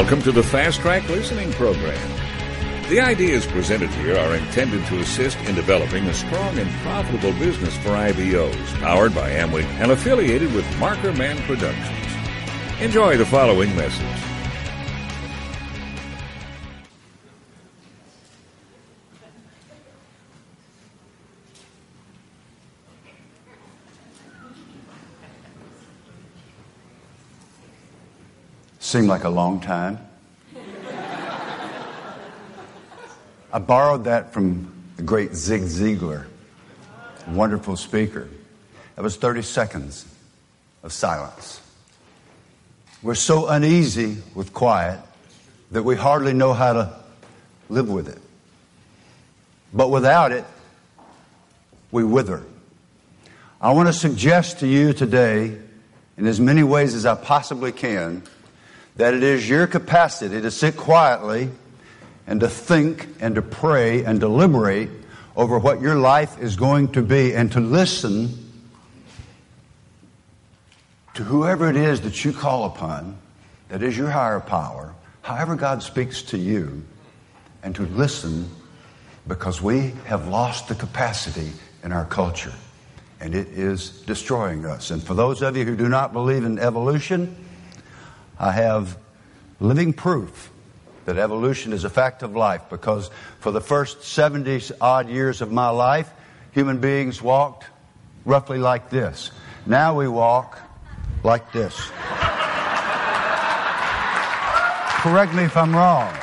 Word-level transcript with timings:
Welcome 0.00 0.22
to 0.22 0.32
the 0.32 0.42
Fast 0.42 0.80
Track 0.80 1.06
Listening 1.10 1.52
Program. 1.52 2.10
The 2.88 3.00
ideas 3.00 3.44
presented 3.46 3.90
here 3.90 4.16
are 4.16 4.34
intended 4.34 4.86
to 4.86 4.98
assist 4.98 5.38
in 5.40 5.54
developing 5.54 6.06
a 6.06 6.14
strong 6.14 6.58
and 6.58 6.70
profitable 6.80 7.34
business 7.34 7.76
for 7.76 7.90
IBOs, 7.90 8.80
powered 8.80 9.14
by 9.14 9.28
Amway 9.32 9.62
and 9.78 9.92
affiliated 9.92 10.54
with 10.54 10.64
Marker 10.78 11.12
Man 11.12 11.36
Productions. 11.42 12.80
Enjoy 12.80 13.18
the 13.18 13.26
following 13.26 13.76
message. 13.76 14.29
Seemed 28.90 29.06
like 29.06 29.22
a 29.22 29.28
long 29.28 29.60
time. 29.60 30.00
I 33.52 33.60
borrowed 33.60 34.02
that 34.06 34.32
from 34.32 34.72
the 34.96 35.04
great 35.04 35.32
Zig 35.32 35.62
Ziglar, 35.62 36.26
wonderful 37.28 37.76
speaker. 37.76 38.28
That 38.96 39.02
was 39.02 39.14
30 39.14 39.42
seconds 39.42 40.06
of 40.82 40.92
silence. 40.92 41.60
We're 43.00 43.14
so 43.14 43.46
uneasy 43.46 44.16
with 44.34 44.52
quiet 44.52 44.98
that 45.70 45.84
we 45.84 45.94
hardly 45.94 46.32
know 46.32 46.52
how 46.52 46.72
to 46.72 46.96
live 47.68 47.88
with 47.88 48.08
it. 48.08 48.18
But 49.72 49.90
without 49.92 50.32
it, 50.32 50.44
we 51.92 52.02
wither. 52.02 52.42
I 53.60 53.70
want 53.70 53.86
to 53.86 53.92
suggest 53.92 54.58
to 54.58 54.66
you 54.66 54.92
today, 54.92 55.56
in 56.16 56.26
as 56.26 56.40
many 56.40 56.64
ways 56.64 56.96
as 56.96 57.06
I 57.06 57.14
possibly 57.14 57.70
can, 57.70 58.24
that 58.96 59.14
it 59.14 59.22
is 59.22 59.48
your 59.48 59.66
capacity 59.66 60.40
to 60.40 60.50
sit 60.50 60.76
quietly 60.76 61.50
and 62.26 62.40
to 62.40 62.48
think 62.48 63.08
and 63.20 63.34
to 63.34 63.42
pray 63.42 64.04
and 64.04 64.20
deliberate 64.20 64.90
over 65.36 65.58
what 65.58 65.80
your 65.80 65.96
life 65.96 66.40
is 66.40 66.56
going 66.56 66.88
to 66.88 67.02
be 67.02 67.34
and 67.34 67.52
to 67.52 67.60
listen 67.60 68.50
to 71.14 71.24
whoever 71.24 71.68
it 71.68 71.76
is 71.76 72.02
that 72.02 72.24
you 72.24 72.32
call 72.32 72.64
upon, 72.64 73.18
that 73.68 73.82
is 73.82 73.96
your 73.96 74.10
higher 74.10 74.40
power, 74.40 74.94
however 75.22 75.56
God 75.56 75.82
speaks 75.82 76.22
to 76.24 76.38
you, 76.38 76.84
and 77.62 77.74
to 77.74 77.82
listen 77.82 78.48
because 79.26 79.60
we 79.60 79.92
have 80.06 80.28
lost 80.28 80.68
the 80.68 80.74
capacity 80.74 81.52
in 81.84 81.92
our 81.92 82.04
culture 82.04 82.54
and 83.20 83.34
it 83.34 83.48
is 83.48 83.90
destroying 84.02 84.64
us. 84.64 84.90
And 84.90 85.02
for 85.02 85.14
those 85.14 85.42
of 85.42 85.56
you 85.56 85.64
who 85.64 85.76
do 85.76 85.88
not 85.88 86.12
believe 86.12 86.44
in 86.44 86.58
evolution, 86.58 87.36
I 88.40 88.52
have 88.52 88.96
living 89.60 89.92
proof 89.92 90.50
that 91.04 91.18
evolution 91.18 91.74
is 91.74 91.84
a 91.84 91.90
fact 91.90 92.22
of 92.22 92.34
life 92.34 92.62
because 92.70 93.10
for 93.38 93.52
the 93.52 93.60
first 93.60 94.02
70 94.02 94.74
odd 94.80 95.10
years 95.10 95.42
of 95.42 95.52
my 95.52 95.68
life, 95.68 96.10
human 96.52 96.78
beings 96.78 97.20
walked 97.20 97.66
roughly 98.24 98.58
like 98.58 98.88
this. 98.88 99.30
Now 99.66 99.94
we 99.98 100.08
walk 100.08 100.58
like 101.22 101.52
this. 101.52 101.74
Correct 105.02 105.34
me 105.34 105.44
if 105.44 105.56
I'm 105.56 105.76
wrong. 105.76 106.19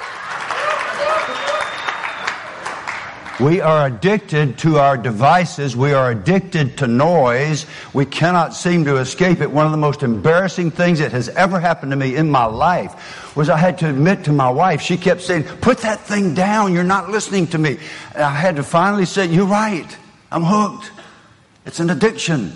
We 3.39 3.61
are 3.61 3.85
addicted 3.85 4.57
to 4.59 4.79
our 4.79 4.97
devices. 4.97 5.75
We 5.75 5.93
are 5.93 6.09
addicted 6.09 6.79
to 6.79 6.87
noise. 6.87 7.67
We 7.93 8.05
cannot 8.05 8.55
seem 8.55 8.85
to 8.85 8.97
escape 8.97 9.41
it. 9.41 9.51
One 9.51 9.67
of 9.67 9.71
the 9.71 9.77
most 9.77 10.01
embarrassing 10.01 10.71
things 10.71 10.97
that 10.99 11.11
has 11.11 11.29
ever 11.29 11.59
happened 11.59 11.91
to 11.91 11.95
me 11.95 12.15
in 12.15 12.31
my 12.31 12.45
life 12.45 13.35
was 13.35 13.47
I 13.47 13.57
had 13.57 13.77
to 13.79 13.89
admit 13.89 14.23
to 14.23 14.31
my 14.31 14.49
wife, 14.49 14.81
she 14.81 14.97
kept 14.97 15.21
saying, 15.21 15.43
put 15.43 15.79
that 15.79 15.99
thing 15.99 16.33
down. 16.33 16.73
You're 16.73 16.83
not 16.83 17.11
listening 17.11 17.45
to 17.47 17.59
me. 17.59 17.77
And 18.15 18.23
I 18.23 18.31
had 18.31 18.55
to 18.55 18.63
finally 18.63 19.05
say, 19.05 19.27
you're 19.27 19.45
right. 19.45 19.97
I'm 20.31 20.43
hooked. 20.43 20.91
It's 21.67 21.79
an 21.79 21.91
addiction. 21.91 22.53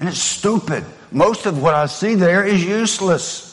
And 0.00 0.08
it's 0.08 0.18
stupid. 0.18 0.84
Most 1.12 1.46
of 1.46 1.62
what 1.62 1.74
I 1.74 1.86
see 1.86 2.16
there 2.16 2.44
is 2.44 2.64
useless. 2.64 3.46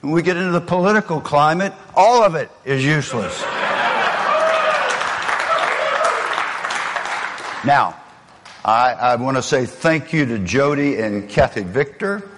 When 0.00 0.12
we 0.12 0.22
get 0.22 0.38
into 0.38 0.52
the 0.52 0.62
political 0.62 1.20
climate, 1.20 1.74
all 1.94 2.22
of 2.22 2.34
it 2.34 2.50
is 2.64 2.82
useless. 2.82 3.44
Now, 7.64 7.96
I, 8.64 8.92
I 8.92 9.16
want 9.16 9.36
to 9.36 9.42
say 9.42 9.66
thank 9.66 10.12
you 10.12 10.26
to 10.26 10.38
Jody 10.38 11.00
and 11.00 11.28
Kathy 11.28 11.62
Victor, 11.62 12.28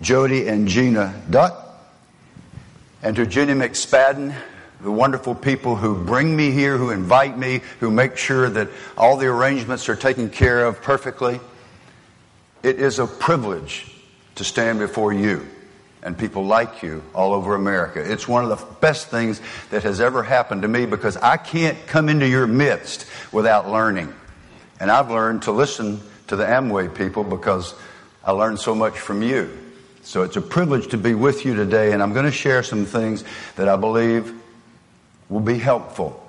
Jody 0.00 0.48
and 0.48 0.66
Gina 0.66 1.22
Dutt, 1.30 1.54
and 3.00 3.14
to 3.14 3.26
Jenny 3.26 3.52
McSpadden, 3.52 4.34
the 4.80 4.90
wonderful 4.90 5.36
people 5.36 5.76
who 5.76 5.94
bring 6.04 6.34
me 6.34 6.50
here, 6.50 6.76
who 6.76 6.90
invite 6.90 7.38
me, 7.38 7.60
who 7.78 7.92
make 7.92 8.16
sure 8.16 8.50
that 8.50 8.68
all 8.98 9.16
the 9.16 9.26
arrangements 9.26 9.88
are 9.88 9.96
taken 9.96 10.30
care 10.30 10.66
of 10.66 10.82
perfectly. 10.82 11.38
It 12.64 12.80
is 12.80 12.98
a 12.98 13.06
privilege 13.06 13.86
to 14.34 14.44
stand 14.44 14.80
before 14.80 15.12
you 15.12 15.46
and 16.02 16.18
people 16.18 16.44
like 16.44 16.82
you 16.82 17.04
all 17.14 17.32
over 17.32 17.54
America. 17.54 18.00
It's 18.00 18.26
one 18.26 18.44
of 18.44 18.50
the 18.50 18.64
best 18.80 19.08
things 19.08 19.40
that 19.70 19.84
has 19.84 20.00
ever 20.00 20.24
happened 20.24 20.62
to 20.62 20.68
me 20.68 20.86
because 20.86 21.16
I 21.16 21.36
can't 21.36 21.78
come 21.86 22.08
into 22.08 22.26
your 22.26 22.48
midst 22.48 23.06
without 23.32 23.70
learning. 23.70 24.12
And 24.80 24.90
I've 24.90 25.10
learned 25.10 25.42
to 25.42 25.52
listen 25.52 26.00
to 26.28 26.36
the 26.36 26.44
Amway 26.44 26.94
people 26.94 27.24
because 27.24 27.74
I 28.24 28.32
learned 28.32 28.58
so 28.58 28.74
much 28.74 28.98
from 28.98 29.22
you. 29.22 29.56
So 30.02 30.22
it's 30.22 30.36
a 30.36 30.40
privilege 30.40 30.88
to 30.88 30.98
be 30.98 31.14
with 31.14 31.44
you 31.44 31.54
today, 31.54 31.92
and 31.92 32.02
I'm 32.02 32.12
going 32.12 32.26
to 32.26 32.32
share 32.32 32.62
some 32.62 32.84
things 32.84 33.24
that 33.56 33.68
I 33.68 33.76
believe 33.76 34.32
will 35.28 35.40
be 35.40 35.58
helpful. 35.58 36.22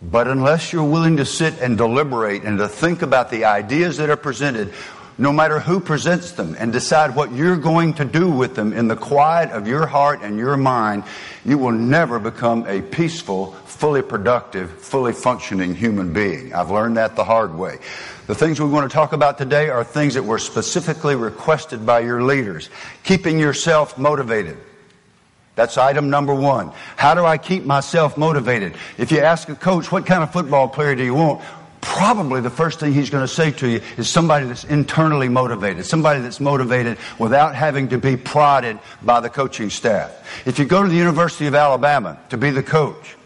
But 0.00 0.28
unless 0.28 0.72
you're 0.72 0.84
willing 0.84 1.16
to 1.16 1.24
sit 1.24 1.60
and 1.60 1.76
deliberate 1.76 2.44
and 2.44 2.58
to 2.58 2.68
think 2.68 3.02
about 3.02 3.30
the 3.30 3.44
ideas 3.44 3.96
that 3.96 4.10
are 4.10 4.16
presented, 4.16 4.72
no 5.18 5.32
matter 5.32 5.58
who 5.58 5.80
presents 5.80 6.32
them, 6.32 6.56
and 6.58 6.72
decide 6.72 7.16
what 7.16 7.32
you're 7.32 7.56
going 7.56 7.94
to 7.94 8.04
do 8.04 8.30
with 8.30 8.54
them 8.54 8.72
in 8.72 8.86
the 8.86 8.96
quiet 8.96 9.50
of 9.50 9.66
your 9.66 9.84
heart 9.84 10.20
and 10.22 10.38
your 10.38 10.56
mind, 10.56 11.02
you 11.44 11.58
will 11.58 11.72
never 11.72 12.20
become 12.20 12.64
a 12.68 12.80
peaceful, 12.80 13.52
fully 13.66 14.00
productive, 14.00 14.70
fully 14.70 15.12
functioning 15.12 15.74
human 15.74 16.12
being. 16.12 16.54
I've 16.54 16.70
learned 16.70 16.96
that 16.96 17.16
the 17.16 17.24
hard 17.24 17.54
way. 17.56 17.78
The 18.28 18.34
things 18.34 18.60
we 18.60 18.68
want 18.68 18.88
to 18.88 18.94
talk 18.94 19.12
about 19.12 19.38
today 19.38 19.70
are 19.70 19.82
things 19.82 20.14
that 20.14 20.22
were 20.22 20.38
specifically 20.38 21.16
requested 21.16 21.84
by 21.84 22.00
your 22.00 22.22
leaders. 22.22 22.70
Keeping 23.02 23.40
yourself 23.40 23.98
motivated. 23.98 24.56
That's 25.56 25.76
item 25.76 26.08
number 26.08 26.32
one. 26.32 26.70
How 26.96 27.14
do 27.14 27.24
I 27.24 27.36
keep 27.36 27.64
myself 27.64 28.16
motivated? 28.16 28.76
If 28.96 29.10
you 29.10 29.18
ask 29.18 29.48
a 29.48 29.56
coach, 29.56 29.90
what 29.90 30.06
kind 30.06 30.22
of 30.22 30.32
football 30.32 30.68
player 30.68 30.94
do 30.94 31.02
you 31.02 31.14
want? 31.14 31.42
Probably 31.88 32.42
the 32.42 32.50
first 32.50 32.80
thing 32.80 32.92
he's 32.92 33.08
going 33.08 33.24
to 33.24 33.32
say 33.32 33.50
to 33.50 33.66
you 33.66 33.80
is 33.96 34.10
somebody 34.10 34.46
that's 34.46 34.64
internally 34.64 35.28
motivated, 35.28 35.86
somebody 35.86 36.20
that's 36.20 36.38
motivated 36.38 36.98
without 37.18 37.54
having 37.54 37.88
to 37.88 37.96
be 37.96 38.14
prodded 38.14 38.78
by 39.02 39.20
the 39.20 39.30
coaching 39.30 39.70
staff. 39.70 40.12
If 40.46 40.58
you 40.58 40.66
go 40.66 40.82
to 40.82 40.88
the 40.88 40.94
University 40.94 41.46
of 41.46 41.54
Alabama 41.54 42.20
to 42.28 42.36
be 42.36 42.50
the 42.50 42.62
coach, 42.62 43.16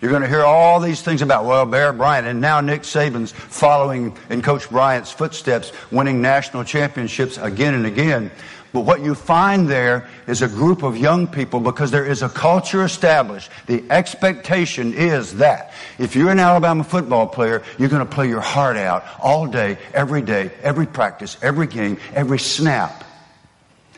you're 0.00 0.10
going 0.10 0.22
to 0.22 0.28
hear 0.28 0.44
all 0.44 0.80
these 0.80 1.02
things 1.02 1.20
about, 1.20 1.44
well, 1.44 1.66
Bear 1.66 1.92
Bryant, 1.92 2.26
and 2.26 2.40
now 2.40 2.62
Nick 2.62 2.82
Saban's 2.82 3.32
following 3.32 4.16
in 4.30 4.40
Coach 4.40 4.70
Bryant's 4.70 5.12
footsteps, 5.12 5.72
winning 5.90 6.22
national 6.22 6.64
championships 6.64 7.36
again 7.36 7.74
and 7.74 7.84
again. 7.84 8.30
But 8.76 8.84
what 8.84 9.02
you 9.02 9.14
find 9.14 9.70
there 9.70 10.06
is 10.26 10.42
a 10.42 10.48
group 10.48 10.82
of 10.82 10.98
young 10.98 11.28
people 11.28 11.60
because 11.60 11.90
there 11.90 12.04
is 12.04 12.20
a 12.20 12.28
culture 12.28 12.84
established. 12.84 13.50
The 13.64 13.82
expectation 13.88 14.92
is 14.92 15.36
that 15.36 15.72
if 15.98 16.14
you're 16.14 16.28
an 16.28 16.38
Alabama 16.38 16.84
football 16.84 17.26
player, 17.26 17.62
you're 17.78 17.88
going 17.88 18.06
to 18.06 18.14
play 18.14 18.28
your 18.28 18.42
heart 18.42 18.76
out 18.76 19.02
all 19.18 19.46
day, 19.46 19.78
every 19.94 20.20
day, 20.20 20.50
every 20.62 20.84
practice, 20.84 21.38
every 21.40 21.66
game, 21.66 21.96
every 22.12 22.38
snap. 22.38 23.02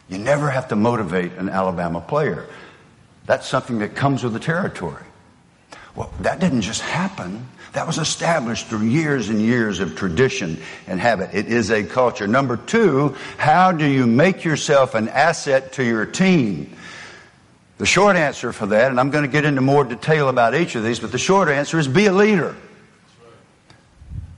You 0.08 0.18
never 0.18 0.48
have 0.48 0.68
to 0.68 0.76
motivate 0.76 1.32
an 1.32 1.48
Alabama 1.48 2.00
player. 2.00 2.46
That's 3.26 3.48
something 3.48 3.80
that 3.80 3.96
comes 3.96 4.22
with 4.22 4.32
the 4.32 4.38
territory. 4.38 5.02
Well, 5.94 6.12
that 6.20 6.38
didn't 6.40 6.62
just 6.62 6.80
happen. 6.80 7.48
That 7.72 7.86
was 7.86 7.98
established 7.98 8.66
through 8.66 8.86
years 8.86 9.28
and 9.28 9.40
years 9.40 9.80
of 9.80 9.96
tradition 9.96 10.58
and 10.86 11.00
habit. 11.00 11.30
It 11.32 11.46
is 11.46 11.70
a 11.70 11.84
culture. 11.84 12.26
Number 12.26 12.56
two, 12.56 13.16
how 13.36 13.72
do 13.72 13.84
you 13.84 14.06
make 14.06 14.44
yourself 14.44 14.94
an 14.94 15.08
asset 15.08 15.72
to 15.74 15.84
your 15.84 16.06
team? 16.06 16.74
The 17.78 17.86
short 17.86 18.16
answer 18.16 18.52
for 18.52 18.66
that, 18.66 18.90
and 18.90 18.98
I'm 18.98 19.10
going 19.10 19.24
to 19.24 19.30
get 19.30 19.44
into 19.44 19.60
more 19.60 19.84
detail 19.84 20.28
about 20.28 20.54
each 20.54 20.74
of 20.74 20.82
these, 20.82 20.98
but 20.98 21.12
the 21.12 21.18
short 21.18 21.48
answer 21.48 21.78
is 21.78 21.86
be 21.86 22.06
a 22.06 22.12
leader. 22.12 22.56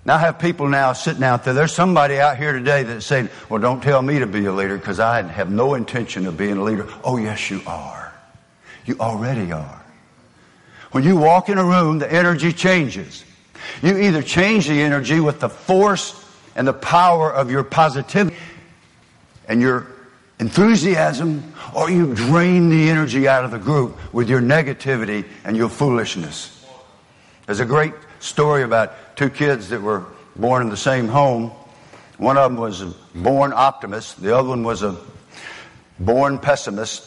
Now 0.05 0.17
I 0.17 0.19
have 0.19 0.39
people 0.39 0.69
now 0.69 0.93
sitting 0.93 1.23
out 1.23 1.45
there. 1.45 1.55
There's 1.55 1.73
somebody 1.73 2.19
out 2.19 2.37
here 2.37 2.53
today 2.53 2.83
that's 2.83 3.07
saying, 3.07 3.29
well, 3.49 3.61
don't 3.61 3.83
tell 3.83 4.03
me 4.03 4.19
to 4.19 4.27
be 4.27 4.45
a 4.47 4.53
leader 4.53 4.77
because 4.77 4.99
I 4.99 5.23
have 5.23 5.51
no 5.51 5.75
intention 5.75 6.27
of 6.27 6.37
being 6.37 6.57
a 6.57 6.63
leader. 6.63 6.89
Oh, 7.05 7.17
yes, 7.17 7.51
you 7.51 7.63
are. 7.67 8.13
You 8.85 8.97
already 8.99 9.53
are. 9.53 9.80
When 10.93 11.05
you 11.05 11.17
walk 11.17 11.49
in 11.49 11.59
a 11.59 11.65
room, 11.65 11.99
the 11.99 12.13
energy 12.13 12.53
changes. 12.53 13.25
You 13.83 13.97
either 13.97 14.23
change 14.23 14.67
the 14.67 14.81
energy 14.81 15.21
with 15.21 15.41
the 15.41 15.49
force 15.49 16.25
and 16.57 16.67
the 16.67 16.73
power 16.73 17.33
of 17.33 17.51
your 17.51 17.63
positivity 17.63 18.37
and 19.49 19.61
your 19.61 19.87
enthusiasm 20.39 21.53
or 21.75 21.91
you 21.91 22.15
drain 22.15 22.71
the 22.71 22.89
energy 22.89 23.29
out 23.29 23.45
of 23.45 23.51
the 23.51 23.59
group 23.59 23.97
with 24.13 24.29
your 24.29 24.41
negativity 24.41 25.25
and 25.45 25.57
your 25.57 25.69
foolishness. 25.69 26.67
There's 27.47 27.61
a 27.61 27.65
great 27.65 27.95
story 28.21 28.63
about 28.63 29.17
two 29.17 29.31
kids 29.31 29.69
that 29.69 29.81
were 29.83 30.05
born 30.37 30.63
in 30.63 30.69
the 30.71 30.77
same 30.77 31.09
home. 31.09 31.51
One 32.19 32.37
of 32.37 32.51
them 32.51 32.61
was 32.61 32.83
a 32.83 32.95
born 33.15 33.53
optimist, 33.55 34.23
the 34.23 34.37
other 34.37 34.49
one 34.49 34.63
was 34.63 34.83
a 34.83 34.97
born 35.99 36.39
pessimist. 36.39 37.07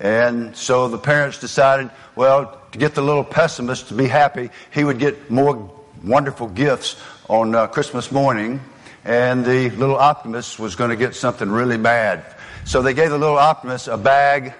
And 0.00 0.56
so 0.56 0.88
the 0.88 0.98
parents 0.98 1.40
decided, 1.40 1.90
well, 2.18 2.60
to 2.72 2.78
get 2.78 2.96
the 2.96 3.00
little 3.00 3.22
pessimist 3.22 3.88
to 3.88 3.94
be 3.94 4.08
happy, 4.08 4.50
he 4.72 4.82
would 4.82 4.98
get 4.98 5.30
more 5.30 5.70
wonderful 6.02 6.48
gifts 6.48 6.96
on 7.28 7.54
uh, 7.54 7.68
Christmas 7.68 8.10
morning, 8.10 8.60
and 9.04 9.44
the 9.44 9.70
little 9.70 9.94
optimist 9.94 10.58
was 10.58 10.74
going 10.74 10.90
to 10.90 10.96
get 10.96 11.14
something 11.14 11.48
really 11.48 11.78
bad. 11.78 12.24
So 12.64 12.82
they 12.82 12.92
gave 12.92 13.10
the 13.10 13.18
little 13.18 13.38
optimist 13.38 13.86
a 13.86 13.96
bag. 13.96 14.52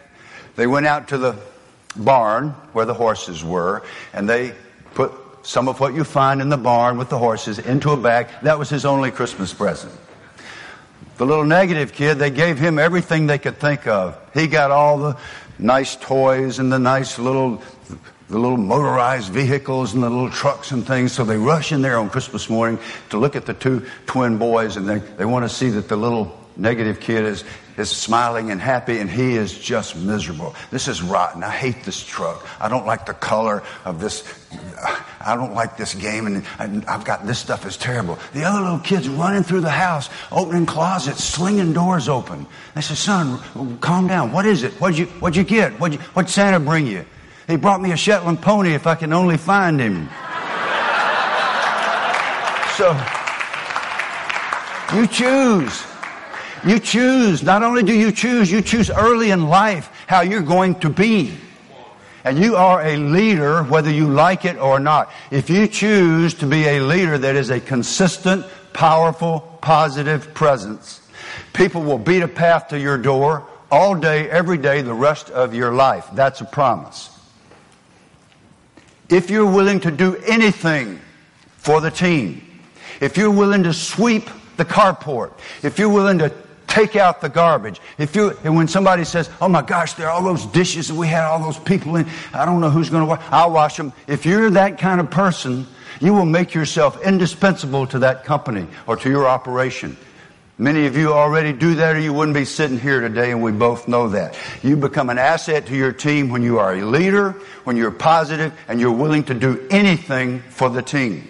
They 0.55 0.69
went 0.69 0.87
out 0.87 1.09
to 1.09 1.19
the 1.19 1.35
barn 1.97 2.51
where 2.75 2.87
the 2.87 2.95
horses 2.95 3.43
were, 3.43 3.83
and 4.13 4.29
they 4.29 4.55
put 4.95 5.11
some 5.43 5.67
of 5.67 5.81
what 5.81 5.95
you 5.95 6.05
find 6.05 6.41
in 6.41 6.51
the 6.51 6.57
barn 6.57 6.97
with 6.97 7.09
the 7.09 7.19
horses 7.19 7.59
into 7.59 7.91
a 7.91 7.97
bag. 7.97 8.29
That 8.43 8.61
was 8.61 8.71
his 8.71 8.85
only 8.85 9.11
Christmas 9.11 9.53
present. 9.53 9.93
The 11.17 11.27
little 11.27 11.45
negative 11.45 11.93
kid, 11.93 12.21
they 12.21 12.31
gave 12.31 12.61
him 12.61 12.79
everything 12.79 13.27
they 13.27 13.39
could 13.39 13.59
think 13.59 13.89
of. 13.89 14.17
He 14.33 14.47
got 14.47 14.71
all 14.71 14.99
the 14.99 15.17
nice 15.59 15.97
toys 15.97 16.59
and 16.59 16.73
the 16.73 16.79
nice 16.79 17.19
little 17.19 17.63
the 18.29 18.39
little 18.39 18.59
motorized 18.59 19.33
vehicles 19.33 19.95
and 19.95 20.03
the 20.03 20.11
little 20.11 20.31
trucks 20.31 20.71
and 20.71 20.87
things. 20.87 21.13
So 21.13 21.25
they 21.25 21.39
rush 21.39 21.73
in 21.73 21.81
there 21.81 21.99
on 21.99 22.11
Christmas 22.11 22.51
morning 22.51 22.79
to 23.09 23.17
look 23.17 23.37
at 23.37 23.47
the 23.47 23.55
two 23.55 23.87
twin 24.07 24.37
boys 24.37 24.77
and 24.77 24.87
they, 24.87 24.99
they 24.99 25.25
want 25.25 25.49
to 25.49 25.49
see 25.49 25.71
that 25.71 25.89
the 25.89 25.97
little 25.97 26.39
negative 26.57 27.01
kid 27.01 27.25
is, 27.25 27.43
is 27.79 27.91
smiling 27.91 28.51
and 28.51 28.61
happy 28.61 28.99
and 28.99 29.11
he 29.11 29.37
is 29.37 29.57
just 29.57 29.97
miserable. 29.97 30.55
This 30.71 30.89
is 30.89 31.03
rotten. 31.03 31.43
I 31.43 31.51
hate 31.51 31.85
this 31.85 32.03
truck. 32.03 32.47
I 32.61 32.69
don't 32.69 32.87
like 32.87 33.07
the 33.07 33.15
color 33.15 33.63
of 33.85 34.01
this. 34.01 34.25
I 35.21 35.37
don't 35.37 35.55
like 35.55 35.77
this 35.77 35.95
game 35.95 36.27
and 36.27 36.45
I've 36.87 37.05
got 37.05 37.27
this 37.27 37.39
stuff 37.39 37.67
is 37.67 37.77
terrible. 37.77 38.19
The 38.33 38.45
other 38.45 38.61
little 38.61 38.79
kid's 38.79 39.09
running 39.09 39.43
through 39.43 39.61
the 39.61 39.71
house, 39.71 40.11
opening 40.33 40.67
closets, 40.67 41.23
slinging 41.23 41.73
doors 41.73 42.09
open. 42.09 42.47
I 42.75 42.81
said, 42.81 42.97
son, 42.97 43.79
calm 43.81 44.07
down. 44.07 44.33
What 44.33 44.47
is 44.47 44.63
it? 44.63 44.73
What'd 44.75 44.99
you, 44.99 45.07
what'd 45.21 45.37
you 45.37 45.45
get? 45.45 45.73
What'd, 45.79 45.99
you, 45.99 46.05
what'd 46.15 46.31
Santa 46.31 46.61
bring 46.61 46.87
you? 46.87 47.05
He 47.47 47.57
brought 47.57 47.81
me 47.81 47.93
a 47.93 47.97
Shetland 47.97 48.43
pony 48.43 48.75
if 48.75 48.87
I 48.87 48.95
can 48.95 49.13
only 49.13 49.37
find 49.37 49.81
him. 49.81 50.09
So, 52.77 52.93
you 54.95 55.07
choose. 55.09 55.85
You 56.67 56.79
choose. 56.79 57.43
Not 57.43 57.63
only 57.63 57.83
do 57.83 57.95
you 57.95 58.13
choose, 58.13 58.51
you 58.51 58.63
choose 58.63 58.91
early 58.91 59.31
in 59.31 59.49
life 59.49 59.91
how 60.07 60.23
you're 60.23 60.43
going 60.43 60.77
to 60.81 60.91
be. 60.91 61.33
And 62.25 62.39
you 62.39 62.57
are 62.57 62.83
a 62.83 62.97
leader 62.97 63.63
whether 63.63 63.91
you 63.91 64.09
like 64.09 64.45
it 64.45 64.59
or 64.59 64.81
not. 64.81 65.11
If 65.31 65.49
you 65.49 65.67
choose 65.67 66.35
to 66.35 66.47
be 66.47 66.67
a 66.67 66.81
leader 66.81 67.17
that 67.17 67.37
is 67.37 67.51
a 67.51 67.61
consistent, 67.61 68.45
powerful, 68.73 69.41
positive 69.63 70.35
presence, 70.35 71.01
people 71.53 71.83
will 71.83 71.99
beat 71.99 72.23
a 72.23 72.29
path 72.29 72.69
to 72.69 72.79
your 72.79 72.99
door 72.99 73.47
all 73.71 73.95
day, 73.95 74.29
every 74.29 74.59
day, 74.59 74.83
the 74.83 74.95
rest 74.95 75.31
of 75.31 75.55
your 75.55 75.73
life. 75.73 76.07
That's 76.13 76.41
a 76.41 76.45
promise. 76.45 77.11
If 79.09 79.31
you're 79.31 79.51
willing 79.51 79.81
to 79.81 79.91
do 79.91 80.17
anything 80.27 81.01
for 81.57 81.81
the 81.81 81.91
team, 81.91 82.43
if 83.01 83.17
you're 83.17 83.31
willing 83.31 83.63
to 83.63 83.73
sweep 83.73 84.29
the 84.57 84.65
carport, 84.65 85.33
if 85.63 85.79
you're 85.79 85.89
willing 85.89 86.19
to 86.19 86.33
take 86.69 86.95
out 86.95 87.21
the 87.21 87.29
garbage. 87.29 87.81
If 87.97 88.15
you, 88.15 88.37
and 88.45 88.55
when 88.55 88.69
somebody 88.69 89.05
says, 89.05 89.29
oh 89.41 89.49
my 89.49 89.63
gosh, 89.63 89.95
there 89.95 90.09
are 90.09 90.13
all 90.13 90.23
those 90.23 90.47
dishes 90.47 90.91
and 90.91 90.99
we 90.99 91.09
had 91.09 91.25
all 91.25 91.43
those 91.43 91.59
people 91.59 91.97
in, 91.97 92.07
I 92.33 92.45
don't 92.45 92.61
know 92.61 92.71
who's 92.71 92.91
going 92.91 93.03
to 93.03 93.07
wash, 93.07 93.23
I'll 93.31 93.51
wash 93.51 93.77
them. 93.77 93.93
If 94.07 94.25
you're 94.25 94.51
that 94.51 94.79
kind 94.79 95.01
of 95.01 95.11
person, 95.11 95.67
you 96.01 96.15
will 96.15 96.27
make 96.27 96.55
yourself 96.55 97.03
indispensable 97.03 97.87
to 97.89 98.01
that 98.01 98.25
company 98.25 98.67
or 98.87 98.97
to 98.97 99.11
your 99.11 99.27
operation. 99.27 99.97
Many 100.61 100.87
of 100.87 100.97
you 100.97 101.13
already 101.13 101.53
do 101.53 101.77
that 101.77 101.97
or 101.97 102.01
you 102.01 102.13
wouldn't 102.13 102.35
be 102.35 102.45
sitting 102.45 102.79
here 102.79 103.01
today 103.01 103.31
and 103.31 103.43
we 103.43 103.53
both 103.53 103.87
know 103.87 104.09
that. 104.09 104.37
You 104.63 104.77
become 104.77 105.09
an 105.09 105.19
asset 105.19 105.67
to 105.67 105.77
your 105.77 105.93
team 105.93 106.29
when 106.31 106.43
you 106.43 106.59
are 106.59 106.75
a 106.75 106.85
leader, 106.85 107.31
when 107.65 107.77
you're 107.77 107.93
positive 107.93 108.53
and 108.67 108.81
you're 108.81 108.93
willing 108.93 109.23
to 109.25 109.35
do 109.35 109.67
anything 109.71 110.41
for 110.51 110.69
the 110.69 110.83
team. 110.83 111.27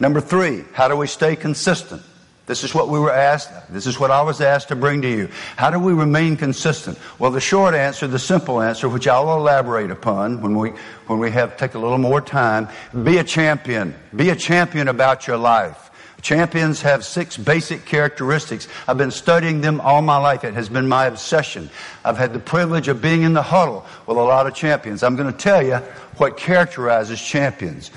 Number 0.00 0.20
three, 0.20 0.64
how 0.74 0.86
do 0.88 0.96
we 0.96 1.06
stay 1.06 1.34
consistent? 1.34 2.02
This 2.48 2.64
is 2.64 2.74
what 2.74 2.88
we 2.88 2.98
were 2.98 3.12
asked. 3.12 3.50
This 3.70 3.86
is 3.86 4.00
what 4.00 4.10
I 4.10 4.22
was 4.22 4.40
asked 4.40 4.68
to 4.68 4.76
bring 4.76 5.02
to 5.02 5.08
you. 5.08 5.28
How 5.56 5.70
do 5.70 5.78
we 5.78 5.92
remain 5.92 6.34
consistent? 6.34 6.98
Well, 7.18 7.30
the 7.30 7.42
short 7.42 7.74
answer, 7.74 8.06
the 8.06 8.18
simple 8.18 8.62
answer, 8.62 8.88
which 8.88 9.06
I'll 9.06 9.36
elaborate 9.36 9.90
upon 9.90 10.40
when 10.40 10.56
we, 10.56 10.70
when 11.08 11.18
we 11.18 11.30
have, 11.30 11.58
take 11.58 11.74
a 11.74 11.78
little 11.78 11.98
more 11.98 12.22
time, 12.22 12.68
be 13.04 13.18
a 13.18 13.24
champion. 13.24 13.94
Be 14.16 14.30
a 14.30 14.34
champion 14.34 14.88
about 14.88 15.26
your 15.26 15.36
life. 15.36 15.90
Champions 16.22 16.80
have 16.80 17.04
six 17.04 17.36
basic 17.36 17.84
characteristics. 17.84 18.66
I've 18.88 18.96
been 18.96 19.10
studying 19.10 19.60
them 19.60 19.82
all 19.82 20.00
my 20.00 20.16
life. 20.16 20.42
It 20.42 20.54
has 20.54 20.70
been 20.70 20.88
my 20.88 21.04
obsession. 21.04 21.68
I've 22.02 22.16
had 22.16 22.32
the 22.32 22.40
privilege 22.40 22.88
of 22.88 23.02
being 23.02 23.24
in 23.24 23.34
the 23.34 23.42
huddle 23.42 23.84
with 24.06 24.16
a 24.16 24.22
lot 24.22 24.46
of 24.46 24.54
champions. 24.54 25.02
I'm 25.02 25.16
going 25.16 25.30
to 25.30 25.38
tell 25.38 25.62
you 25.62 25.76
what 26.16 26.38
characterizes 26.38 27.20
champions. 27.20 27.90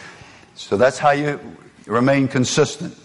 So 0.56 0.76
that's 0.76 1.00
how 1.00 1.12
you 1.12 1.40
remain 1.88 2.28
consistent. 2.28 2.98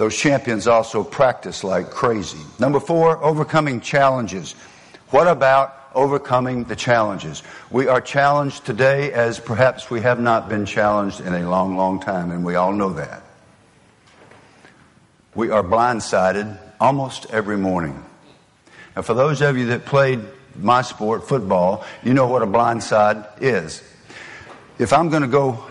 Those 0.00 0.16
champions 0.16 0.66
also 0.66 1.04
practice 1.04 1.62
like 1.62 1.90
crazy. 1.90 2.40
Number 2.58 2.80
four, 2.80 3.22
overcoming 3.22 3.82
challenges. 3.82 4.54
What 5.10 5.28
about 5.28 5.76
overcoming 5.94 6.64
the 6.64 6.74
challenges? 6.74 7.42
We 7.70 7.86
are 7.86 8.00
challenged 8.00 8.64
today 8.64 9.12
as 9.12 9.38
perhaps 9.38 9.90
we 9.90 10.00
have 10.00 10.18
not 10.18 10.48
been 10.48 10.64
challenged 10.64 11.20
in 11.20 11.34
a 11.34 11.46
long, 11.50 11.76
long 11.76 12.00
time, 12.00 12.30
and 12.30 12.46
we 12.46 12.54
all 12.54 12.72
know 12.72 12.94
that. 12.94 13.22
We 15.34 15.50
are 15.50 15.62
blindsided 15.62 16.58
almost 16.80 17.26
every 17.30 17.58
morning. 17.58 18.02
Now, 18.96 19.02
for 19.02 19.12
those 19.12 19.42
of 19.42 19.58
you 19.58 19.66
that 19.66 19.84
played 19.84 20.20
my 20.56 20.80
sport, 20.80 21.28
football, 21.28 21.84
you 22.02 22.14
know 22.14 22.26
what 22.26 22.40
a 22.40 22.46
blindside 22.46 23.42
is. 23.42 23.82
If 24.78 24.94
I'm 24.94 25.10
going 25.10 25.24
to 25.24 25.28
go 25.28 25.62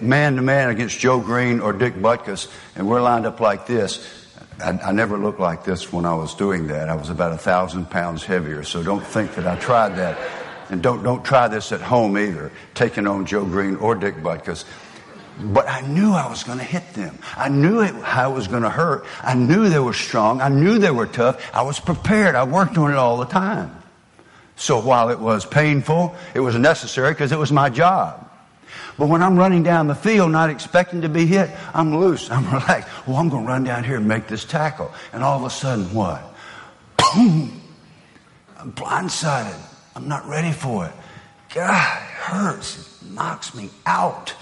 man 0.00 0.36
to 0.36 0.42
man 0.42 0.70
against 0.70 0.98
Joe 0.98 1.20
Greene 1.20 1.60
or 1.60 1.72
Dick 1.72 1.94
Butkus, 1.94 2.50
and 2.76 2.88
we're 2.88 3.02
lined 3.02 3.26
up 3.26 3.40
like 3.40 3.66
this. 3.66 4.24
I, 4.60 4.70
I, 4.70 4.92
never 4.92 5.18
looked 5.18 5.40
like 5.40 5.64
this 5.64 5.92
when 5.92 6.04
I 6.04 6.14
was 6.14 6.34
doing 6.34 6.68
that. 6.68 6.88
I 6.88 6.94
was 6.94 7.10
about 7.10 7.32
a 7.32 7.38
thousand 7.38 7.90
pounds 7.90 8.24
heavier, 8.24 8.62
so 8.62 8.82
don't 8.82 9.04
think 9.04 9.34
that 9.34 9.46
I 9.46 9.56
tried 9.56 9.96
that. 9.96 10.18
And 10.70 10.82
don't, 10.82 11.02
don't 11.02 11.24
try 11.24 11.48
this 11.48 11.72
at 11.72 11.80
home 11.80 12.16
either, 12.16 12.50
taking 12.72 13.06
on 13.06 13.26
Joe 13.26 13.44
Greene 13.44 13.76
or 13.76 13.94
Dick 13.94 14.16
Butkus. 14.16 14.64
But 15.38 15.68
I 15.68 15.80
knew 15.80 16.12
I 16.12 16.28
was 16.28 16.44
going 16.44 16.58
to 16.58 16.64
hit 16.64 16.94
them. 16.94 17.18
I 17.36 17.48
knew 17.48 17.80
it, 17.80 17.94
how 17.96 18.30
it 18.30 18.34
was 18.34 18.46
going 18.46 18.62
to 18.62 18.70
hurt. 18.70 19.04
I 19.22 19.34
knew 19.34 19.68
they 19.68 19.80
were 19.80 19.92
strong. 19.92 20.40
I 20.40 20.48
knew 20.48 20.78
they 20.78 20.92
were 20.92 21.06
tough. 21.06 21.54
I 21.54 21.62
was 21.62 21.80
prepared. 21.80 22.34
I 22.34 22.44
worked 22.44 22.78
on 22.78 22.90
it 22.90 22.96
all 22.96 23.18
the 23.18 23.26
time. 23.26 23.82
So 24.56 24.80
while 24.80 25.10
it 25.10 25.18
was 25.18 25.44
painful, 25.44 26.14
it 26.34 26.40
was 26.40 26.56
necessary 26.56 27.12
because 27.12 27.32
it 27.32 27.38
was 27.38 27.50
my 27.50 27.68
job. 27.68 28.30
But 28.98 29.08
when 29.08 29.22
I'm 29.22 29.36
running 29.36 29.62
down 29.62 29.86
the 29.86 29.94
field 29.94 30.30
not 30.30 30.50
expecting 30.50 31.02
to 31.02 31.08
be 31.08 31.26
hit, 31.26 31.50
I'm 31.72 31.96
loose. 31.96 32.30
I'm 32.30 32.44
relaxed. 32.52 32.88
Well, 33.06 33.16
I'm 33.16 33.28
going 33.28 33.44
to 33.44 33.48
run 33.48 33.64
down 33.64 33.84
here 33.84 33.96
and 33.96 34.08
make 34.08 34.26
this 34.28 34.44
tackle. 34.44 34.92
And 35.12 35.22
all 35.22 35.38
of 35.38 35.44
a 35.44 35.50
sudden, 35.50 35.92
what? 35.92 36.22
Boom! 37.14 37.60
I'm 38.58 38.72
blindsided. 38.72 39.60
I'm 39.94 40.08
not 40.08 40.26
ready 40.26 40.52
for 40.52 40.86
it. 40.86 40.92
God, 41.54 42.02
it 42.02 42.14
hurts. 42.14 43.02
It 43.02 43.12
knocks 43.12 43.54
me 43.54 43.70
out. 43.86 44.34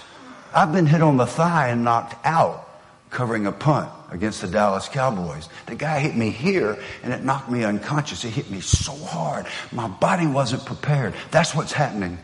I've 0.53 0.71
been 0.71 0.85
hit 0.85 1.01
on 1.01 1.17
the 1.17 1.25
thigh 1.25 1.69
and 1.69 1.83
knocked 1.83 2.15
out 2.25 2.69
covering 3.09 3.45
a 3.45 3.51
punt 3.51 3.89
against 4.11 4.41
the 4.41 4.47
Dallas 4.47 4.89
Cowboys. 4.89 5.47
The 5.67 5.75
guy 5.75 5.99
hit 5.99 6.15
me 6.15 6.29
here 6.29 6.77
and 7.03 7.13
it 7.13 7.23
knocked 7.23 7.49
me 7.49 7.63
unconscious. 7.63 8.25
It 8.25 8.31
hit 8.31 8.49
me 8.49 8.59
so 8.59 8.93
hard. 8.93 9.45
My 9.71 9.87
body 9.87 10.27
wasn't 10.27 10.65
prepared. 10.65 11.13
That's 11.31 11.55
what's 11.55 11.71
happening 11.71 12.17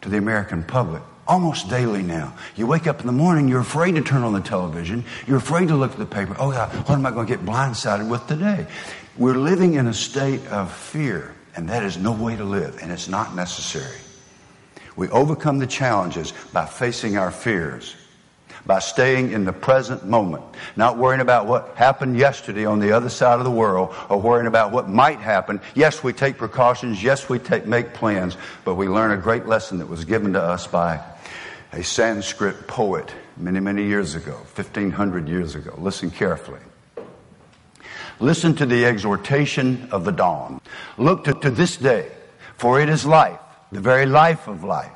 to 0.00 0.08
the 0.08 0.16
American 0.16 0.62
public 0.62 1.02
almost 1.30 1.70
daily 1.70 2.02
now. 2.02 2.34
You 2.56 2.66
wake 2.66 2.88
up 2.88 3.00
in 3.00 3.06
the 3.06 3.12
morning, 3.12 3.46
you're 3.46 3.60
afraid 3.60 3.94
to 3.94 4.02
turn 4.02 4.24
on 4.24 4.32
the 4.32 4.40
television, 4.40 5.04
you're 5.28 5.36
afraid 5.36 5.68
to 5.68 5.76
look 5.76 5.92
at 5.92 5.98
the 5.98 6.04
paper. 6.04 6.34
Oh, 6.40 6.50
God, 6.50 6.74
what 6.88 6.96
am 6.96 7.06
I 7.06 7.12
going 7.12 7.28
to 7.28 7.36
get 7.36 7.46
blindsided 7.46 8.08
with 8.10 8.26
today? 8.26 8.66
We're 9.16 9.36
living 9.36 9.74
in 9.74 9.86
a 9.86 9.94
state 9.94 10.44
of 10.48 10.72
fear, 10.72 11.32
and 11.54 11.68
that 11.68 11.84
is 11.84 11.96
no 11.96 12.10
way 12.10 12.34
to 12.34 12.42
live, 12.42 12.80
and 12.82 12.90
it's 12.90 13.06
not 13.06 13.36
necessary. 13.36 13.96
We 14.96 15.08
overcome 15.10 15.60
the 15.60 15.68
challenges 15.68 16.32
by 16.52 16.66
facing 16.66 17.16
our 17.16 17.30
fears, 17.30 17.94
by 18.66 18.80
staying 18.80 19.30
in 19.30 19.44
the 19.44 19.52
present 19.52 20.04
moment, 20.04 20.42
not 20.74 20.98
worrying 20.98 21.20
about 21.20 21.46
what 21.46 21.76
happened 21.76 22.18
yesterday 22.18 22.64
on 22.64 22.80
the 22.80 22.90
other 22.90 23.08
side 23.08 23.38
of 23.38 23.44
the 23.44 23.52
world 23.52 23.94
or 24.08 24.20
worrying 24.20 24.48
about 24.48 24.72
what 24.72 24.88
might 24.88 25.20
happen. 25.20 25.60
Yes, 25.76 26.02
we 26.02 26.12
take 26.12 26.38
precautions. 26.38 27.02
Yes, 27.02 27.28
we 27.28 27.38
take, 27.38 27.66
make 27.66 27.94
plans, 27.94 28.36
but 28.64 28.74
we 28.74 28.88
learn 28.88 29.12
a 29.12 29.16
great 29.16 29.46
lesson 29.46 29.78
that 29.78 29.88
was 29.88 30.04
given 30.04 30.32
to 30.32 30.42
us 30.42 30.66
by 30.66 31.00
a 31.72 31.82
Sanskrit 31.82 32.66
poet 32.66 33.12
many, 33.36 33.60
many 33.60 33.84
years 33.84 34.14
ago, 34.14 34.34
1500 34.54 35.28
years 35.28 35.54
ago. 35.54 35.74
Listen 35.78 36.10
carefully. 36.10 36.60
Listen 38.18 38.54
to 38.56 38.66
the 38.66 38.84
exhortation 38.84 39.88
of 39.92 40.04
the 40.04 40.12
dawn. 40.12 40.60
Look 40.98 41.24
to, 41.24 41.34
to 41.34 41.50
this 41.50 41.76
day, 41.76 42.10
for 42.56 42.80
it 42.80 42.88
is 42.88 43.06
life, 43.06 43.40
the 43.72 43.80
very 43.80 44.04
life 44.04 44.46
of 44.46 44.64
life. 44.64 44.92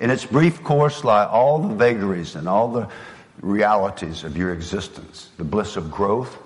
In 0.00 0.10
its 0.10 0.24
brief 0.24 0.62
course 0.62 1.04
lie 1.04 1.26
all 1.26 1.58
the 1.58 1.74
vagaries 1.74 2.36
and 2.36 2.48
all 2.48 2.70
the 2.70 2.88
realities 3.40 4.24
of 4.24 4.36
your 4.36 4.52
existence 4.52 5.30
the 5.36 5.44
bliss 5.44 5.76
of 5.76 5.90
growth, 5.90 6.38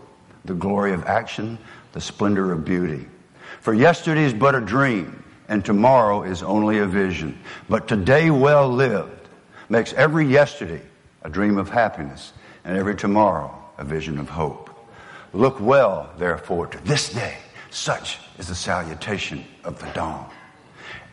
the 0.45 0.55
glory 0.55 0.93
of 0.93 1.05
action, 1.05 1.59
the 1.93 2.01
splendor 2.01 2.53
of 2.53 2.65
beauty. 2.65 3.07
For 3.61 3.75
yesterday 3.75 4.25
is 4.25 4.33
but 4.33 4.55
a 4.55 4.61
dream, 4.61 5.23
and 5.49 5.65
tomorrow 5.65 6.23
is 6.23 6.43
only 6.43 6.79
a 6.79 6.87
vision. 6.87 7.39
But 7.69 7.87
today, 7.87 8.31
well 8.31 8.69
lived, 8.69 9.18
makes 9.69 9.93
every 9.95 10.27
yesterday 10.27 10.83
a 11.23 11.31
dream 11.31 11.59
of 11.59 11.69
happiness, 11.69 12.33
and 12.65 12.77
every 12.77 12.95
tomorrow 12.95 13.53
a 13.77 13.85
vision 13.85 14.19
of 14.19 14.29
hope. 14.29 14.71
Look 15.33 15.61
well, 15.61 16.11
therefore, 16.19 16.67
to 16.69 16.79
this 16.85 17.13
day. 17.13 17.37
Such 17.71 18.19
is 18.39 18.49
the 18.49 18.55
salutation 18.55 19.45
of 19.65 19.79
the 19.79 19.87
dawn. 19.93 20.31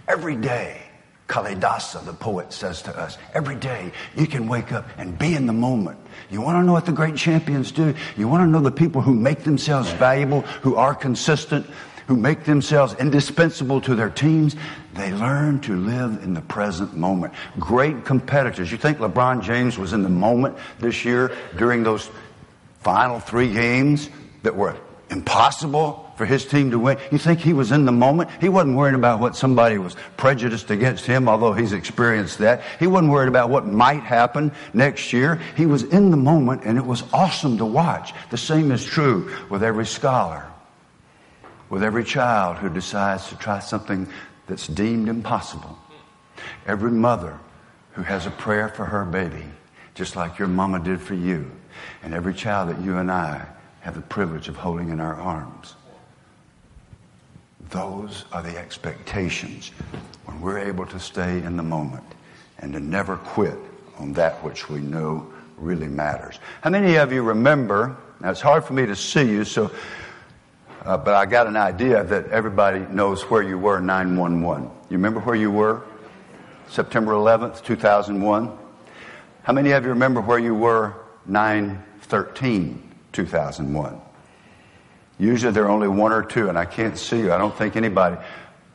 Every 0.07 0.35
day, 0.35 0.81
Kalidasa, 1.27 2.05
the 2.05 2.13
poet, 2.13 2.53
says 2.53 2.81
to 2.83 2.97
us, 2.97 3.17
every 3.33 3.55
day 3.55 3.91
you 4.15 4.27
can 4.27 4.47
wake 4.47 4.71
up 4.71 4.87
and 4.97 5.17
be 5.17 5.33
in 5.33 5.47
the 5.47 5.53
moment. 5.53 5.99
You 6.29 6.41
want 6.41 6.57
to 6.57 6.63
know 6.63 6.73
what 6.73 6.85
the 6.85 6.91
great 6.91 7.15
champions 7.15 7.71
do? 7.71 7.95
You 8.15 8.27
want 8.27 8.43
to 8.43 8.47
know 8.47 8.61
the 8.61 8.71
people 8.71 9.01
who 9.01 9.13
make 9.13 9.43
themselves 9.43 9.91
valuable, 9.93 10.41
who 10.61 10.75
are 10.75 10.93
consistent, 10.93 11.65
who 12.07 12.15
make 12.15 12.43
themselves 12.43 12.93
indispensable 12.95 13.81
to 13.81 13.95
their 13.95 14.09
teams? 14.09 14.55
They 14.93 15.11
learn 15.11 15.59
to 15.61 15.75
live 15.75 16.23
in 16.23 16.33
the 16.33 16.41
present 16.41 16.95
moment. 16.95 17.33
Great 17.59 18.05
competitors. 18.05 18.71
You 18.71 18.77
think 18.77 18.99
LeBron 18.99 19.43
James 19.43 19.77
was 19.77 19.93
in 19.93 20.03
the 20.03 20.09
moment 20.09 20.57
this 20.79 21.03
year 21.03 21.31
during 21.57 21.83
those 21.83 22.09
final 22.81 23.19
three 23.19 23.51
games 23.51 24.09
that 24.43 24.55
were 24.55 24.75
impossible 25.09 26.05
for 26.15 26.25
his 26.25 26.45
team 26.45 26.71
to 26.71 26.79
win. 26.79 26.97
You 27.11 27.17
think 27.17 27.39
he 27.39 27.53
was 27.53 27.71
in 27.71 27.85
the 27.85 27.91
moment? 27.91 28.29
He 28.39 28.49
wasn't 28.49 28.77
worried 28.77 28.95
about 28.95 29.19
what 29.19 29.35
somebody 29.35 29.77
was 29.77 29.95
prejudiced 30.17 30.71
against 30.71 31.05
him, 31.05 31.27
although 31.27 31.53
he's 31.53 31.73
experienced 31.73 32.37
that. 32.39 32.61
He 32.79 32.87
wasn't 32.87 33.11
worried 33.11 33.27
about 33.27 33.49
what 33.49 33.65
might 33.65 34.03
happen 34.03 34.51
next 34.73 35.11
year. 35.13 35.41
He 35.57 35.65
was 35.65 35.83
in 35.83 36.11
the 36.11 36.17
moment, 36.17 36.63
and 36.63 36.77
it 36.77 36.85
was 36.85 37.03
awesome 37.13 37.57
to 37.57 37.65
watch. 37.65 38.13
The 38.29 38.37
same 38.37 38.71
is 38.71 38.85
true 38.85 39.31
with 39.49 39.63
every 39.63 39.85
scholar, 39.85 40.45
with 41.69 41.83
every 41.83 42.03
child 42.03 42.57
who 42.57 42.69
decides 42.69 43.29
to 43.29 43.37
try 43.37 43.59
something 43.59 44.07
that's 44.47 44.67
deemed 44.67 45.09
impossible. 45.09 45.77
Every 46.67 46.91
mother 46.91 47.39
who 47.93 48.03
has 48.03 48.25
a 48.25 48.31
prayer 48.31 48.69
for 48.69 48.85
her 48.85 49.05
baby, 49.05 49.45
just 49.93 50.15
like 50.15 50.37
your 50.37 50.47
mama 50.47 50.79
did 50.79 51.01
for 51.01 51.13
you, 51.13 51.49
and 52.03 52.13
every 52.13 52.33
child 52.33 52.69
that 52.69 52.81
you 52.81 52.97
and 52.97 53.11
I 53.11 53.45
have 53.81 53.95
the 53.95 54.01
privilege 54.01 54.47
of 54.47 54.55
holding 54.55 54.89
in 54.89 54.99
our 54.99 55.15
arms. 55.15 55.75
Those 57.69 58.25
are 58.31 58.43
the 58.43 58.57
expectations 58.57 59.71
when 60.25 60.41
we're 60.41 60.59
able 60.59 60.85
to 60.87 60.99
stay 60.99 61.41
in 61.41 61.57
the 61.57 61.63
moment 61.63 62.03
and 62.59 62.73
to 62.73 62.79
never 62.79 63.17
quit 63.17 63.57
on 63.97 64.13
that 64.13 64.43
which 64.43 64.69
we 64.69 64.79
know 64.79 65.31
really 65.57 65.87
matters. 65.87 66.39
How 66.61 66.69
many 66.69 66.95
of 66.95 67.11
you 67.11 67.23
remember? 67.23 67.95
Now 68.19 68.31
it's 68.31 68.41
hard 68.41 68.63
for 68.63 68.73
me 68.73 68.85
to 68.85 68.95
see 68.95 69.23
you, 69.23 69.43
so 69.43 69.71
uh, 70.85 70.97
but 70.97 71.15
I 71.15 71.25
got 71.25 71.47
an 71.47 71.57
idea 71.57 72.03
that 72.03 72.29
everybody 72.29 72.79
knows 72.93 73.23
where 73.23 73.41
you 73.41 73.57
were 73.57 73.79
911. 73.79 74.63
You 74.63 74.97
remember 74.97 75.19
where 75.19 75.35
you 75.35 75.49
were? 75.49 75.81
September 76.69 77.13
11th, 77.13 77.63
2001. 77.63 78.55
How 79.43 79.53
many 79.53 79.71
of 79.71 79.83
you 79.83 79.89
remember 79.89 80.21
where 80.21 80.37
you 80.37 80.53
were 80.53 80.93
913, 81.25 82.91
2001? 83.11 84.01
Usually 85.17 85.51
there 85.51 85.65
are 85.65 85.69
only 85.69 85.87
one 85.87 86.11
or 86.11 86.21
two, 86.21 86.49
and 86.49 86.57
I 86.57 86.65
can't 86.65 86.97
see 86.97 87.17
you. 87.17 87.33
I 87.33 87.37
don't 87.37 87.55
think 87.55 87.75
anybody. 87.75 88.17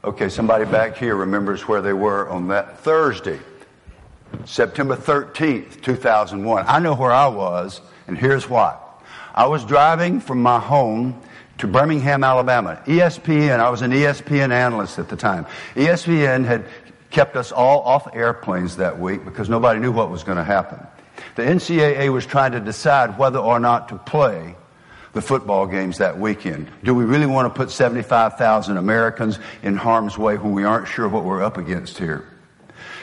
Okay, 0.02 0.28
somebody 0.28 0.64
back 0.64 0.96
here 0.96 1.14
remembers 1.14 1.68
where 1.68 1.82
they 1.82 1.92
were 1.92 2.28
on 2.28 2.48
that 2.48 2.80
Thursday, 2.80 3.38
September 4.46 4.96
13th, 4.96 5.80
2001. 5.82 6.64
I 6.66 6.78
know 6.80 6.94
where 6.94 7.12
I 7.12 7.28
was, 7.28 7.80
and 8.08 8.18
here's 8.18 8.48
why. 8.48 8.76
I 9.32 9.46
was 9.46 9.64
driving 9.64 10.20
from 10.20 10.42
my 10.42 10.58
home 10.58 11.20
to 11.60 11.66
Birmingham, 11.66 12.24
Alabama. 12.24 12.82
ESPN, 12.86 13.60
I 13.60 13.70
was 13.70 13.82
an 13.82 13.92
ESPN 13.92 14.50
analyst 14.50 14.98
at 14.98 15.08
the 15.08 15.16
time. 15.16 15.46
ESPN 15.74 16.44
had 16.44 16.64
kept 17.10 17.36
us 17.36 17.52
all 17.52 17.80
off 17.82 18.14
airplanes 18.14 18.76
that 18.76 18.98
week 18.98 19.24
because 19.24 19.48
nobody 19.48 19.78
knew 19.78 19.92
what 19.92 20.10
was 20.10 20.24
going 20.24 20.38
to 20.38 20.44
happen. 20.44 20.86
The 21.36 21.42
NCAA 21.42 22.12
was 22.12 22.24
trying 22.24 22.52
to 22.52 22.60
decide 22.60 23.18
whether 23.18 23.38
or 23.38 23.60
not 23.60 23.90
to 23.90 23.96
play 23.96 24.56
the 25.12 25.20
football 25.20 25.66
games 25.66 25.98
that 25.98 26.18
weekend. 26.18 26.70
Do 26.82 26.94
we 26.94 27.04
really 27.04 27.26
want 27.26 27.52
to 27.52 27.56
put 27.56 27.70
75,000 27.70 28.76
Americans 28.76 29.38
in 29.62 29.76
harm's 29.76 30.16
way 30.16 30.38
when 30.38 30.52
we 30.52 30.64
aren't 30.64 30.88
sure 30.88 31.08
what 31.08 31.24
we're 31.24 31.42
up 31.42 31.58
against 31.58 31.98
here? 31.98 32.29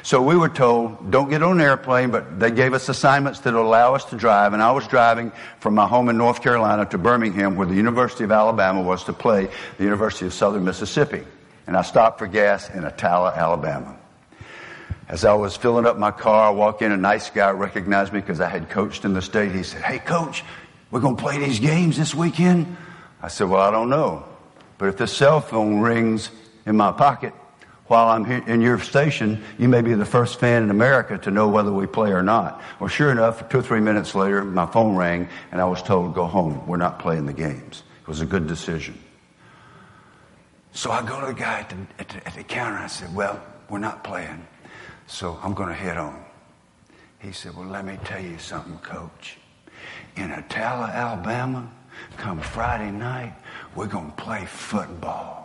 So 0.08 0.22
we 0.22 0.38
were 0.38 0.48
told, 0.48 1.12
don't 1.12 1.30
get 1.30 1.44
on 1.44 1.60
an 1.60 1.60
airplane, 1.60 2.12
but 2.12 2.40
they 2.40 2.50
gave 2.50 2.74
us 2.74 2.88
assignments 2.88 3.42
that 3.42 3.54
allow 3.54 3.94
us 3.94 4.06
to 4.06 4.16
drive. 4.16 4.54
And 4.54 4.64
I 4.64 4.72
was 4.72 4.88
driving 4.88 5.34
from 5.60 5.76
my 5.76 5.86
home 5.86 6.08
in 6.08 6.18
North 6.18 6.42
Carolina 6.42 6.86
to 6.86 6.98
Birmingham, 6.98 7.58
where 7.58 7.68
the 7.68 7.76
University 7.76 8.24
of 8.24 8.32
Alabama 8.32 8.82
was 8.82 9.04
to 9.04 9.12
play 9.12 9.50
the 9.78 9.84
University 9.84 10.26
of 10.26 10.34
Southern 10.34 10.64
Mississippi. 10.64 11.26
And 11.68 11.76
I 11.76 11.82
stopped 11.82 12.20
for 12.20 12.28
gas 12.28 12.70
in 12.70 12.84
Attalla, 12.84 13.36
Alabama. 13.36 13.98
As 15.10 15.26
I 15.26 15.34
was 15.34 15.58
filling 15.58 15.86
up 15.86 15.98
my 15.98 16.12
car, 16.12 16.48
I 16.48 16.52
walk 16.52 16.82
in, 16.82 16.94
a 16.94 16.96
nice 16.96 17.30
guy 17.30 17.52
recognized 17.52 18.14
me 18.14 18.22
because 18.22 18.40
I 18.40 18.48
had 18.48 18.70
coached 18.70 19.04
in 19.04 19.14
the 19.14 19.22
state. 19.22 19.52
He 19.52 19.64
said, 19.64 19.82
Hey, 19.82 20.00
coach, 20.00 20.46
we're 20.90 21.02
going 21.02 21.18
to 21.18 21.22
play 21.22 21.38
these 21.38 21.60
games 21.60 21.98
this 21.98 22.16
weekend? 22.16 22.78
I 23.22 23.28
said, 23.28 23.50
Well, 23.50 23.60
I 23.60 23.72
don't 23.72 23.90
know. 23.90 24.24
But 24.78 24.88
if 24.88 24.96
the 24.96 25.08
cell 25.08 25.42
phone 25.42 25.82
rings 25.82 26.32
in 26.66 26.78
my 26.78 26.94
pocket 26.94 27.34
while 27.88 28.10
I'm 28.10 28.26
here 28.26 28.44
in 28.48 28.62
your 28.62 28.80
station, 28.80 29.44
you 29.58 29.68
may 29.68 29.82
be 29.82 29.94
the 29.94 30.06
first 30.06 30.40
fan 30.40 30.64
in 30.64 30.70
America 30.70 31.18
to 31.20 31.32
know 31.32 31.48
whether 31.48 31.72
we 31.72 31.88
play 31.88 32.12
or 32.12 32.24
not. 32.24 32.62
Well, 32.80 32.90
sure 32.90 33.12
enough, 33.12 33.48
two 33.50 33.60
or 33.60 33.62
three 33.62 33.80
minutes 33.80 34.16
later, 34.16 34.44
my 34.44 34.66
phone 34.66 34.96
rang 34.96 35.30
and 35.52 35.62
I 35.62 35.66
was 35.66 35.82
told, 35.82 36.14
Go 36.14 36.26
home. 36.26 36.66
We're 36.68 36.78
not 36.78 37.00
playing 37.00 37.26
the 37.26 37.34
games. 37.34 37.84
It 38.02 38.08
was 38.08 38.22
a 38.22 38.26
good 38.26 38.48
decision. 38.48 39.00
So 40.74 40.92
I 40.92 41.02
go 41.06 41.20
to 41.22 41.28
the 41.28 41.34
guy 41.34 41.60
at 41.60 41.70
the, 41.70 41.76
at 42.00 42.10
the, 42.10 42.28
at 42.28 42.34
the 42.36 42.44
counter. 42.44 42.78
I 42.78 42.88
said, 42.88 43.14
Well, 43.16 43.42
we're 43.70 43.80
not 43.80 44.04
playing. 44.04 44.46
So 45.08 45.40
I'm 45.42 45.54
going 45.54 45.70
to 45.70 45.76
head 45.76 45.98
on. 45.98 46.24
He 47.20 47.32
said, 47.32 47.56
Well, 47.56 47.68
let 47.68 47.86
me 47.86 47.98
tell 48.04 48.22
you 48.22 48.38
something, 48.38 48.78
coach 48.80 49.38
in 50.18 50.32
Attalla, 50.32 50.94
Alabama, 50.94 51.72
come 52.18 52.40
Friday 52.40 52.92
night, 52.92 53.34
we're 53.76 53.88
going 53.88 54.12
to 54.12 54.18
play 54.18 54.46
football 54.46 55.37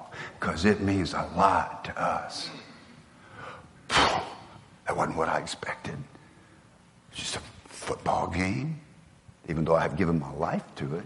because 0.42 0.64
it 0.64 0.80
means 0.80 1.14
a 1.14 1.22
lot 1.36 1.84
to 1.84 2.02
us. 2.02 2.50
That 3.88 4.96
wasn't 4.96 5.16
what 5.16 5.28
I 5.28 5.38
expected. 5.38 5.94
It's 7.12 7.20
just 7.20 7.36
a 7.36 7.40
football 7.66 8.26
game, 8.26 8.80
even 9.48 9.64
though 9.64 9.76
I've 9.76 9.96
given 9.96 10.18
my 10.18 10.32
life 10.32 10.64
to 10.76 10.96
it. 10.96 11.04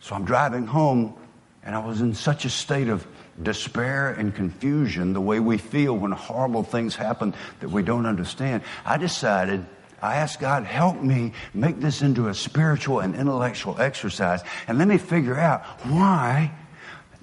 So 0.00 0.16
I'm 0.16 0.24
driving 0.24 0.66
home, 0.66 1.14
and 1.62 1.76
I 1.76 1.86
was 1.86 2.00
in 2.00 2.12
such 2.12 2.44
a 2.44 2.50
state 2.50 2.88
of 2.88 3.06
despair 3.40 4.10
and 4.10 4.34
confusion, 4.34 5.12
the 5.12 5.20
way 5.20 5.38
we 5.38 5.56
feel 5.56 5.96
when 5.96 6.10
horrible 6.10 6.64
things 6.64 6.96
happen 6.96 7.34
that 7.60 7.68
we 7.68 7.84
don't 7.84 8.04
understand. 8.04 8.64
I 8.84 8.96
decided 8.96 9.64
I 10.02 10.16
asked 10.16 10.40
God, 10.40 10.64
help 10.64 11.00
me 11.00 11.34
make 11.54 11.78
this 11.78 12.02
into 12.02 12.26
a 12.26 12.34
spiritual 12.34 12.98
and 12.98 13.14
intellectual 13.14 13.80
exercise. 13.80 14.42
And 14.66 14.76
let 14.76 14.88
me 14.88 14.98
figure 14.98 15.38
out 15.38 15.62
why 15.84 16.50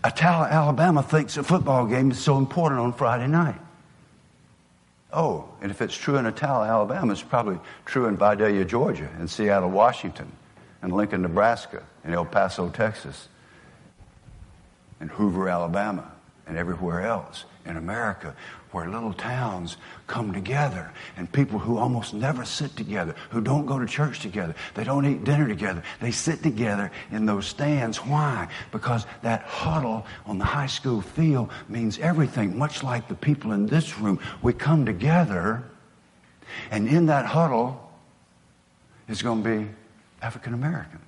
Attalla, 0.04 0.50
Alabama 0.50 1.04
thinks 1.04 1.38
a 1.38 1.44
football 1.44 1.86
game 1.86 2.12
is 2.12 2.20
so 2.20 2.38
important 2.38 2.80
on 2.82 2.94
Friday 2.94 3.28
night. 3.28 3.60
Oh, 5.14 5.50
and 5.62 5.70
if 5.70 5.82
it's 5.82 5.96
true 5.96 6.18
in 6.18 6.26
Attalla, 6.26 6.68
Alabama, 6.68 7.12
it's 7.12 7.22
probably 7.22 7.60
true 7.86 8.08
in 8.08 8.18
Vidalia, 8.18 8.66
Georgia, 8.66 9.10
and 9.20 9.30
Seattle, 9.30 9.70
Washington, 9.70 10.32
and 10.82 10.94
Lincoln, 10.94 11.22
Nebraska, 11.22 11.84
and 12.04 12.14
El 12.16 12.26
Paso, 12.26 12.70
Texas, 12.70 13.28
and 15.00 15.12
Hoover, 15.12 15.50
Alabama, 15.50 16.10
and 16.48 16.58
everywhere 16.58 17.02
else 17.02 17.46
in 17.66 17.78
America 17.78 18.36
where 18.72 18.90
little 18.90 19.14
towns 19.14 19.78
come 20.08 20.34
together 20.34 20.92
and 21.18 21.32
people 21.32 21.60
who 21.60 21.78
almost 21.78 22.14
never 22.14 22.46
sit 22.46 22.76
together, 22.76 23.14
who 23.30 23.42
don't 23.42 23.66
go 23.66 23.78
to 23.78 23.86
church 23.86 24.20
together, 24.20 24.56
they 24.76 24.84
don't 24.84 25.06
eat 25.06 25.24
dinner 25.24 25.48
together, 25.48 25.84
they 26.00 26.12
sit 26.12 26.42
together 26.42 26.92
in 27.12 27.26
those 27.26 27.46
stands. 27.46 27.98
Why? 27.98 28.48
Because 28.72 29.06
that 29.22 29.44
huddle 29.44 30.06
on 30.26 30.38
the 30.38 30.46
high 30.46 30.68
school 30.68 31.02
field 31.02 31.52
means 31.68 32.00
everything, 32.00 32.58
much 32.58 32.84
like 32.84 33.08
the 33.08 33.16
people 33.16 33.52
in 33.52 33.66
this 33.66 34.00
room. 34.00 34.20
We 34.42 34.54
come 34.54 34.86
together, 34.86 35.64
and 36.70 36.88
in 36.88 37.08
that 37.08 37.26
huddle 37.26 37.92
is 39.10 39.22
going 39.22 39.44
to 39.44 39.50
be 39.50 39.68
African 40.22 40.54
Americans. 40.54 41.04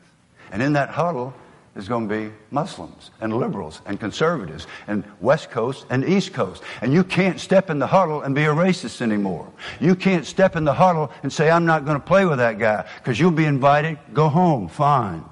And 0.52 0.62
in 0.62 0.74
that 0.74 0.90
huddle 0.90 1.34
is 1.75 1.88
going 1.88 2.08
to 2.08 2.15
be 2.15 2.32
Muslims 2.51 3.10
and 3.20 3.36
liberals 3.36 3.82
and 3.86 4.00
conservatives 4.00 4.68
and 4.88 5.03
West 5.22 5.50
Coast 5.50 5.86
and 5.89 6.06
East 6.06 6.34
Coast. 6.34 6.62
And 6.82 6.94
you 6.94 7.03
can't 7.03 7.39
step 7.39 7.70
in 7.72 7.80
the 7.80 7.88
huddle 7.88 8.22
and 8.22 8.36
be 8.36 8.44
a 8.44 8.53
racist 8.53 9.01
anymore. 9.01 9.51
You 9.80 9.96
can't 9.96 10.25
step 10.25 10.56
in 10.56 10.65
the 10.65 10.74
huddle 10.74 11.12
and 11.24 11.34
say, 11.34 11.50
I'm 11.50 11.65
not 11.65 11.84
going 11.86 12.00
to 12.00 12.06
play 12.06 12.25
with 12.25 12.38
that 12.38 12.60
guy 12.60 12.86
because 12.98 13.20
you'll 13.20 13.32
be 13.32 13.46
invited. 13.46 13.98
Go 14.13 14.30
home. 14.30 14.68
Fine. 14.68 15.25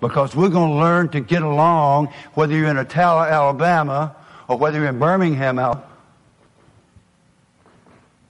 because 0.00 0.36
we're 0.36 0.50
going 0.50 0.70
to 0.70 0.76
learn 0.76 1.08
to 1.08 1.20
get 1.20 1.42
along 1.42 2.08
whether 2.34 2.54
you're 2.54 2.68
in 2.68 2.76
Attalla, 2.76 3.30
Alabama, 3.30 4.14
or 4.48 4.58
whether 4.58 4.78
you're 4.78 4.88
in 4.88 4.98
Birmingham, 4.98 5.58
or 5.58 5.82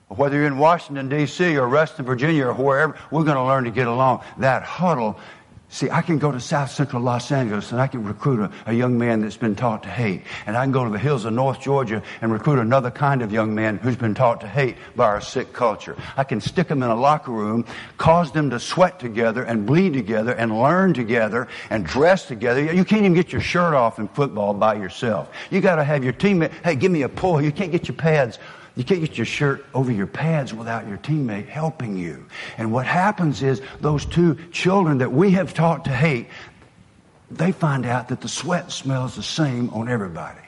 whether 0.07 0.37
you're 0.37 0.47
in 0.47 0.57
Washington, 0.57 1.09
D.C., 1.09 1.57
or 1.57 1.67
Reston, 1.67 2.05
Virginia, 2.05 2.47
or 2.47 2.53
wherever, 2.53 2.95
we're 3.11 3.25
going 3.25 3.35
to 3.35 3.43
learn 3.43 3.65
to 3.65 3.71
get 3.71 3.87
along. 3.87 4.23
That 4.37 4.63
huddle 4.63 5.19
See, 5.69 5.89
I 5.89 6.03
can 6.03 6.19
go 6.19 6.31
to 6.31 6.39
South 6.39 6.71
Central 6.71 7.01
Los 7.01 7.31
Angeles 7.31 7.71
and 7.71 7.81
I 7.81 7.87
can 7.87 8.03
recruit 8.03 8.39
a, 8.39 8.51
a, 8.67 8.73
young 8.73 8.97
man 8.97 9.21
that's 9.21 9.35
been 9.35 9.55
taught 9.55 9.83
to 9.83 9.89
hate. 9.89 10.21
And 10.45 10.55
I 10.55 10.63
can 10.63 10.71
go 10.71 10.85
to 10.85 10.91
the 10.91 10.99
hills 10.99 11.25
of 11.25 11.33
North 11.33 11.59
Georgia 11.59 12.03
and 12.21 12.31
recruit 12.31 12.59
another 12.59 12.91
kind 12.91 13.23
of 13.23 13.31
young 13.31 13.55
man 13.55 13.77
who's 13.77 13.95
been 13.95 14.13
taught 14.13 14.41
to 14.41 14.47
hate 14.47 14.77
by 14.95 15.05
our 15.05 15.21
sick 15.21 15.53
culture. 15.53 15.97
I 16.15 16.23
can 16.23 16.39
stick 16.39 16.67
them 16.67 16.83
in 16.83 16.89
a 16.89 16.95
locker 16.95 17.31
room, 17.31 17.65
cause 17.97 18.31
them 18.31 18.51
to 18.51 18.59
sweat 18.59 18.99
together 18.99 19.43
and 19.43 19.65
bleed 19.65 19.93
together 19.93 20.33
and 20.33 20.57
learn 20.61 20.93
together 20.93 21.47
and 21.71 21.85
dress 21.85 22.27
together. 22.27 22.61
You 22.73 22.85
can't 22.85 23.01
even 23.01 23.15
get 23.15 23.31
your 23.31 23.41
shirt 23.41 23.73
off 23.73 23.97
in 23.97 24.07
football 24.09 24.53
by 24.53 24.75
yourself. 24.75 25.29
You 25.49 25.61
gotta 25.61 25.83
have 25.83 26.03
your 26.03 26.13
teammate, 26.13 26.51
hey, 26.63 26.75
give 26.75 26.91
me 26.91 27.01
a 27.01 27.09
pull. 27.09 27.41
You 27.41 27.51
can't 27.51 27.71
get 27.71 27.87
your 27.87 27.97
pads 27.97 28.37
you 28.75 28.83
can't 28.83 28.99
get 28.99 29.17
your 29.17 29.25
shirt 29.25 29.65
over 29.73 29.91
your 29.91 30.07
pads 30.07 30.53
without 30.53 30.87
your 30.87 30.97
teammate 30.97 31.47
helping 31.47 31.97
you. 31.97 32.25
And 32.57 32.71
what 32.73 32.85
happens 32.85 33.41
is 33.41 33.61
those 33.79 34.05
two 34.05 34.35
children 34.51 34.97
that 34.97 35.11
we 35.11 35.31
have 35.31 35.53
taught 35.53 35.85
to 35.85 35.91
hate, 35.91 36.27
they 37.31 37.51
find 37.53 37.85
out 37.85 38.09
that 38.09 38.21
the 38.21 38.27
sweat 38.27 38.71
smells 38.71 39.15
the 39.15 39.23
same 39.23 39.69
on 39.69 39.87
everybody. 39.87 40.39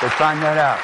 They 0.00 0.08
find 0.08 0.40
that 0.40 0.56
out. 0.56 0.80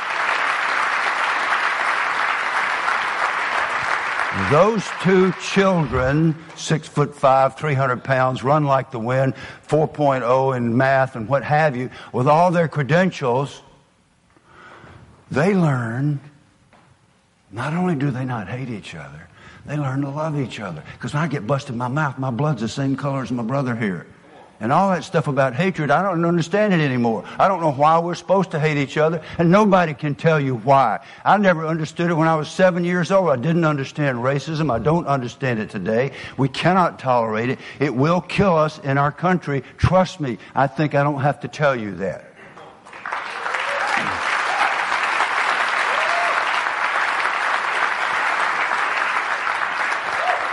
Those 4.50 4.84
two 5.02 5.32
children, 5.40 6.36
six 6.54 6.86
foot 6.86 7.14
five, 7.14 7.56
300 7.56 8.04
pounds, 8.04 8.44
run 8.44 8.64
like 8.64 8.90
the 8.90 8.98
wind, 8.98 9.32
4.0 9.66 10.54
in 10.54 10.76
math 10.76 11.16
and 11.16 11.26
what 11.26 11.42
have 11.42 11.74
you, 11.74 11.88
with 12.12 12.28
all 12.28 12.50
their 12.50 12.68
credentials, 12.68 13.62
they 15.30 15.54
learn, 15.54 16.20
not 17.50 17.74
only 17.74 17.94
do 17.94 18.10
they 18.10 18.24
not 18.24 18.48
hate 18.48 18.70
each 18.70 18.94
other, 18.94 19.28
they 19.66 19.76
learn 19.76 20.02
to 20.02 20.10
love 20.10 20.38
each 20.38 20.60
other. 20.60 20.82
Because 20.92 21.14
when 21.14 21.22
I 21.22 21.26
get 21.26 21.46
busted 21.46 21.72
in 21.72 21.78
my 21.78 21.88
mouth, 21.88 22.18
my 22.18 22.30
blood's 22.30 22.60
the 22.60 22.68
same 22.68 22.96
color 22.96 23.22
as 23.22 23.32
my 23.32 23.42
brother 23.42 23.74
here. 23.74 24.06
And 24.58 24.72
all 24.72 24.90
that 24.90 25.04
stuff 25.04 25.26
about 25.26 25.54
hatred, 25.54 25.90
I 25.90 26.02
don't 26.02 26.24
understand 26.24 26.72
it 26.72 26.80
anymore. 26.80 27.24
I 27.38 27.46
don't 27.46 27.60
know 27.60 27.72
why 27.72 27.98
we're 27.98 28.14
supposed 28.14 28.52
to 28.52 28.60
hate 28.60 28.78
each 28.78 28.96
other, 28.96 29.22
and 29.36 29.50
nobody 29.50 29.92
can 29.92 30.14
tell 30.14 30.40
you 30.40 30.56
why. 30.56 31.00
I 31.24 31.36
never 31.36 31.66
understood 31.66 32.10
it 32.10 32.14
when 32.14 32.26
I 32.26 32.36
was 32.36 32.48
seven 32.48 32.82
years 32.82 33.12
old. 33.12 33.28
I 33.28 33.36
didn't 33.36 33.64
understand 33.64 34.18
racism. 34.18 34.72
I 34.72 34.78
don't 34.78 35.06
understand 35.06 35.58
it 35.58 35.68
today. 35.68 36.12
We 36.38 36.48
cannot 36.48 36.98
tolerate 36.98 37.50
it. 37.50 37.58
It 37.80 37.94
will 37.94 38.22
kill 38.22 38.56
us 38.56 38.78
in 38.78 38.96
our 38.96 39.12
country. 39.12 39.62
Trust 39.76 40.20
me, 40.20 40.38
I 40.54 40.68
think 40.68 40.94
I 40.94 41.02
don't 41.02 41.20
have 41.20 41.40
to 41.40 41.48
tell 41.48 41.76
you 41.76 41.94
that. 41.96 42.25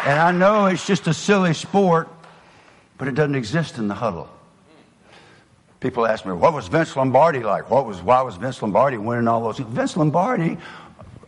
And 0.05 0.19
I 0.19 0.31
know 0.31 0.65
it's 0.65 0.85
just 0.85 1.07
a 1.07 1.13
silly 1.13 1.53
sport, 1.53 2.09
but 2.97 3.07
it 3.07 3.15
doesn't 3.15 3.35
exist 3.35 3.77
in 3.77 3.87
the 3.87 3.93
huddle. 3.93 4.29
People 5.79 6.05
ask 6.05 6.25
me, 6.25 6.33
what 6.33 6.53
was 6.53 6.67
Vince 6.67 6.95
Lombardi 6.95 7.39
like? 7.39 7.69
What 7.69 7.85
was, 7.85 8.01
why 8.01 8.21
was 8.21 8.35
Vince 8.35 8.61
Lombardi 8.61 8.97
winning 8.97 9.27
all 9.27 9.41
those? 9.43 9.59
Vince 9.59 9.95
Lombardi, 9.95 10.57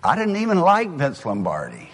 I 0.04 0.16
didn't 0.18 0.36
even 0.38 0.60
like 0.60 0.90
Vince 0.90 1.26
Lombardi. 1.26 1.90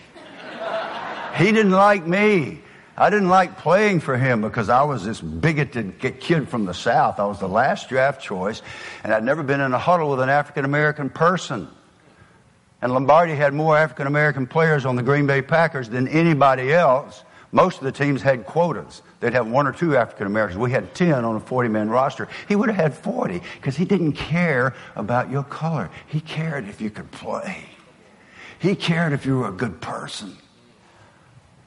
He 1.35 1.45
didn't 1.45 1.71
like 1.71 2.05
me. 2.05 2.59
I 2.97 3.09
didn't 3.09 3.29
like 3.29 3.57
playing 3.57 4.01
for 4.01 4.17
him 4.17 4.41
because 4.41 4.69
I 4.69 4.83
was 4.83 5.05
this 5.05 5.21
bigoted 5.21 5.99
kid 6.19 6.49
from 6.49 6.65
the 6.65 6.73
South. 6.73 7.19
I 7.19 7.25
was 7.25 7.39
the 7.39 7.47
last 7.47 7.89
draft 7.89 8.21
choice, 8.21 8.61
and 9.03 9.13
I'd 9.13 9.23
never 9.23 9.43
been 9.43 9.61
in 9.61 9.73
a 9.73 9.79
huddle 9.79 10.09
with 10.09 10.19
an 10.19 10.29
African 10.29 10.65
American 10.65 11.09
person. 11.09 11.67
And 12.81 12.93
Lombardi 12.93 13.35
had 13.35 13.53
more 13.53 13.77
African 13.77 14.07
American 14.07 14.47
players 14.47 14.85
on 14.85 14.95
the 14.95 15.03
Green 15.03 15.27
Bay 15.27 15.41
Packers 15.41 15.89
than 15.89 16.07
anybody 16.07 16.73
else. 16.73 17.23
Most 17.51 17.79
of 17.79 17.83
the 17.83 17.91
teams 17.91 18.21
had 18.21 18.45
quotas. 18.45 19.01
They'd 19.19 19.33
have 19.33 19.47
one 19.47 19.67
or 19.67 19.73
two 19.73 19.95
African 19.95 20.25
Americans. 20.25 20.57
We 20.57 20.71
had 20.71 20.95
10 20.95 21.25
on 21.25 21.35
a 21.35 21.39
40 21.39 21.69
man 21.69 21.89
roster. 21.89 22.27
He 22.47 22.55
would 22.55 22.69
have 22.69 22.77
had 22.77 22.93
40 22.93 23.41
because 23.55 23.75
he 23.75 23.85
didn't 23.85 24.13
care 24.13 24.73
about 24.95 25.29
your 25.29 25.43
color. 25.43 25.89
He 26.07 26.21
cared 26.21 26.67
if 26.67 26.81
you 26.81 26.89
could 26.89 27.11
play. 27.11 27.65
He 28.57 28.75
cared 28.75 29.13
if 29.13 29.25
you 29.25 29.39
were 29.39 29.49
a 29.49 29.53
good 29.53 29.81
person. 29.81 30.37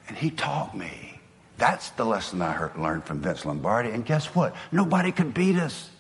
And 0.08 0.16
he 0.16 0.30
taught 0.30 0.76
me. 0.76 1.20
That's 1.58 1.90
the 1.90 2.04
lesson 2.04 2.42
I 2.42 2.52
heard, 2.52 2.76
learned 2.76 3.04
from 3.04 3.20
Vince 3.20 3.44
Lombardi. 3.44 3.90
And 3.90 4.04
guess 4.04 4.26
what? 4.34 4.56
Nobody 4.72 5.12
could 5.12 5.34
beat 5.34 5.56
us. 5.56 5.90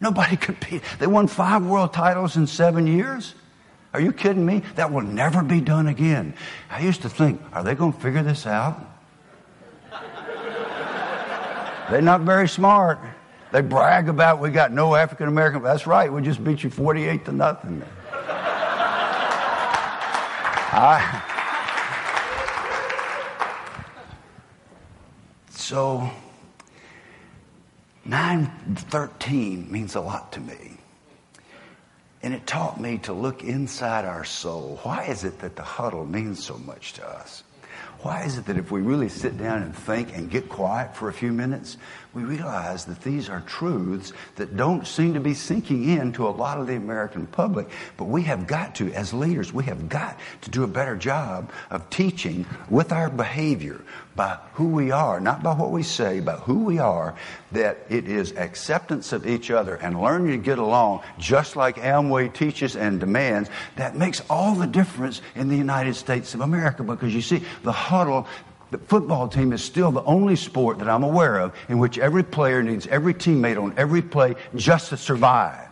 Nobody 0.00 0.36
could 0.44 0.58
beat. 0.60 0.82
They 0.98 1.06
won 1.06 1.26
five 1.26 1.64
world 1.64 1.92
titles 1.92 2.36
in 2.36 2.46
seven 2.46 2.86
years. 2.86 3.34
Are 3.92 4.00
you 4.00 4.12
kidding 4.12 4.46
me? 4.46 4.62
That 4.76 4.92
will 4.92 5.02
never 5.02 5.42
be 5.42 5.60
done 5.60 5.88
again. 5.88 6.34
I 6.70 6.80
used 6.80 7.02
to 7.02 7.08
think, 7.08 7.40
are 7.52 7.64
they 7.64 7.74
going 7.74 7.92
to 7.92 8.00
figure 8.00 8.22
this 8.22 8.46
out? 8.46 8.86
They're 11.90 12.00
not 12.00 12.20
very 12.20 12.48
smart. 12.48 13.00
They 13.50 13.62
brag 13.62 14.08
about 14.08 14.38
we 14.38 14.50
got 14.50 14.70
no 14.70 14.94
African 14.94 15.26
American. 15.26 15.60
That's 15.62 15.88
right. 15.88 16.12
We 16.12 16.22
just 16.22 16.44
beat 16.44 16.62
you 16.62 16.70
48 16.70 17.24
to 17.24 17.32
nothing. 17.32 17.82
I, 20.72 21.20
so 25.50 26.08
913 28.04 29.70
means 29.70 29.96
a 29.96 30.00
lot 30.00 30.30
to 30.32 30.40
me. 30.40 30.79
And 32.22 32.34
it 32.34 32.46
taught 32.46 32.80
me 32.80 32.98
to 32.98 33.12
look 33.12 33.42
inside 33.42 34.04
our 34.04 34.24
soul. 34.24 34.78
Why 34.82 35.04
is 35.04 35.24
it 35.24 35.38
that 35.40 35.56
the 35.56 35.62
huddle 35.62 36.04
means 36.04 36.44
so 36.44 36.58
much 36.58 36.92
to 36.94 37.08
us? 37.08 37.42
Why 38.00 38.24
is 38.24 38.38
it 38.38 38.46
that 38.46 38.56
if 38.56 38.70
we 38.70 38.80
really 38.80 39.08
sit 39.08 39.36
down 39.38 39.62
and 39.62 39.74
think 39.74 40.16
and 40.16 40.30
get 40.30 40.48
quiet 40.48 40.96
for 40.96 41.08
a 41.08 41.12
few 41.12 41.32
minutes, 41.32 41.76
we 42.12 42.22
realize 42.22 42.86
that 42.86 43.02
these 43.02 43.28
are 43.28 43.40
truths 43.42 44.12
that 44.36 44.56
don't 44.56 44.86
seem 44.86 45.14
to 45.14 45.20
be 45.20 45.34
sinking 45.34 45.88
in 45.88 46.12
to 46.12 46.26
a 46.26 46.30
lot 46.30 46.58
of 46.58 46.66
the 46.66 46.74
American 46.74 47.26
public. 47.26 47.68
But 47.96 48.06
we 48.06 48.22
have 48.22 48.46
got 48.48 48.74
to, 48.76 48.92
as 48.92 49.14
leaders, 49.14 49.52
we 49.52 49.64
have 49.64 49.88
got 49.88 50.18
to 50.42 50.50
do 50.50 50.64
a 50.64 50.68
better 50.68 50.96
job 50.96 51.50
of 51.70 51.88
teaching 51.88 52.46
with 52.68 52.90
our 52.92 53.10
behavior 53.10 53.80
by 54.16 54.38
who 54.54 54.66
we 54.66 54.90
are, 54.90 55.20
not 55.20 55.42
by 55.42 55.54
what 55.54 55.70
we 55.70 55.84
say, 55.84 56.18
but 56.18 56.40
who 56.40 56.64
we 56.64 56.78
are, 56.78 57.14
that 57.52 57.78
it 57.88 58.08
is 58.08 58.32
acceptance 58.32 59.12
of 59.12 59.24
each 59.26 59.50
other 59.50 59.76
and 59.76 60.00
learning 60.00 60.32
to 60.32 60.36
get 60.36 60.58
along, 60.58 61.02
just 61.16 61.54
like 61.54 61.76
Amway 61.76 62.32
teaches 62.34 62.74
and 62.74 62.98
demands, 62.98 63.48
that 63.76 63.96
makes 63.96 64.20
all 64.28 64.56
the 64.56 64.66
difference 64.66 65.22
in 65.36 65.48
the 65.48 65.56
United 65.56 65.94
States 65.94 66.34
of 66.34 66.40
America. 66.40 66.82
Because 66.82 67.14
you 67.14 67.22
see, 67.22 67.42
the 67.62 67.72
huddle 67.72 68.26
the 68.70 68.78
football 68.78 69.28
team 69.28 69.52
is 69.52 69.62
still 69.62 69.90
the 69.90 70.04
only 70.04 70.36
sport 70.36 70.78
that 70.78 70.88
I'm 70.88 71.02
aware 71.02 71.38
of 71.38 71.54
in 71.68 71.78
which 71.78 71.98
every 71.98 72.22
player 72.22 72.62
needs 72.62 72.86
every 72.86 73.14
teammate 73.14 73.60
on 73.60 73.74
every 73.76 74.02
play 74.02 74.36
just 74.54 74.90
to 74.90 74.96
survive. 74.96 75.68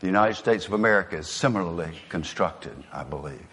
The 0.00 0.06
United 0.06 0.34
States 0.34 0.66
of 0.66 0.74
America 0.74 1.16
is 1.16 1.26
similarly 1.26 1.90
constructed, 2.10 2.74
I 2.92 3.04
believe. 3.04 3.46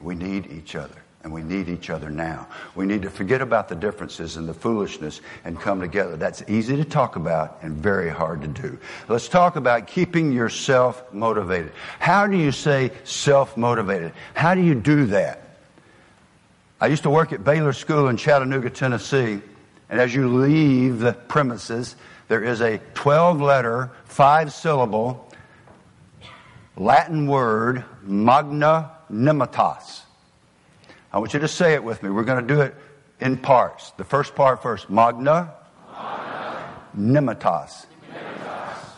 We 0.00 0.14
need 0.14 0.46
each 0.52 0.76
other, 0.76 1.02
and 1.24 1.32
we 1.32 1.42
need 1.42 1.68
each 1.68 1.90
other 1.90 2.08
now. 2.08 2.46
We 2.76 2.86
need 2.86 3.02
to 3.02 3.10
forget 3.10 3.40
about 3.40 3.68
the 3.68 3.74
differences 3.74 4.36
and 4.36 4.48
the 4.48 4.54
foolishness 4.54 5.22
and 5.44 5.58
come 5.58 5.80
together. 5.80 6.16
That's 6.16 6.44
easy 6.46 6.76
to 6.76 6.84
talk 6.84 7.16
about 7.16 7.58
and 7.62 7.74
very 7.76 8.10
hard 8.10 8.42
to 8.42 8.48
do. 8.48 8.78
Let's 9.08 9.28
talk 9.28 9.56
about 9.56 9.88
keeping 9.88 10.30
yourself 10.30 11.02
motivated. 11.12 11.72
How 11.98 12.28
do 12.28 12.36
you 12.36 12.52
say 12.52 12.92
self 13.02 13.56
motivated? 13.56 14.12
How 14.34 14.54
do 14.54 14.60
you 14.60 14.76
do 14.76 15.06
that? 15.06 15.45
I 16.78 16.88
used 16.88 17.04
to 17.04 17.10
work 17.10 17.32
at 17.32 17.42
Baylor 17.42 17.72
School 17.72 18.08
in 18.08 18.18
Chattanooga, 18.18 18.68
Tennessee, 18.68 19.40
and 19.88 20.00
as 20.00 20.14
you 20.14 20.28
leave 20.28 20.98
the 20.98 21.14
premises, 21.14 21.96
there 22.28 22.44
is 22.44 22.60
a 22.60 22.78
12 22.92 23.40
letter, 23.40 23.90
five 24.04 24.52
syllable 24.52 25.26
Latin 26.76 27.26
word, 27.26 27.82
magnanimitas. 28.06 30.02
I 31.10 31.18
want 31.18 31.32
you 31.32 31.40
to 31.40 31.48
say 31.48 31.72
it 31.72 31.82
with 31.82 32.02
me. 32.02 32.10
We're 32.10 32.24
going 32.24 32.46
to 32.46 32.54
do 32.54 32.60
it 32.60 32.74
in 33.20 33.38
parts. 33.38 33.92
The 33.92 34.04
first 34.04 34.34
part 34.34 34.62
first. 34.62 34.90
Magna, 34.90 35.54
nimitas. 36.94 37.86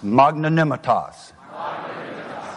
Magnanimitas. 0.03 1.33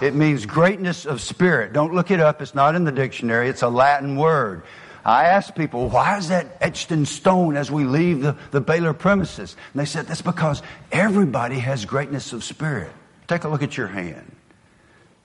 It 0.01 0.15
means 0.15 0.47
greatness 0.47 1.05
of 1.05 1.21
spirit. 1.21 1.73
Don't 1.73 1.93
look 1.93 2.09
it 2.09 2.19
up. 2.19 2.41
It's 2.41 2.55
not 2.55 2.73
in 2.73 2.85
the 2.85 2.91
dictionary. 2.91 3.49
It's 3.49 3.61
a 3.61 3.69
Latin 3.69 4.15
word. 4.15 4.63
I 5.03 5.25
asked 5.25 5.55
people, 5.55 5.89
why 5.89 6.17
is 6.17 6.29
that 6.29 6.57
etched 6.61 6.91
in 6.91 7.05
stone 7.05 7.57
as 7.57 7.71
we 7.71 7.85
leave 7.85 8.21
the, 8.21 8.37
the 8.51 8.61
Baylor 8.61 8.93
premises? 8.93 9.55
And 9.73 9.79
they 9.79 9.85
said, 9.85 10.05
that's 10.07 10.21
because 10.21 10.61
everybody 10.91 11.57
has 11.59 11.85
greatness 11.85 12.33
of 12.33 12.43
spirit. 12.43 12.91
Take 13.27 13.43
a 13.43 13.49
look 13.49 13.63
at 13.63 13.77
your 13.77 13.87
hand. 13.87 14.35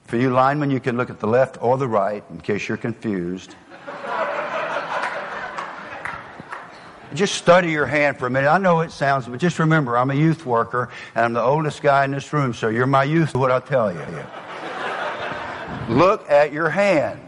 For 0.04 0.16
you 0.16 0.30
linemen, 0.30 0.70
you 0.70 0.80
can 0.80 0.96
look 0.96 1.10
at 1.10 1.20
the 1.20 1.26
left 1.26 1.62
or 1.62 1.76
the 1.76 1.88
right 1.88 2.24
in 2.30 2.40
case 2.40 2.68
you're 2.68 2.78
confused. 2.78 3.54
just 7.14 7.34
study 7.34 7.70
your 7.70 7.86
hand 7.86 8.18
for 8.18 8.28
a 8.28 8.30
minute. 8.30 8.48
I 8.48 8.58
know 8.58 8.80
it 8.80 8.92
sounds, 8.92 9.26
but 9.26 9.40
just 9.40 9.58
remember, 9.58 9.98
I'm 9.98 10.10
a 10.10 10.14
youth 10.14 10.46
worker 10.46 10.88
and 11.14 11.24
I'm 11.24 11.32
the 11.34 11.42
oldest 11.42 11.82
guy 11.82 12.04
in 12.04 12.12
this 12.12 12.32
room, 12.32 12.54
so 12.54 12.68
you're 12.68 12.86
my 12.86 13.04
youth, 13.04 13.34
what 13.34 13.50
I 13.50 13.60
tell 13.60 13.92
you. 13.92 14.00
Look 15.88 16.30
at 16.30 16.52
your 16.52 16.70
hand. 16.70 17.25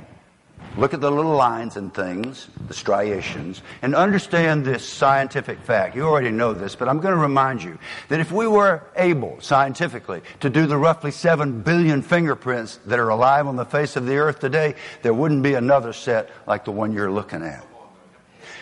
Look 0.78 0.94
at 0.94 1.00
the 1.00 1.10
little 1.10 1.34
lines 1.34 1.76
and 1.76 1.92
things, 1.92 2.46
the 2.68 2.72
striations, 2.72 3.62
and 3.82 3.96
understand 3.96 4.64
this 4.64 4.88
scientific 4.88 5.58
fact. 5.58 5.96
You 5.96 6.06
already 6.06 6.30
know 6.30 6.54
this, 6.54 6.76
but 6.76 6.88
I'm 6.88 7.00
going 7.00 7.14
to 7.16 7.20
remind 7.20 7.64
you 7.64 7.80
that 8.06 8.20
if 8.20 8.30
we 8.30 8.46
were 8.46 8.84
able, 8.94 9.40
scientifically, 9.40 10.22
to 10.38 10.48
do 10.48 10.68
the 10.68 10.76
roughly 10.76 11.10
7 11.10 11.62
billion 11.62 12.00
fingerprints 12.00 12.78
that 12.86 13.00
are 13.00 13.08
alive 13.08 13.48
on 13.48 13.56
the 13.56 13.64
face 13.64 13.96
of 13.96 14.06
the 14.06 14.18
earth 14.18 14.38
today, 14.38 14.76
there 15.02 15.12
wouldn't 15.12 15.42
be 15.42 15.54
another 15.54 15.92
set 15.92 16.30
like 16.46 16.64
the 16.64 16.70
one 16.70 16.92
you're 16.92 17.10
looking 17.10 17.42
at. 17.42 17.66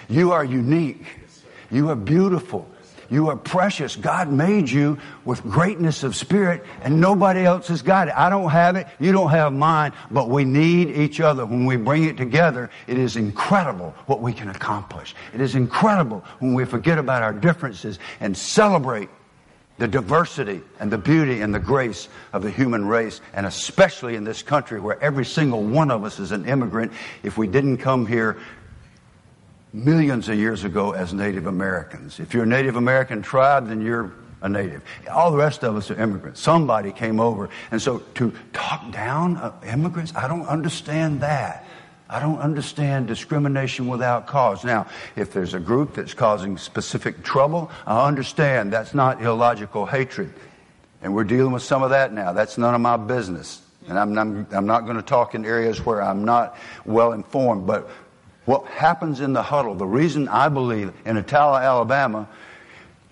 You 0.09 0.33
are 0.33 0.43
unique. 0.43 1.05
You 1.71 1.91
are 1.91 1.97
beautiful. 1.97 2.67
You 3.11 3.29
are 3.29 3.37
precious. 3.37 3.97
God 3.97 4.31
made 4.31 4.69
you 4.69 4.99
with 5.25 5.43
greatness 5.43 6.03
of 6.03 6.17
spirit, 6.17 6.65
and 6.83 7.01
nobody 7.01 7.45
else 7.45 7.69
has 7.69 7.83
got 7.83 8.09
it. 8.09 8.15
I 8.17 8.29
don't 8.31 8.51
have 8.51 8.77
it. 8.77 8.87
You 8.99 9.13
don't 9.13 9.31
have 9.31 9.53
mine, 9.53 9.93
but 10.11 10.29
we 10.29 10.45
need 10.45 10.89
each 10.89 11.21
other. 11.21 11.47
When 11.47 11.67
we 11.67 11.77
bring 11.77 12.05
it 12.05 12.17
together, 12.17 12.71
it 12.87 12.99
is 12.99 13.17
incredible 13.17 13.95
what 14.07 14.21
we 14.21 14.33
can 14.33 14.49
accomplish. 14.49 15.15
It 15.35 15.41
is 15.41 15.55
incredible 15.55 16.25
when 16.39 16.55
we 16.55 16.65
forget 16.65 16.99
about 16.99 17.23
our 17.23 17.33
differences 17.33 17.99
and 18.21 18.37
celebrate 18.37 19.09
the 19.79 19.87
diversity 19.87 20.63
and 20.81 20.91
the 20.91 20.99
beauty 20.99 21.43
and 21.43 21.55
the 21.55 21.59
grace 21.59 22.09
of 22.33 22.43
the 22.43 22.51
human 22.51 22.87
race, 22.87 23.21
and 23.35 23.45
especially 23.45 24.15
in 24.15 24.25
this 24.25 24.43
country 24.43 24.81
where 24.81 24.99
every 25.03 25.25
single 25.25 25.63
one 25.63 25.91
of 25.91 26.03
us 26.05 26.19
is 26.19 26.33
an 26.33 26.47
immigrant. 26.47 26.93
If 27.23 27.37
we 27.37 27.47
didn't 27.47 27.79
come 27.79 28.07
here 28.07 28.39
millions 29.77 30.29
of 30.29 30.39
years 30.39 30.65
ago 30.65 30.93
as 30.93 31.13
Native 31.13 31.47
Americans. 31.47 32.19
If 32.19 32.33
you're 32.33 32.45
a 32.45 32.47
Native 32.47 32.77
American 32.77 33.21
tribe, 33.21 33.69
then 33.69 33.83
you're 33.83 34.11
a 34.41 34.49
native. 34.49 34.83
All 35.11 35.31
the 35.31 35.37
rest 35.37 35.65
of 35.65 35.77
us 35.77 35.91
are 35.91 36.01
immigrants. 36.01 36.41
Somebody 36.41 36.93
came 36.93 37.21
over. 37.21 37.51
And 37.71 37.81
so 37.81 37.99
to 38.15 38.33
talk 38.53 38.91
down 38.91 39.53
immigrants, 39.67 40.15
I 40.15 40.29
don't 40.29 40.47
understand 40.47 41.21
that. 41.21 41.67
I 42.09 42.21
don't 42.21 42.39
understand 42.39 43.09
discrimination 43.09 43.89
without 43.89 44.27
cause. 44.27 44.65
Now, 44.65 44.87
if 45.17 45.33
there's 45.33 45.55
a 45.55 45.61
group 45.61 45.95
that's 45.95 46.15
causing 46.15 46.57
specific 46.57 47.23
trouble, 47.25 47.71
I 47.85 48.07
understand 48.07 48.73
that's 48.73 48.95
not 48.95 49.21
illogical 49.21 49.87
hatred. 49.87 50.33
And 51.03 51.15
we're 51.15 51.25
dealing 51.25 51.53
with 51.53 51.63
some 51.63 51.83
of 51.83 51.91
that 51.91 52.13
now. 52.13 52.33
That's 52.33 52.57
none 52.57 52.75
of 52.75 52.81
my 52.81 52.97
business. 52.97 53.61
And 53.89 53.99
I'm, 53.99 54.17
I'm, 54.17 54.47
I'm 54.53 54.67
not 54.67 54.85
going 54.85 54.97
to 54.97 55.03
talk 55.03 55.35
in 55.35 55.45
areas 55.45 55.85
where 55.85 56.03
I'm 56.03 56.25
not 56.25 56.57
well 56.85 57.13
informed. 57.13 57.67
But 57.67 57.91
what 58.47 58.67
happens 58.67 59.21
in 59.21 59.33
the 59.33 59.43
huddle, 59.43 59.75
the 59.75 59.87
reason 59.87 60.29
I 60.29 60.49
believe 60.49 60.93
in 61.05 61.23
Attalla, 61.23 61.63
Alabama, 61.63 62.29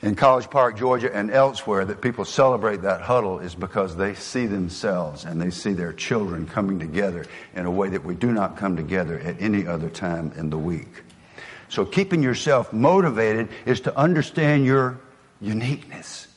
in 0.01 0.15
College 0.15 0.51
Park, 0.51 0.77
Georgia, 0.77 1.15
and 1.15 1.31
elsewhere 1.31 1.85
that 1.85 2.01
people 2.01 2.25
celebrate 2.25 2.83
that 2.83 3.01
huddle 3.01 3.39
is 3.39 3.55
because 3.55 3.97
they 3.97 4.15
see 4.15 4.47
themselves 4.47 5.25
and 5.25 5.41
they 5.41 5.51
see 5.51 5.73
their 5.73 5.93
children 5.93 6.47
coming 6.47 6.79
together 6.79 7.25
in 7.55 7.67
a 7.67 7.71
way 7.71 7.89
that 7.89 8.05
we 8.05 8.15
do 8.15 8.31
not 8.33 8.57
come 8.57 8.77
together 8.77 9.19
at 9.21 9.41
any 9.41 9.67
other 9.67 9.89
time 9.89 10.31
in 10.37 10.51
the 10.51 10.59
week. 10.59 11.03
So 11.69 11.85
keeping 11.85 12.23
yourself 12.23 12.73
motivated 12.73 13.49
is 13.67 13.81
to 13.81 13.99
understand 13.99 14.67
your 14.67 15.01
uniqueness 15.41 16.29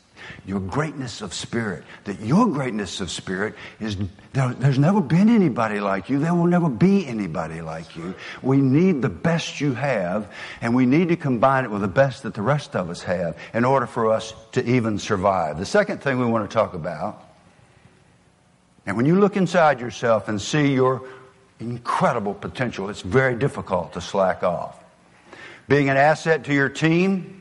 your 0.47 0.62
greatness 0.62 1.21
of 1.21 1.33
spirit. 1.33 1.83
That 2.05 2.21
your 2.21 2.47
greatness 2.47 3.01
of 3.01 3.12
spirit 3.12 3.53
is, 3.81 3.97
there, 4.31 4.53
there's 4.53 4.79
never 4.79 5.01
been 5.01 5.27
anybody 5.27 5.81
like 5.81 6.10
you. 6.10 6.19
There 6.19 6.33
will 6.33 6.47
never 6.47 6.69
be 6.69 7.05
anybody 7.05 7.62
like 7.62 7.97
you. 7.97 8.15
We 8.41 8.57
need 8.57 9.01
the 9.01 9.10
best 9.10 9.60
you 9.60 9.73
have, 9.73 10.31
and 10.62 10.73
we 10.73 10.86
need 10.86 11.10
to 11.10 11.17
combine 11.17 11.65
it 11.65 11.69
with 11.69 11.81
the 11.81 11.89
best 11.89 12.23
that 12.23 12.33
the 12.33 12.41
rest 12.41 12.77
of 12.77 12.89
us 12.89 13.03
have 13.03 13.38
in 13.53 13.65
order 13.65 13.86
for 13.86 14.12
us 14.12 14.33
to 14.53 14.67
even 14.67 14.97
survive. 14.97 15.60
The 15.60 15.65
second 15.65 16.01
thing 16.01 16.17
we 16.17 16.25
want 16.25 16.49
to 16.49 16.53
talk 16.53 16.73
about, 16.73 17.23
and 18.86 18.95
when 18.95 19.05
you 19.05 19.19
look 19.19 19.36
inside 19.36 19.81
yourself 19.81 20.29
and 20.29 20.41
see 20.41 20.73
your 20.73 21.05
incredible 21.60 22.33
potential, 22.33 22.89
it's 22.89 23.01
very 23.01 23.36
difficult 23.36 23.93
to 23.93 24.01
slack 24.01 24.43
off. 24.43 24.81
Being 25.67 25.89
an 25.89 25.97
asset 25.97 26.45
to 26.45 26.53
your 26.53 26.69
team, 26.69 27.37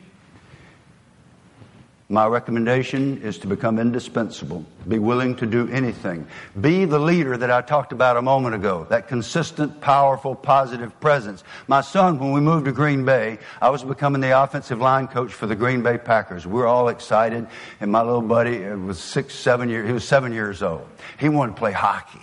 my 2.09 2.25
recommendation 2.25 3.21
is 3.23 3.37
to 3.39 3.49
become 3.49 3.81
indispensable. 3.81 4.65
Be 4.87 5.01
willing 5.01 5.35
to 5.37 5.47
do 5.47 5.69
anything. 5.69 6.25
Be 6.61 6.85
the 6.85 7.01
leader 7.01 7.37
that 7.37 7.51
I 7.51 7.63
talked 7.63 7.91
about 7.91 8.17
a 8.17 8.23
moment 8.23 8.55
ago. 8.55 8.87
That 8.91 9.09
consistent, 9.09 9.81
powerful, 9.81 10.37
positive 10.37 10.99
presence. 11.01 11.43
My 11.67 11.81
son, 11.81 12.21
when 12.21 12.31
we 12.31 12.41
moved 12.41 12.67
to 12.67 12.73
Green 12.73 13.05
Bay, 13.05 13.39
I 13.61 13.71
was 13.71 13.83
becoming 13.83 14.21
the 14.21 14.41
offensive 14.41 14.81
line 14.81 15.09
coach 15.09 15.33
for 15.33 15.49
the 15.49 15.57
Green 15.57 15.83
Bay 15.83 15.99
Packers. 15.99 16.47
We 16.47 16.61
are 16.61 16.67
all 16.67 16.89
excited, 16.89 17.49
and 17.81 17.91
my 17.91 18.03
little 18.03 18.23
buddy 18.23 18.65
uh, 18.65 18.77
was 18.77 19.01
six, 19.01 19.35
seven 19.35 19.69
years, 19.69 19.89
he 19.89 19.93
was 19.93 20.07
seven 20.07 20.33
years 20.33 20.63
old. 20.63 20.87
He 21.19 21.29
wanted 21.29 21.53
to 21.53 21.59
play 21.59 21.73
hockey. 21.73 22.21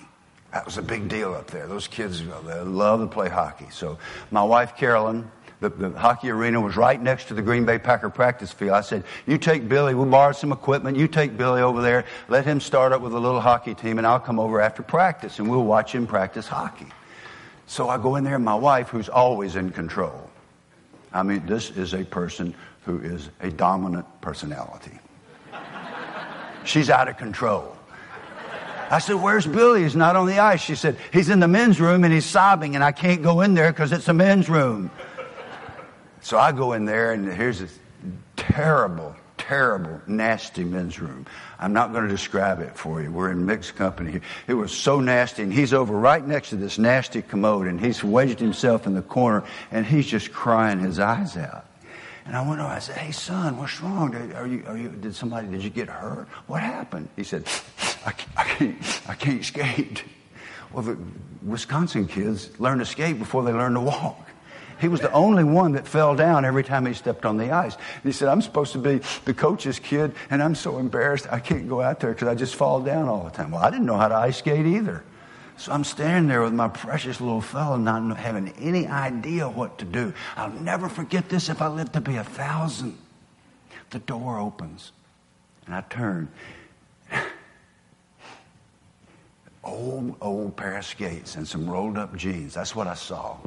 That 0.54 0.66
was 0.66 0.78
a 0.78 0.82
big 0.82 1.10
deal 1.10 1.34
up 1.34 1.48
there. 1.48 1.68
Those 1.68 1.88
kids, 1.88 2.24
love 2.24 3.02
to 3.02 3.08
play 3.08 3.28
hockey. 3.28 3.68
So 3.72 3.98
my 4.32 4.44
wife, 4.44 4.78
Carolyn, 4.78 5.30
the, 5.60 5.70
the, 5.70 5.90
hockey 5.92 6.30
arena 6.30 6.60
was 6.60 6.76
right 6.76 7.02
next 7.02 7.30
to 7.30 7.34
the 7.34 7.42
Green 7.42 7.66
Bay 7.66 7.78
Packer 7.78 8.10
practice 8.10 8.52
field. 8.52 8.72
I 8.72 8.82
said, 8.82 9.04
You 9.26 9.38
take 9.38 9.68
Billy, 9.68 9.94
we'll 9.94 10.06
borrow 10.06 10.34
some 10.34 10.52
equipment. 10.52 10.98
You 10.98 11.08
take 11.08 11.38
Billy 11.38 11.62
over 11.62 11.82
there, 11.82 12.06
let 12.28 12.46
him 12.46 12.60
start 12.60 12.92
up 12.92 13.02
with 13.02 13.14
a 13.14 13.20
little 13.20 13.42
hockey 13.42 13.74
team, 13.74 13.98
and 13.98 14.06
I'll 14.06 14.20
come 14.20 14.40
over 14.40 14.60
after 14.60 14.84
practice 14.84 15.40
and 15.40 15.50
we'll 15.50 15.64
watch 15.64 15.94
him 15.94 16.08
practice 16.08 16.48
hockey. 16.48 16.88
So 17.68 17.90
I 17.90 17.98
go 17.98 18.16
in 18.18 18.24
there, 18.24 18.36
and 18.36 18.46
my 18.46 18.56
wife, 18.56 18.90
who's 18.90 19.10
always 19.10 19.56
in 19.56 19.72
control. 19.72 20.30
I 21.14 21.24
mean, 21.24 21.46
this 21.46 21.70
is 21.70 21.94
a 21.94 22.04
person 22.04 22.54
who 22.86 23.00
is 23.00 23.30
a 23.40 23.50
dominant 23.50 24.06
personality. 24.22 25.00
She's 26.66 26.90
out 26.90 27.08
of 27.08 27.18
control. 27.18 27.76
I 28.90 29.00
said, 29.00 29.16
Where's 29.16 29.48
Billy? 29.48 29.84
He's 29.84 29.96
not 29.96 30.16
on 30.16 30.28
the 30.28 30.40
ice. 30.40 30.62
She 30.62 30.76
said, 30.76 30.98
He's 31.12 31.30
in 31.30 31.40
the 31.40 31.48
men's 31.48 31.80
room 31.80 32.04
and 32.04 32.14
he's 32.14 32.26
sobbing, 32.26 32.76
and 32.76 32.84
I 32.84 32.92
can't 32.92 33.24
go 33.24 33.42
in 33.42 33.54
there 33.54 33.72
because 33.72 33.92
it's 33.92 34.08
a 34.08 34.14
men's 34.14 34.50
room. 34.50 34.92
So 36.24 36.40
I 36.40 36.54
go 36.54 36.72
in 36.72 36.86
there, 36.86 37.12
and 37.12 37.32
here's 37.32 37.60
this 37.60 37.78
terrible, 38.38 39.14
terrible, 39.38 40.02
nasty 40.08 40.64
men's 40.64 40.98
room. 40.98 41.26
I'm 41.60 41.74
not 41.74 41.92
going 41.92 42.06
to 42.06 42.10
describe 42.10 42.62
it 42.62 42.78
for 42.78 43.02
you. 43.02 43.12
We're 43.12 43.30
in 43.30 43.46
mixed 43.46 43.76
company. 43.76 44.22
It 44.48 44.54
was 44.54 44.72
so 44.72 45.02
nasty, 45.02 45.44
and 45.44 45.54
he's 45.54 45.74
over 45.74 45.94
right 45.94 46.26
next 46.26 46.52
to 46.52 46.56
this 46.56 46.80
nasty 46.80 47.22
commode, 47.22 47.68
and 47.68 47.78
he's 47.78 48.06
wedged 48.06 48.40
himself 48.40 48.88
in 48.88 48.94
the 48.94 49.02
corner, 49.02 49.44
and 49.70 49.86
he's 49.86 50.08
just 50.08 50.32
crying 50.32 50.80
his 50.80 50.98
eyes 50.98 51.36
out. 51.36 51.66
And 52.26 52.38
I 52.38 52.48
went 52.48 52.62
over. 52.62 52.70
I 52.70 52.80
said, 52.80 52.96
"Hey, 52.96 53.12
son, 53.12 53.58
what's 53.58 53.82
wrong? 53.82 54.16
Are 54.16 54.48
you? 54.48 54.64
Are 54.66 54.78
you? 54.78 54.88
Did 54.88 55.14
somebody? 55.14 55.48
Did 55.48 55.62
you 55.62 55.70
get 55.70 55.90
hurt? 55.90 56.30
What 56.48 56.62
happened?" 56.62 57.10
He 57.18 57.26
said, 57.26 57.46
"I, 58.06 58.14
I 58.38 58.44
can't. 58.46 59.02
I 59.10 59.14
can't 59.16 59.44
skate." 59.44 60.06
Well, 60.72 60.84
the 60.84 60.98
Wisconsin 61.46 62.08
kids 62.08 62.50
learn 62.62 62.80
to 62.80 62.86
skate 62.86 63.20
before 63.20 63.44
they 63.44 63.52
learn 63.52 63.74
to 63.74 63.82
walk. 63.82 64.26
He 64.84 64.90
was 64.90 65.00
the 65.00 65.14
only 65.14 65.46
one 65.46 65.72
that 65.72 65.88
fell 65.88 66.14
down 66.14 66.44
every 66.44 66.62
time 66.62 66.86
he 66.86 66.94
stepped 66.94 67.26
on 67.26 67.38
the 67.38 67.52
ice. 67.52 67.76
And 67.76 68.04
he 68.04 68.12
said, 68.12 68.28
I'm 68.28 68.42
supposed 68.42 68.74
to 68.74 68.80
be 68.80 69.00
the 69.24 69.34
coach's 69.34 69.80
kid, 69.80 70.14
and 70.30 70.44
I'm 70.44 70.56
so 70.56 70.78
embarrassed 70.78 71.26
I 71.32 71.40
can't 71.40 71.70
go 71.70 71.80
out 71.80 72.02
there 72.02 72.12
because 72.12 72.28
I 72.28 72.36
just 72.36 72.56
fall 72.56 72.82
down 72.82 73.08
all 73.08 73.24
the 73.24 73.30
time. 73.30 73.52
Well, 73.52 73.64
I 73.64 73.70
didn't 73.70 73.86
know 73.86 73.96
how 73.96 74.10
to 74.10 74.16
ice 74.16 74.40
skate 74.40 74.66
either. 74.66 75.06
So 75.56 75.72
I'm 75.72 75.86
standing 75.86 76.28
there 76.28 76.42
with 76.42 76.52
my 76.52 76.68
precious 76.68 77.22
little 77.22 77.40
fellow, 77.40 77.78
not 77.78 78.18
having 78.18 78.50
any 78.60 78.86
idea 78.86 79.48
what 79.48 79.78
to 79.78 79.86
do. 79.86 80.14
I'll 80.36 80.52
never 80.52 80.90
forget 80.90 81.30
this 81.30 81.48
if 81.48 81.62
I 81.62 81.68
live 81.68 81.94
to 81.94 82.02
be 82.02 82.18
a 82.18 82.26
thousand. 82.26 82.98
The 83.92 84.00
door 84.00 84.38
opens, 84.38 84.92
and 85.66 85.76
I 85.76 85.82
turn. 85.90 86.28
old, 89.64 90.18
old 90.20 90.58
pair 90.58 90.78
of 90.78 90.86
skates 90.86 91.38
and 91.38 91.48
some 91.48 91.70
rolled 91.70 91.98
up 91.98 92.18
jeans. 92.18 92.56
That's 92.56 92.76
what 92.76 92.88
I 92.88 92.96
saw 92.96 93.38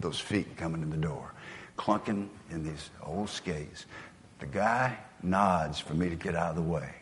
those 0.00 0.18
feet 0.18 0.56
coming 0.56 0.82
in 0.82 0.90
the 0.90 0.96
door, 0.96 1.32
clunking 1.76 2.28
in 2.50 2.64
these 2.64 2.90
old 3.04 3.28
skates. 3.28 3.86
The 4.38 4.46
guy 4.46 4.96
nods 5.22 5.78
for 5.78 5.94
me 5.94 6.08
to 6.08 6.16
get 6.16 6.34
out 6.34 6.50
of 6.50 6.56
the 6.56 6.62
way. 6.62 6.94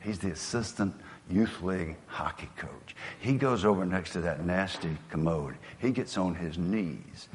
He's 0.00 0.18
the 0.18 0.30
assistant 0.30 0.94
youth 1.30 1.62
league 1.62 1.96
hockey 2.06 2.50
coach. 2.56 2.94
He 3.20 3.34
goes 3.34 3.64
over 3.64 3.86
next 3.86 4.10
to 4.10 4.20
that 4.20 4.44
nasty 4.44 4.96
commode. 5.08 5.54
He 5.78 5.90
gets 5.90 6.18
on 6.18 6.34
his 6.34 6.58
knees. 6.58 7.28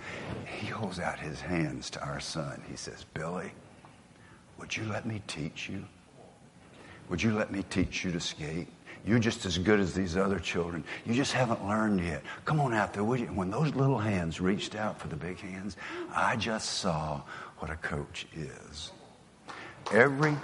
He 0.45 0.67
holds 0.67 0.99
out 0.99 1.19
his 1.19 1.41
hands 1.41 1.89
to 1.91 2.03
our 2.03 2.19
son. 2.19 2.61
He 2.69 2.75
says, 2.75 3.05
Billy, 3.13 3.51
would 4.59 4.75
you 4.75 4.83
let 4.85 5.05
me 5.05 5.21
teach 5.27 5.69
you? 5.69 5.83
Would 7.09 7.23
you 7.23 7.33
let 7.33 7.51
me 7.51 7.63
teach 7.71 8.03
you 8.03 8.11
to 8.11 8.19
skate? 8.19 8.67
You're 9.05 9.19
just 9.19 9.45
as 9.45 9.57
good 9.57 9.79
as 9.79 9.93
these 9.93 10.17
other 10.17 10.39
children. 10.39 10.83
You 11.05 11.13
just 11.13 11.31
haven't 11.33 11.65
learned 11.67 12.01
yet. 12.01 12.21
Come 12.45 12.59
on 12.59 12.73
out 12.73 12.93
there, 12.93 13.03
would 13.03 13.19
you? 13.19 13.27
And 13.27 13.37
when 13.37 13.49
those 13.49 13.73
little 13.75 13.97
hands 13.97 14.41
reached 14.41 14.75
out 14.75 14.99
for 14.99 15.07
the 15.07 15.15
big 15.15 15.39
hands, 15.39 15.77
I 16.13 16.35
just 16.35 16.79
saw 16.79 17.21
what 17.59 17.71
a 17.71 17.75
coach 17.75 18.27
is. 18.35 18.91
Every. 19.91 20.35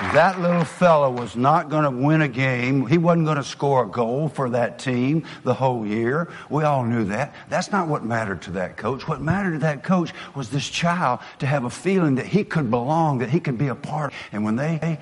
That 0.00 0.40
little 0.40 0.64
fella 0.64 1.10
was 1.10 1.36
not 1.36 1.68
going 1.68 1.84
to 1.84 1.90
win 1.90 2.22
a 2.22 2.28
game. 2.28 2.86
He 2.86 2.96
wasn't 2.96 3.26
going 3.26 3.36
to 3.36 3.44
score 3.44 3.84
a 3.84 3.86
goal 3.86 4.30
for 4.30 4.48
that 4.48 4.78
team 4.78 5.24
the 5.44 5.52
whole 5.52 5.86
year. 5.86 6.30
We 6.48 6.64
all 6.64 6.84
knew 6.84 7.04
that. 7.04 7.34
That's 7.50 7.70
not 7.70 7.86
what 7.86 8.02
mattered 8.02 8.40
to 8.42 8.50
that 8.52 8.78
coach. 8.78 9.06
What 9.06 9.20
mattered 9.20 9.52
to 9.52 9.58
that 9.58 9.84
coach 9.84 10.14
was 10.34 10.48
this 10.48 10.66
child 10.66 11.20
to 11.40 11.46
have 11.46 11.64
a 11.64 11.70
feeling 11.70 12.14
that 12.14 12.24
he 12.24 12.44
could 12.44 12.70
belong, 12.70 13.18
that 13.18 13.28
he 13.28 13.40
could 13.40 13.58
be 13.58 13.68
a 13.68 13.74
part. 13.74 14.14
And 14.32 14.42
when 14.42 14.56
they 14.56 14.98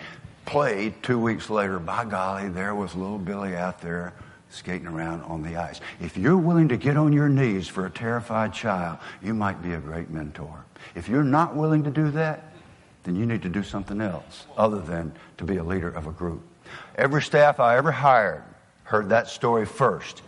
played 0.47 1.01
two 1.01 1.19
weeks 1.19 1.49
later, 1.49 1.79
by 1.79 2.05
golly, 2.05 2.49
there 2.49 2.75
was 2.75 2.97
little 2.97 3.19
Billy 3.19 3.55
out 3.55 3.81
there 3.81 4.15
skating 4.51 4.89
around 4.89 5.23
on 5.23 5.43
the 5.43 5.57
ice. 5.57 5.81
If 6.01 6.17
you're 6.17 6.37
willing 6.37 6.69
to 6.71 6.77
get 6.77 6.97
on 6.97 7.13
your 7.13 7.29
knees 7.29 7.69
for 7.69 7.87
a 7.87 7.91
terrified 7.91 8.53
child, 8.53 8.99
you 9.23 9.33
might 9.33 9.63
be 9.63 9.75
a 9.75 9.79
great 9.79 10.11
mentor. 10.11 10.65
If 10.97 11.09
you're 11.09 11.23
not 11.23 11.55
willing 11.55 11.85
to 11.85 11.91
do 11.91 12.11
that, 12.11 12.53
then 13.09 13.16
you 13.16 13.25
need 13.25 13.40
to 13.40 13.49
do 13.49 13.62
something 13.62 14.03
else 14.03 14.47
other 14.55 14.81
than 14.81 15.12
to 15.38 15.44
be 15.44 15.57
a 15.57 15.64
leader 15.64 15.88
of 15.88 16.07
a 16.07 16.12
group. 16.12 16.42
Every 16.94 17.23
staff 17.23 17.59
I 17.59 17.79
ever 17.79 17.90
hired 17.90 18.44
heard 18.85 19.09
that 19.09 19.29
story 19.29 19.64
first. 19.64 20.21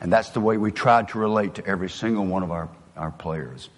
And 0.00 0.12
that's 0.12 0.30
the 0.30 0.40
way 0.40 0.56
we 0.56 0.70
tried 0.70 1.08
to 1.08 1.18
relate 1.18 1.56
to 1.56 1.66
every 1.66 1.90
single 1.90 2.26
one 2.26 2.44
of 2.44 2.52
our, 2.52 2.68
our 2.96 3.10
players. 3.10 3.70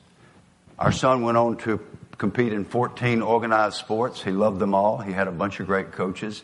Our 0.78 0.92
son 0.92 1.22
went 1.22 1.38
on 1.38 1.56
to 1.58 1.80
compete 2.18 2.52
in 2.52 2.66
14 2.66 3.22
organized 3.22 3.76
sports. 3.76 4.22
He 4.22 4.30
loved 4.30 4.58
them 4.58 4.74
all. 4.74 4.98
He 4.98 5.12
had 5.12 5.26
a 5.26 5.32
bunch 5.32 5.58
of 5.58 5.66
great 5.66 5.92
coaches. 5.92 6.42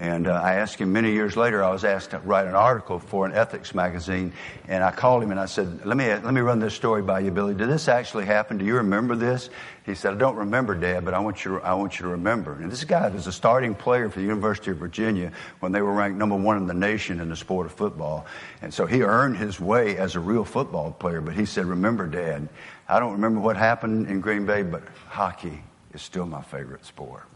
And 0.00 0.28
uh, 0.28 0.32
I 0.32 0.54
asked 0.54 0.78
him 0.78 0.92
many 0.92 1.10
years 1.10 1.36
later, 1.36 1.62
I 1.62 1.70
was 1.72 1.84
asked 1.84 2.10
to 2.10 2.20
write 2.20 2.46
an 2.46 2.54
article 2.54 3.00
for 3.00 3.26
an 3.26 3.32
ethics 3.32 3.74
magazine. 3.74 4.32
And 4.68 4.84
I 4.84 4.92
called 4.92 5.24
him 5.24 5.32
and 5.32 5.40
I 5.40 5.46
said, 5.46 5.84
let 5.84 5.96
me, 5.96 6.06
let 6.06 6.32
me 6.32 6.40
run 6.40 6.60
this 6.60 6.74
story 6.74 7.02
by 7.02 7.18
you, 7.18 7.32
Billy. 7.32 7.52
Did 7.52 7.68
this 7.68 7.88
actually 7.88 8.24
happen? 8.24 8.58
Do 8.58 8.64
you 8.64 8.76
remember 8.76 9.16
this? 9.16 9.50
He 9.84 9.96
said, 9.96 10.14
I 10.14 10.16
don't 10.16 10.36
remember, 10.36 10.76
Dad, 10.76 11.04
but 11.04 11.14
I 11.14 11.18
want 11.18 11.44
you 11.44 11.60
I 11.60 11.74
want 11.74 11.98
you 11.98 12.04
to 12.04 12.10
remember. 12.10 12.52
And 12.52 12.70
this 12.70 12.84
guy 12.84 13.08
was 13.08 13.26
a 13.26 13.32
starting 13.32 13.74
player 13.74 14.08
for 14.08 14.20
the 14.20 14.24
University 14.24 14.70
of 14.70 14.76
Virginia 14.76 15.32
when 15.58 15.72
they 15.72 15.82
were 15.82 15.92
ranked 15.92 16.18
number 16.18 16.36
one 16.36 16.58
in 16.58 16.66
the 16.66 16.74
nation 16.74 17.18
in 17.18 17.28
the 17.28 17.36
sport 17.36 17.66
of 17.66 17.72
football. 17.72 18.26
And 18.62 18.72
so 18.72 18.86
he 18.86 19.02
earned 19.02 19.36
his 19.36 19.58
way 19.58 19.96
as 19.96 20.14
a 20.14 20.20
real 20.20 20.44
football 20.44 20.92
player. 20.92 21.20
But 21.20 21.34
he 21.34 21.44
said, 21.44 21.66
remember, 21.66 22.06
Dad, 22.06 22.48
I 22.88 23.00
don't 23.00 23.12
remember 23.12 23.40
what 23.40 23.56
happened 23.56 24.08
in 24.08 24.20
Green 24.20 24.46
Bay, 24.46 24.62
but 24.62 24.82
hockey 25.08 25.62
is 25.92 26.02
still 26.02 26.26
my 26.26 26.42
favorite 26.42 26.84
sport. 26.84 27.27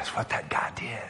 That's 0.00 0.16
what 0.16 0.30
that 0.30 0.48
guy 0.48 0.72
did. 0.76 1.02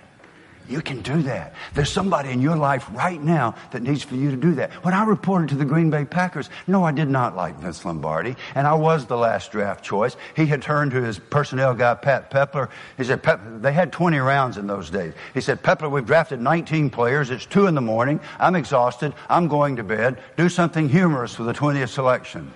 You 0.69 0.83
can 0.83 1.01
do 1.01 1.23
that. 1.23 1.55
There's 1.75 1.93
somebody 1.93 2.31
in 2.31 2.43
your 2.43 2.57
life 2.57 2.89
right 2.91 3.23
now 3.23 3.55
that 3.71 3.83
needs 3.83 4.03
for 4.03 4.17
you 4.17 4.33
to 4.33 4.37
do 4.37 4.55
that. 4.57 4.73
When 4.85 4.93
I 4.93 5.05
reported 5.05 5.51
to 5.51 5.55
the 5.55 5.65
Green 5.65 5.91
Bay 5.91 6.05
Packers, 6.05 6.51
no, 6.67 6.83
I 6.83 6.91
did 6.91 7.09
not 7.09 7.37
like 7.37 7.57
Vince 7.61 7.85
Lombardi, 7.85 8.35
and 8.57 8.67
I 8.67 8.75
was 8.75 9.07
the 9.07 9.17
last 9.17 9.53
draft 9.53 9.85
choice. 9.85 10.17
He 10.35 10.45
had 10.47 10.61
turned 10.61 10.91
to 10.91 11.01
his 11.01 11.21
personnel 11.21 11.73
guy, 11.73 11.95
Pat 11.95 12.33
Peppler. 12.33 12.69
He 12.97 13.05
said, 13.05 13.23
they 13.63 13.73
had 13.73 13.93
20 13.93 14.19
rounds 14.19 14.59
in 14.59 14.67
those 14.67 14.91
days. 14.91 15.15
He 15.35 15.41
said, 15.41 15.63
Peppler, 15.63 15.89
we've 15.89 16.05
drafted 16.05 16.41
19 16.41 16.91
players. 16.91 17.31
It's 17.31 17.47
2 17.47 17.69
in 17.69 17.77
the 17.77 17.81
morning. 17.81 18.19
I'm 18.41 18.57
exhausted. 18.57 19.15
I'm 19.29 19.47
going 19.47 19.77
to 19.77 19.85
bed. 19.85 20.19
Do 20.37 20.49
something 20.49 20.89
humorous 20.89 21.33
for 21.33 21.45
the 21.45 21.53
20th 21.53 21.91
selection. 21.91 22.53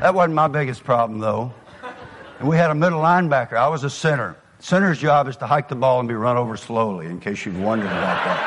That 0.00 0.14
wasn't 0.14 0.34
my 0.34 0.46
biggest 0.46 0.84
problem, 0.84 1.18
though. 1.18 1.52
And 2.38 2.48
we 2.48 2.56
had 2.56 2.70
a 2.70 2.74
middle 2.74 3.00
linebacker. 3.00 3.54
I 3.54 3.66
was 3.66 3.82
a 3.82 3.90
center. 3.90 4.36
Center's 4.60 5.00
job 5.00 5.26
is 5.26 5.36
to 5.38 5.46
hike 5.46 5.68
the 5.68 5.74
ball 5.74 5.98
and 5.98 6.08
be 6.08 6.14
run 6.14 6.36
over 6.36 6.56
slowly, 6.56 7.06
in 7.06 7.18
case 7.18 7.44
you've 7.44 7.58
wondered 7.58 7.86
about 7.86 8.24
that. 8.24 8.40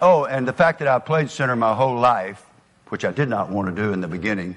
oh, 0.00 0.26
and 0.26 0.46
the 0.46 0.52
fact 0.52 0.78
that 0.78 0.86
I 0.86 1.00
played 1.00 1.28
center 1.28 1.56
my 1.56 1.74
whole 1.74 1.98
life, 1.98 2.46
which 2.90 3.04
I 3.04 3.10
did 3.10 3.28
not 3.28 3.50
want 3.50 3.66
to 3.66 3.74
do 3.74 3.92
in 3.92 4.00
the 4.00 4.06
beginning, 4.06 4.56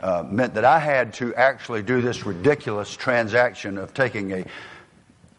uh, 0.00 0.24
meant 0.28 0.52
that 0.54 0.66
I 0.66 0.78
had 0.78 1.14
to 1.14 1.34
actually 1.34 1.82
do 1.82 2.02
this 2.02 2.26
ridiculous 2.26 2.94
transaction 2.94 3.78
of 3.78 3.94
taking 3.94 4.32
a 4.32 4.44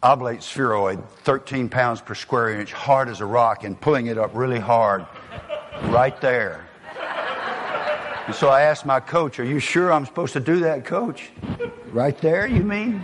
oblate 0.02 0.42
spheroid, 0.42 1.08
13 1.20 1.70
pounds 1.70 2.02
per 2.02 2.16
square 2.16 2.60
inch, 2.60 2.74
hard 2.74 3.08
as 3.08 3.22
a 3.22 3.26
rock, 3.26 3.66
and 3.66 3.80
pulling 3.80 4.08
it 4.08 4.18
up 4.18 4.32
really 4.34 4.60
hard 4.60 5.06
right 5.84 6.20
there 6.22 6.66
and 8.26 8.36
so 8.36 8.50
I 8.50 8.62
asked 8.62 8.86
my 8.86 9.00
coach, 9.00 9.40
Are 9.40 9.44
you 9.44 9.60
sure 9.60 9.92
I'm 9.92 10.06
supposed 10.06 10.34
to 10.34 10.40
do 10.40 10.62
that, 10.62 10.86
coach? 10.86 11.30
Right 11.92 12.18
there, 12.20 12.48
you 12.48 12.64
mean? 12.64 13.04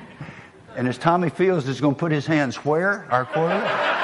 And 0.75 0.88
as 0.88 0.97
Tommy 0.97 1.29
Fields 1.29 1.67
is 1.67 1.82
going 1.82 1.95
to 1.95 1.99
put 1.99 2.12
his 2.12 2.25
hands 2.25 2.58
where? 2.58 3.05
Our 3.12 3.25
quarterback? 3.25 3.97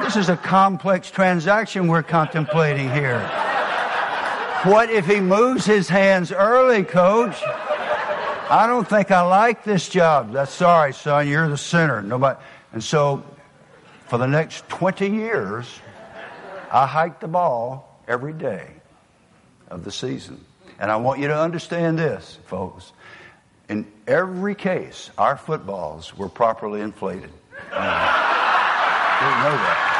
This 0.00 0.16
is 0.16 0.28
a 0.28 0.36
complex 0.36 1.10
transaction 1.10 1.88
we're 1.88 2.02
contemplating 2.02 2.90
here. 2.92 3.20
What 4.62 4.90
if 4.90 5.06
he 5.06 5.20
moves 5.20 5.64
his 5.64 5.88
hands 5.88 6.30
early, 6.30 6.84
coach? 6.84 7.36
I 8.48 8.66
don't 8.68 8.88
think 8.88 9.10
I 9.10 9.22
like 9.22 9.64
this 9.64 9.88
job. 9.88 10.32
That's 10.32 10.52
sorry, 10.52 10.92
son. 10.92 11.26
You're 11.26 11.48
the 11.48 11.56
center. 11.56 12.02
Nobody. 12.02 12.38
And 12.72 12.84
so, 12.84 13.24
for 14.06 14.18
the 14.18 14.26
next 14.26 14.68
20 14.68 15.08
years, 15.08 15.80
I 16.70 16.86
hiked 16.86 17.20
the 17.20 17.28
ball 17.28 17.95
every 18.08 18.32
day 18.32 18.68
of 19.68 19.84
the 19.84 19.92
season. 19.92 20.44
And 20.78 20.90
I 20.90 20.96
want 20.96 21.20
you 21.20 21.28
to 21.28 21.38
understand 21.38 21.98
this, 21.98 22.38
folks. 22.46 22.92
In 23.68 23.86
every 24.06 24.54
case, 24.54 25.10
our 25.18 25.36
footballs 25.36 26.16
were 26.16 26.28
properly 26.28 26.80
inflated. 26.80 27.30
Uh, 27.72 28.36
didn't 29.20 29.42
know 29.42 29.56
that. 29.56 29.92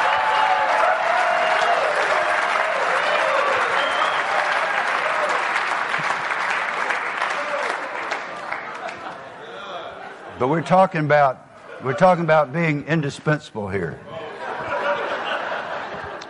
But 10.39 10.49
we're 10.49 10.61
talking 10.61 11.01
about 11.01 11.43
we're 11.83 11.93
talking 11.93 12.23
about 12.23 12.53
being 12.53 12.85
indispensable 12.85 13.69
here. 13.69 13.99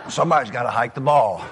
Somebody's 0.08 0.50
got 0.50 0.62
to 0.62 0.70
hike 0.70 0.94
the 0.94 1.00
ball. 1.00 1.44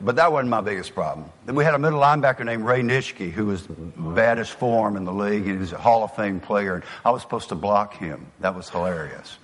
But 0.00 0.16
that 0.16 0.30
wasn't 0.30 0.50
my 0.50 0.60
biggest 0.60 0.94
problem. 0.94 1.28
Then 1.44 1.56
we 1.56 1.64
had 1.64 1.74
a 1.74 1.78
middle 1.78 2.00
linebacker 2.00 2.44
named 2.44 2.64
Ray 2.64 2.82
Nitschke, 2.82 3.32
who 3.32 3.46
was 3.46 3.66
the 3.66 3.74
baddest 3.74 4.52
form 4.52 4.96
in 4.96 5.04
the 5.04 5.12
league, 5.12 5.42
and 5.42 5.52
he 5.52 5.56
was 5.56 5.72
a 5.72 5.78
Hall 5.78 6.04
of 6.04 6.14
Fame 6.14 6.38
player. 6.38 6.76
And 6.76 6.84
I 7.04 7.10
was 7.10 7.22
supposed 7.22 7.48
to 7.48 7.56
block 7.56 7.96
him. 7.96 8.26
That 8.40 8.54
was 8.54 8.68
hilarious. 8.70 9.38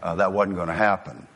Uh, 0.00 0.14
that 0.16 0.32
wasn't 0.32 0.54
going 0.54 0.68
to 0.68 0.74
happen. 0.74 1.26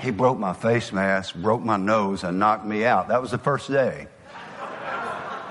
He 0.00 0.10
broke 0.10 0.38
my 0.38 0.54
face 0.54 0.92
mask, 0.92 1.34
broke 1.34 1.62
my 1.62 1.76
nose, 1.76 2.24
and 2.24 2.38
knocked 2.38 2.64
me 2.64 2.84
out. 2.84 3.08
That 3.08 3.20
was 3.20 3.30
the 3.30 3.38
first 3.38 3.70
day. 3.70 4.06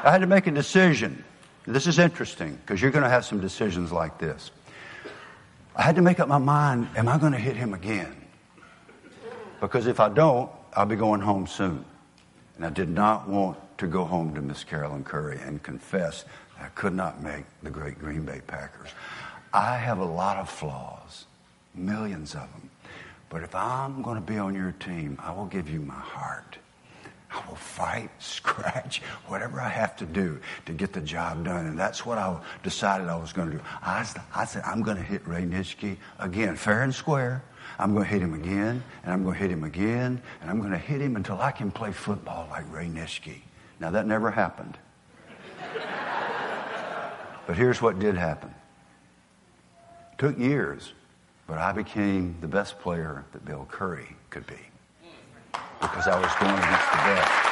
I 0.04 0.12
had 0.12 0.22
to 0.22 0.28
make 0.28 0.48
a 0.48 0.52
decision. 0.52 1.24
This 1.66 1.86
is 1.86 2.00
interesting 2.00 2.56
because 2.56 2.82
you're 2.82 2.92
going 2.92 3.04
to 3.04 3.10
have 3.10 3.26
some 3.26 3.42
decisions 3.42 3.92
like 3.92 4.18
this. 4.18 4.52
I 5.78 5.84
had 5.84 5.96
to 5.98 6.02
make 6.02 6.20
up 6.20 6.28
my 6.28 6.40
mind 6.40 6.90
am 6.96 7.08
I 7.08 7.20
going 7.20 7.34
to 7.34 7.38
hit 7.40 7.56
him 7.56 7.76
again? 7.76 8.16
Because 9.62 9.86
if 9.86 10.00
I 10.00 10.10
don't, 10.10 10.52
I'll 10.74 10.88
be 10.88 10.96
going 10.96 11.22
home 11.22 11.46
soon. 11.46 11.86
And 12.56 12.66
I 12.66 12.72
did 12.72 12.90
not 12.90 13.30
want 13.30 13.60
to 13.78 13.86
go 13.86 14.04
home 14.04 14.34
to 14.34 14.42
Miss 14.42 14.64
Carolyn 14.64 15.04
Curry 15.04 15.40
and 15.40 15.62
confess 15.62 16.26
I 16.60 16.70
could 16.70 16.96
not 16.96 17.22
make 17.22 17.46
the 17.62 17.70
great 17.70 18.00
Green 18.00 18.24
Bay 18.24 18.42
Packers. 18.48 18.90
I 19.54 19.78
have 19.78 20.00
a 20.00 20.06
lot 20.06 20.38
of 20.38 20.50
flaws, 20.50 21.28
millions 21.76 22.34
of 22.34 22.52
them. 22.54 22.72
But 23.30 23.44
if 23.44 23.54
I'm 23.54 24.02
going 24.02 24.16
to 24.16 24.22
be 24.22 24.40
on 24.40 24.56
your 24.56 24.72
team, 24.80 25.20
I 25.22 25.32
will 25.32 25.46
give 25.46 25.70
you 25.70 25.82
my 25.82 25.94
heart. 25.94 26.58
I 27.32 27.44
will 27.48 27.56
fight, 27.56 28.10
scratch, 28.20 29.02
whatever 29.28 29.60
I 29.60 29.70
have 29.70 29.96
to 29.98 30.06
do 30.06 30.40
to 30.66 30.74
get 30.74 30.94
the 30.94 31.02
job 31.02 31.46
done. 31.46 31.66
And 31.66 31.78
that's 31.78 32.06
what 32.06 32.18
I 32.18 32.38
decided 32.64 33.08
I 33.08 33.18
was 33.18 33.34
going 33.34 33.52
to 33.52 33.58
do. 33.58 33.64
I, 33.82 34.08
I 34.34 34.46
said, 34.46 34.64
I'm 34.66 34.82
going 34.82 34.98
to 34.98 35.04
hit 35.04 35.28
Ray 35.28 35.44
Nitschke 35.44 35.98
again, 36.20 36.56
fair 36.56 36.84
and 36.84 36.94
square. 36.94 37.44
I'm 37.80 37.94
going 37.94 38.06
to 38.06 38.10
hit 38.10 38.22
him 38.22 38.34
again, 38.34 38.82
and 39.04 39.14
I'm 39.14 39.24
going 39.24 39.36
to 39.36 39.40
hit 39.40 39.52
him 39.52 39.64
again, 39.64 40.22
and 40.42 40.50
I'm 40.50 40.60
going 40.60 40.72
to 40.72 40.78
hit 40.78 41.02
him 41.02 41.16
until 41.16 41.40
I 41.40 41.52
can 41.52 41.70
play 41.70 41.92
football 41.92 42.48
like 42.50 42.72
Ray 42.74 42.88
Nitschke. 42.88 43.42
Now, 43.80 43.92
that 43.92 44.08
never 44.08 44.32
happened. 44.32 44.78
but 47.46 47.56
here's 47.56 47.82
what 47.82 48.00
did 48.00 48.16
happen. 48.16 48.54
It 50.14 50.18
took 50.18 50.40
years, 50.40 50.94
but 51.46 51.60
I 51.60 51.72
became 51.72 52.38
the 52.42 52.48
best 52.48 52.80
player 52.80 53.26
that 53.34 53.46
Bill 53.46 53.68
Curry 53.70 54.16
could 54.32 54.48
be 54.48 54.67
because 55.82 56.08
I 56.08 56.20
was 56.20 56.34
going 56.40 56.54
against 56.54 56.92
the 56.92 56.98
best. 56.98 57.48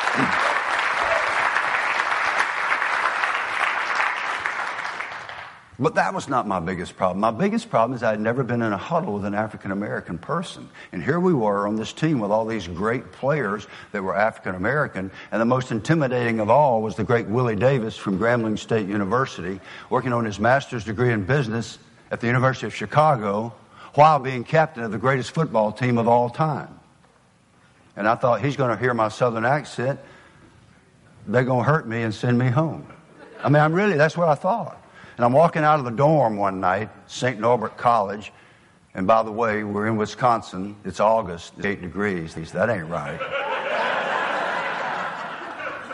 But 5.78 5.96
that 5.96 6.14
was 6.14 6.30
not 6.30 6.48
my 6.48 6.62
biggest 6.62 6.96
problem. 6.96 7.20
My 7.20 7.32
biggest 7.32 7.70
problem 7.70 7.96
is 7.96 8.04
I 8.04 8.12
had 8.12 8.22
never 8.22 8.44
been 8.44 8.62
in 8.62 8.72
a 8.72 8.78
huddle 8.78 9.16
with 9.16 9.26
an 9.26 9.34
African 9.34 9.72
American 9.72 10.18
person. 10.18 10.70
And 10.94 11.04
here 11.04 11.20
we 11.20 11.34
were 11.34 11.68
on 11.68 11.76
this 11.76 11.92
team 11.92 12.20
with 12.20 12.32
all 12.32 12.46
these 12.46 12.66
great 12.66 13.12
players 13.12 13.68
that 13.92 14.02
were 14.02 14.16
African 14.16 14.56
American. 14.56 15.12
And 15.34 15.42
the 15.42 15.46
most 15.46 15.72
intimidating 15.72 16.40
of 16.40 16.50
all 16.50 16.82
was 16.82 16.96
the 16.96 17.04
great 17.04 17.28
Willie 17.28 17.58
Davis 17.58 17.98
from 17.98 18.18
Grambling 18.18 18.58
State 18.58 18.88
University, 18.88 19.60
working 19.90 20.14
on 20.14 20.24
his 20.24 20.40
master's 20.40 20.86
degree 20.86 21.12
in 21.12 21.26
business 21.26 21.78
at 22.10 22.22
the 22.22 22.28
University 22.28 22.68
of 22.68 22.74
Chicago, 22.74 23.54
while 23.96 24.20
being 24.20 24.46
captain 24.46 24.84
of 24.84 24.92
the 24.92 24.98
greatest 24.98 25.32
football 25.32 25.74
team 25.74 25.98
of 25.98 26.08
all 26.08 26.30
time. 26.30 26.80
And 27.96 28.08
I 28.08 28.16
thought, 28.16 28.42
he's 28.42 28.56
going 28.56 28.76
to 28.76 28.82
hear 28.82 28.94
my 28.94 29.08
southern 29.08 29.46
accent. 29.46 30.00
They're 31.28 31.44
going 31.44 31.64
to 31.64 31.70
hurt 31.70 31.88
me 31.88 32.04
and 32.04 32.14
send 32.14 32.38
me 32.38 32.50
home. 32.50 32.86
I 33.44 33.50
mean, 33.50 33.62
I'm 33.62 33.74
really, 33.74 33.96
that's 33.96 34.18
what 34.18 34.28
I 34.28 34.36
thought. 34.36 34.82
And 35.18 35.24
I'm 35.24 35.34
walking 35.34 35.64
out 35.64 35.80
of 35.80 35.86
the 35.86 35.92
dorm 35.92 36.36
one 36.36 36.60
night, 36.60 36.90
St. 37.08 37.40
Norbert 37.40 37.78
College. 37.78 38.34
And 38.94 39.08
by 39.08 39.24
the 39.24 39.32
way, 39.32 39.64
we're 39.64 39.88
in 39.88 39.98
Wisconsin. 39.98 40.76
It's 40.84 41.00
August, 41.00 41.54
it's 41.58 41.66
8 41.66 41.82
degrees. 41.82 42.34
He 42.34 42.46
said, 42.46 42.68
that 42.68 42.70
ain't 42.70 42.90
right. 42.90 43.20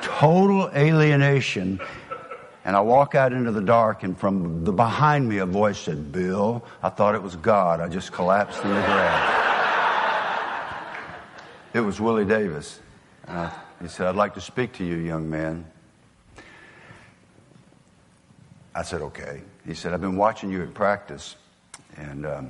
Total 0.02 0.70
alienation. 0.76 1.80
And 2.64 2.76
I 2.76 2.82
walk 2.82 3.16
out 3.16 3.34
into 3.34 3.52
the 3.52 3.62
dark, 3.62 4.04
and 4.04 4.18
from 4.18 4.64
the 4.64 4.72
behind 4.72 5.28
me, 5.28 5.40
a 5.40 5.48
voice 5.48 5.80
said, 5.80 6.12
Bill. 6.12 6.64
I 6.84 6.90
thought 6.90 7.16
it 7.16 7.24
was 7.24 7.36
God. 7.36 7.80
I 7.80 7.88
just 7.88 8.12
collapsed 8.12 8.64
in 8.64 8.70
the 8.70 8.82
ground. 8.82 9.41
It 11.74 11.80
was 11.80 12.02
Willie 12.02 12.26
Davis. 12.26 12.82
Uh, 13.26 13.50
he 13.82 13.88
said, 13.88 14.08
I'd 14.08 14.16
like 14.16 14.34
to 14.34 14.42
speak 14.42 14.74
to 14.74 14.86
you, 14.86 14.98
young 14.98 15.30
man. 15.30 15.66
I 18.76 18.82
said, 18.84 19.02
okay. 19.02 19.42
He 19.66 19.74
said, 19.74 19.94
I've 19.94 20.02
been 20.02 20.18
watching 20.18 20.52
you 20.52 20.64
at 20.64 20.74
practice, 20.74 21.38
and 21.96 22.26
um, 22.26 22.50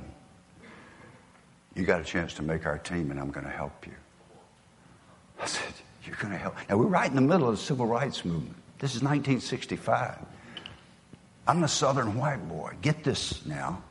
you 1.76 1.84
got 1.84 2.00
a 2.00 2.04
chance 2.04 2.34
to 2.34 2.42
make 2.42 2.66
our 2.66 2.78
team, 2.78 3.12
and 3.12 3.20
I'm 3.20 3.30
going 3.30 3.46
to 3.46 3.52
help 3.52 3.86
you. 3.86 3.92
I 5.40 5.46
said, 5.46 5.72
You're 6.04 6.16
going 6.16 6.32
to 6.32 6.38
help? 6.38 6.56
Now, 6.68 6.76
we're 6.76 6.86
right 6.86 7.08
in 7.08 7.14
the 7.14 7.20
middle 7.20 7.48
of 7.48 7.56
the 7.56 7.62
civil 7.62 7.86
rights 7.86 8.24
movement. 8.24 8.56
This 8.78 8.96
is 8.96 9.02
1965. 9.02 10.18
I'm 11.46 11.62
a 11.62 11.68
southern 11.68 12.16
white 12.16 12.48
boy. 12.48 12.74
Get 12.82 13.04
this 13.04 13.46
now. 13.46 13.82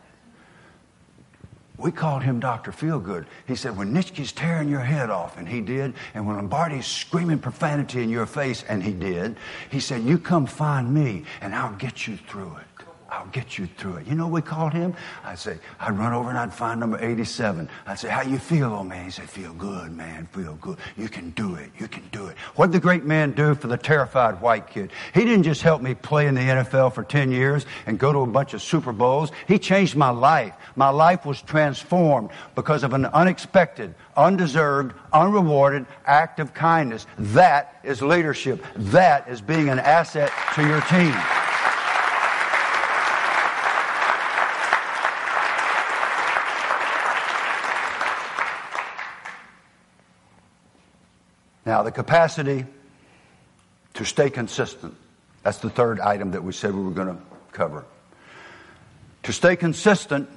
We 1.81 1.91
called 1.91 2.21
him 2.21 2.39
Dr. 2.39 2.71
Feelgood. 2.71 3.25
He 3.47 3.55
said, 3.55 3.75
when 3.75 3.91
Nitschke's 3.91 4.31
tearing 4.31 4.69
your 4.69 4.81
head 4.81 5.09
off, 5.09 5.37
and 5.37 5.47
he 5.47 5.61
did, 5.61 5.95
and 6.13 6.27
when 6.27 6.35
Lombardi's 6.35 6.85
screaming 6.85 7.39
profanity 7.39 8.03
in 8.03 8.09
your 8.09 8.27
face, 8.27 8.63
and 8.69 8.83
he 8.83 8.91
did, 8.91 9.37
he 9.71 9.79
said, 9.79 10.03
you 10.03 10.19
come 10.19 10.45
find 10.45 10.93
me, 10.93 11.23
and 11.41 11.55
I'll 11.55 11.75
get 11.75 12.07
you 12.07 12.17
through 12.17 12.57
it. 12.57 12.70
I'll 13.11 13.27
get 13.27 13.57
you 13.57 13.67
through 13.67 13.97
it. 13.97 14.07
You 14.07 14.15
know 14.15 14.27
what 14.27 14.33
we 14.33 14.41
called 14.41 14.71
him? 14.71 14.95
I'd 15.25 15.37
say, 15.37 15.59
I'd 15.81 15.97
run 15.99 16.13
over 16.13 16.29
and 16.29 16.37
I'd 16.37 16.53
find 16.53 16.79
number 16.79 16.97
87. 16.97 17.67
I'd 17.85 17.99
say, 17.99 18.07
how 18.07 18.21
you 18.21 18.39
feel, 18.39 18.73
old 18.73 18.87
man? 18.87 19.03
He'd 19.03 19.11
say, 19.11 19.25
feel 19.25 19.53
good, 19.53 19.91
man, 19.91 20.27
feel 20.27 20.55
good. 20.61 20.77
You 20.95 21.09
can 21.09 21.31
do 21.31 21.55
it. 21.55 21.71
You 21.77 21.89
can 21.89 22.07
do 22.13 22.27
it. 22.27 22.37
What 22.55 22.67
did 22.67 22.71
the 22.71 22.79
great 22.79 23.03
man 23.03 23.31
do 23.31 23.53
for 23.53 23.67
the 23.67 23.77
terrified 23.77 24.39
white 24.39 24.69
kid? 24.69 24.91
He 25.13 25.25
didn't 25.25 25.43
just 25.43 25.61
help 25.61 25.81
me 25.81 25.93
play 25.93 26.27
in 26.27 26.35
the 26.35 26.41
NFL 26.41 26.93
for 26.93 27.03
10 27.03 27.33
years 27.33 27.65
and 27.85 27.99
go 27.99 28.13
to 28.13 28.19
a 28.19 28.27
bunch 28.27 28.53
of 28.53 28.61
Super 28.61 28.93
Bowls. 28.93 29.33
He 29.45 29.59
changed 29.59 29.97
my 29.97 30.09
life. 30.09 30.55
My 30.77 30.89
life 30.89 31.25
was 31.25 31.41
transformed 31.41 32.29
because 32.55 32.83
of 32.83 32.93
an 32.93 33.07
unexpected, 33.07 33.93
undeserved, 34.15 34.95
unrewarded 35.11 35.85
act 36.05 36.39
of 36.39 36.53
kindness. 36.53 37.07
That 37.19 37.75
is 37.83 38.01
leadership. 38.01 38.65
That 38.77 39.27
is 39.27 39.41
being 39.41 39.67
an 39.67 39.79
asset 39.79 40.31
to 40.55 40.65
your 40.65 40.79
team. 40.81 41.13
Now, 51.71 51.83
the 51.83 51.91
capacity 51.91 52.65
to 53.93 54.03
stay 54.03 54.29
consistent. 54.29 54.93
That's 55.41 55.59
the 55.59 55.69
third 55.69 56.01
item 56.01 56.31
that 56.31 56.43
we 56.43 56.51
said 56.51 56.75
we 56.75 56.83
were 56.83 56.91
going 56.91 57.15
to 57.15 57.21
cover. 57.53 57.85
To 59.23 59.31
stay 59.31 59.55
consistent, 59.55 60.27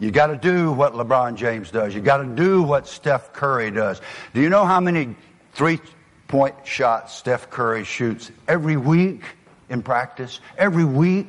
you 0.00 0.10
got 0.10 0.28
to 0.28 0.36
do 0.36 0.72
what 0.72 0.94
LeBron 0.94 1.36
James 1.36 1.70
does. 1.70 1.94
You 1.94 2.00
got 2.00 2.16
to 2.16 2.24
do 2.24 2.62
what 2.62 2.88
Steph 2.88 3.34
Curry 3.34 3.72
does. 3.72 4.00
Do 4.32 4.40
you 4.40 4.48
know 4.48 4.64
how 4.64 4.80
many 4.80 5.16
three 5.52 5.80
point 6.28 6.54
shots 6.64 7.12
Steph 7.12 7.50
Curry 7.50 7.84
shoots 7.84 8.30
every 8.48 8.78
week 8.78 9.20
in 9.68 9.82
practice? 9.82 10.40
Every 10.56 10.86
week? 10.86 11.28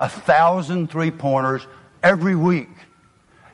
A 0.00 0.08
thousand 0.08 0.90
three 0.90 1.12
pointers 1.12 1.64
every 2.02 2.34
week. 2.34 2.70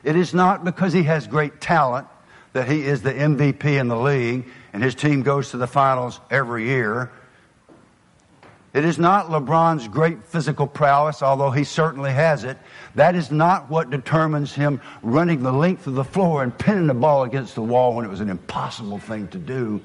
It 0.03 0.15
is 0.15 0.33
not 0.33 0.65
because 0.65 0.91
he 0.91 1.03
has 1.03 1.27
great 1.27 1.61
talent 1.61 2.07
that 2.53 2.67
he 2.67 2.81
is 2.81 3.03
the 3.03 3.13
MVP 3.13 3.79
in 3.79 3.87
the 3.87 3.95
league 3.95 4.45
and 4.73 4.83
his 4.83 4.95
team 4.95 5.21
goes 5.21 5.51
to 5.51 5.57
the 5.57 5.67
finals 5.67 6.19
every 6.29 6.65
year. 6.65 7.11
It 8.73 8.85
is 8.85 8.97
not 8.97 9.27
LeBron's 9.27 9.89
great 9.89 10.23
physical 10.23 10.65
prowess, 10.65 11.21
although 11.21 11.51
he 11.51 11.65
certainly 11.65 12.11
has 12.11 12.45
it. 12.45 12.57
That 12.95 13.15
is 13.15 13.29
not 13.29 13.69
what 13.69 13.89
determines 13.89 14.53
him 14.53 14.79
running 15.01 15.43
the 15.43 15.51
length 15.51 15.87
of 15.87 15.95
the 15.95 16.05
floor 16.05 16.41
and 16.41 16.57
pinning 16.57 16.87
the 16.87 16.93
ball 16.93 17.23
against 17.23 17.55
the 17.55 17.61
wall 17.61 17.93
when 17.93 18.05
it 18.05 18.09
was 18.09 18.21
an 18.21 18.29
impossible 18.29 18.97
thing 18.97 19.27
to 19.29 19.37
do. 19.37 19.81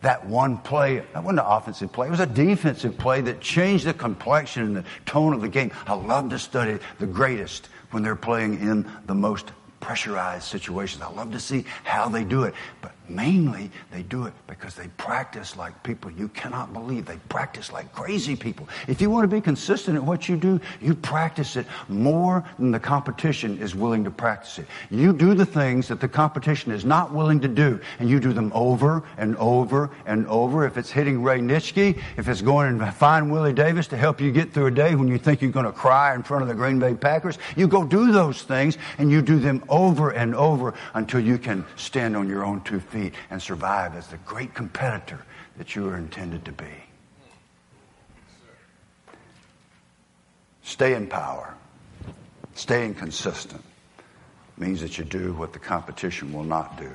That 0.00 0.26
one 0.26 0.58
play, 0.58 0.96
that 0.96 1.22
wasn't 1.22 1.38
an 1.38 1.46
offensive 1.46 1.92
play, 1.92 2.08
it 2.08 2.10
was 2.10 2.18
a 2.18 2.26
defensive 2.26 2.98
play 2.98 3.20
that 3.20 3.40
changed 3.40 3.84
the 3.84 3.94
complexion 3.94 4.64
and 4.64 4.76
the 4.76 4.84
tone 5.06 5.32
of 5.32 5.40
the 5.40 5.48
game. 5.48 5.70
I 5.86 5.94
love 5.94 6.28
to 6.30 6.40
study 6.40 6.80
the 6.98 7.06
greatest 7.06 7.68
when 7.92 8.02
they're 8.02 8.16
playing 8.16 8.54
in 8.54 8.90
the 9.06 9.14
most 9.14 9.52
pressurized 9.78 10.44
situations. 10.44 11.02
I 11.02 11.10
love 11.10 11.30
to 11.32 11.40
see 11.40 11.64
how 11.84 12.08
they 12.08 12.24
do 12.24 12.42
it. 12.44 12.54
But 12.80 12.91
Mainly, 13.12 13.70
they 13.90 14.02
do 14.02 14.24
it 14.24 14.32
because 14.46 14.74
they 14.74 14.88
practice 14.96 15.54
like 15.54 15.82
people 15.82 16.10
you 16.10 16.28
cannot 16.28 16.72
believe. 16.72 17.04
They 17.04 17.18
practice 17.28 17.70
like 17.70 17.92
crazy 17.92 18.34
people. 18.34 18.66
If 18.88 19.02
you 19.02 19.10
want 19.10 19.24
to 19.24 19.28
be 19.28 19.40
consistent 19.40 19.96
at 19.96 20.02
what 20.02 20.30
you 20.30 20.36
do, 20.36 20.58
you 20.80 20.94
practice 20.94 21.56
it 21.56 21.66
more 21.88 22.42
than 22.58 22.70
the 22.70 22.80
competition 22.80 23.58
is 23.58 23.74
willing 23.74 24.02
to 24.04 24.10
practice 24.10 24.58
it. 24.58 24.66
You 24.90 25.12
do 25.12 25.34
the 25.34 25.44
things 25.44 25.88
that 25.88 26.00
the 26.00 26.08
competition 26.08 26.72
is 26.72 26.86
not 26.86 27.12
willing 27.12 27.38
to 27.40 27.48
do, 27.48 27.78
and 27.98 28.08
you 28.08 28.18
do 28.18 28.32
them 28.32 28.50
over 28.54 29.02
and 29.18 29.36
over 29.36 29.90
and 30.06 30.26
over. 30.26 30.64
If 30.64 30.78
it's 30.78 30.90
hitting 30.90 31.22
Ray 31.22 31.40
Nitschke, 31.40 32.00
if 32.16 32.28
it's 32.28 32.40
going 32.40 32.80
and 32.80 32.94
find 32.94 33.30
Willie 33.30 33.52
Davis 33.52 33.88
to 33.88 33.96
help 33.98 34.22
you 34.22 34.32
get 34.32 34.54
through 34.54 34.66
a 34.66 34.70
day 34.70 34.94
when 34.94 35.08
you 35.08 35.18
think 35.18 35.42
you're 35.42 35.50
going 35.50 35.66
to 35.66 35.72
cry 35.72 36.14
in 36.14 36.22
front 36.22 36.42
of 36.42 36.48
the 36.48 36.54
Green 36.54 36.78
Bay 36.78 36.94
Packers, 36.94 37.36
you 37.56 37.68
go 37.68 37.84
do 37.84 38.10
those 38.10 38.40
things 38.42 38.78
and 38.96 39.10
you 39.10 39.20
do 39.20 39.38
them 39.38 39.62
over 39.68 40.10
and 40.10 40.34
over 40.34 40.72
until 40.94 41.20
you 41.20 41.36
can 41.36 41.62
stand 41.76 42.16
on 42.16 42.26
your 42.26 42.42
own 42.42 42.62
two 42.62 42.80
feet 42.80 43.01
feet 43.02 43.14
and 43.30 43.42
survive 43.42 43.96
as 43.96 44.06
the 44.08 44.16
great 44.18 44.54
competitor 44.54 45.18
that 45.56 45.74
you 45.74 45.88
are 45.88 45.96
intended 45.96 46.44
to 46.44 46.52
be. 46.52 46.72
Stay 50.62 50.94
in 50.94 51.06
power. 51.06 51.54
Staying 52.54 52.94
consistent 52.94 53.62
means 54.56 54.80
that 54.80 54.98
you 54.98 55.04
do 55.04 55.32
what 55.34 55.52
the 55.52 55.58
competition 55.58 56.32
will 56.32 56.44
not 56.44 56.78
do. 56.78 56.90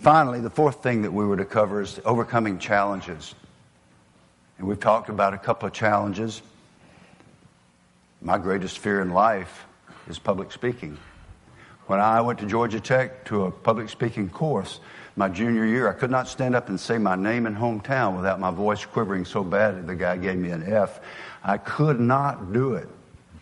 Finally, 0.00 0.40
the 0.40 0.50
fourth 0.50 0.82
thing 0.82 1.02
that 1.02 1.12
we 1.12 1.24
were 1.24 1.36
to 1.36 1.44
cover 1.44 1.80
is 1.80 1.98
overcoming 2.04 2.58
challenges. 2.58 3.34
And 4.58 4.66
we've 4.66 4.80
talked 4.80 5.08
about 5.08 5.32
a 5.32 5.38
couple 5.38 5.66
of 5.66 5.72
challenges. 5.72 6.42
My 8.20 8.36
greatest 8.36 8.78
fear 8.78 9.00
in 9.00 9.10
life 9.10 9.64
is 10.08 10.18
public 10.18 10.52
speaking. 10.52 10.98
When 11.86 12.00
I 12.00 12.20
went 12.20 12.40
to 12.40 12.46
Georgia 12.46 12.80
Tech 12.80 13.24
to 13.26 13.44
a 13.44 13.50
public 13.50 13.88
speaking 13.88 14.28
course 14.28 14.80
my 15.14 15.28
junior 15.28 15.64
year, 15.64 15.88
I 15.88 15.92
could 15.92 16.10
not 16.10 16.26
stand 16.28 16.54
up 16.54 16.68
and 16.68 16.78
say 16.78 16.98
my 16.98 17.14
name 17.14 17.46
and 17.46 17.56
hometown 17.56 18.16
without 18.16 18.40
my 18.40 18.50
voice 18.50 18.84
quivering 18.84 19.24
so 19.24 19.44
bad 19.44 19.76
that 19.76 19.86
the 19.86 19.94
guy 19.94 20.16
gave 20.16 20.36
me 20.36 20.50
an 20.50 20.64
F. 20.70 21.00
I 21.44 21.58
could 21.58 22.00
not 22.00 22.52
do 22.52 22.74
it. 22.74 22.88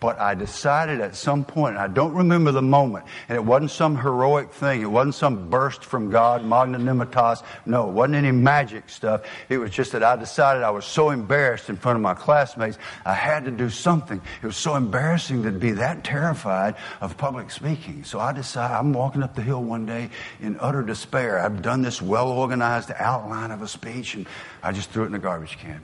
But 0.05 0.21
I 0.21 0.35
decided 0.35 1.01
at 1.01 1.17
some 1.17 1.47
point, 1.47 1.79
I 1.79 1.89
don't 1.89 2.13
remember 2.13 2.53
the 2.53 2.61
moment, 2.61 3.07
and 3.27 3.37
it 3.37 3.41
wasn't 3.43 3.71
some 3.71 3.97
heroic 3.97 4.53
thing. 4.53 4.83
It 4.83 4.91
wasn't 4.91 5.15
some 5.15 5.49
burst 5.49 5.83
from 5.83 6.11
God, 6.11 6.45
magnanimitas. 6.45 7.43
No, 7.65 7.89
it 7.89 7.93
wasn't 7.93 8.17
any 8.17 8.31
magic 8.31 8.91
stuff. 8.91 9.23
It 9.49 9.57
was 9.57 9.71
just 9.71 9.93
that 9.93 10.03
I 10.03 10.17
decided 10.17 10.63
I 10.63 10.69
was 10.69 10.85
so 10.85 11.09
embarrassed 11.09 11.71
in 11.71 11.77
front 11.77 11.97
of 11.97 12.03
my 12.03 12.13
classmates, 12.13 12.77
I 13.07 13.15
had 13.15 13.47
to 13.47 13.51
do 13.51 13.71
something. 13.71 14.21
It 14.43 14.47
was 14.47 14.59
so 14.59 14.75
embarrassing 14.75 15.43
to 15.45 15.51
be 15.51 15.71
that 15.71 16.05
terrified 16.05 16.75
of 17.01 17.17
public 17.17 17.51
speaking. 17.51 18.05
So 18.05 18.21
I 18.21 18.35
decided, 18.35 18.75
I'm 18.75 18.93
walking 18.93 19.23
up 19.23 19.35
the 19.35 19.41
hill 19.41 19.65
one 19.65 19.87
day 19.87 20.11
in 20.39 20.59
utter 20.61 20.83
despair. 20.83 21.39
I've 21.39 21.63
done 21.63 21.81
this 21.81 22.03
well 22.03 22.29
organized 22.29 22.93
outline 22.95 23.53
of 23.53 23.63
a 23.63 23.69
speech, 23.69 24.17
and 24.17 24.27
I 24.63 24.73
just 24.73 24.91
threw 24.91 25.05
it 25.05 25.07
in 25.07 25.13
the 25.13 25.19
garbage 25.19 25.57
can. 25.57 25.81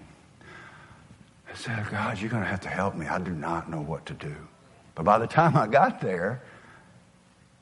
I 1.50 1.56
said, 1.56 1.90
God, 1.90 2.20
you're 2.20 2.30
going 2.30 2.42
to 2.42 2.48
have 2.48 2.60
to 2.60 2.68
help 2.68 2.94
me. 2.94 3.06
I 3.06 3.18
do 3.18 3.32
not 3.32 3.68
know 3.68 3.80
what 3.80 4.06
to 4.06 4.14
do. 4.14 4.34
But 4.94 5.04
by 5.04 5.18
the 5.18 5.26
time 5.26 5.56
I 5.56 5.66
got 5.66 6.00
there, 6.00 6.42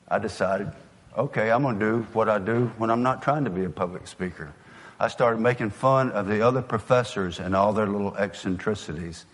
I 0.07 0.19
decided, 0.19 0.71
okay, 1.17 1.51
I'm 1.51 1.63
going 1.63 1.79
to 1.79 1.85
do 1.85 2.07
what 2.13 2.29
I 2.29 2.39
do 2.39 2.71
when 2.77 2.89
I'm 2.89 3.03
not 3.03 3.21
trying 3.21 3.45
to 3.45 3.49
be 3.49 3.63
a 3.63 3.69
public 3.69 4.07
speaker. 4.07 4.53
I 4.99 5.07
started 5.07 5.39
making 5.39 5.69
fun 5.69 6.11
of 6.11 6.27
the 6.27 6.41
other 6.41 6.61
professors 6.61 7.39
and 7.39 7.55
all 7.55 7.73
their 7.73 7.87
little 7.87 8.15
eccentricities. 8.17 9.25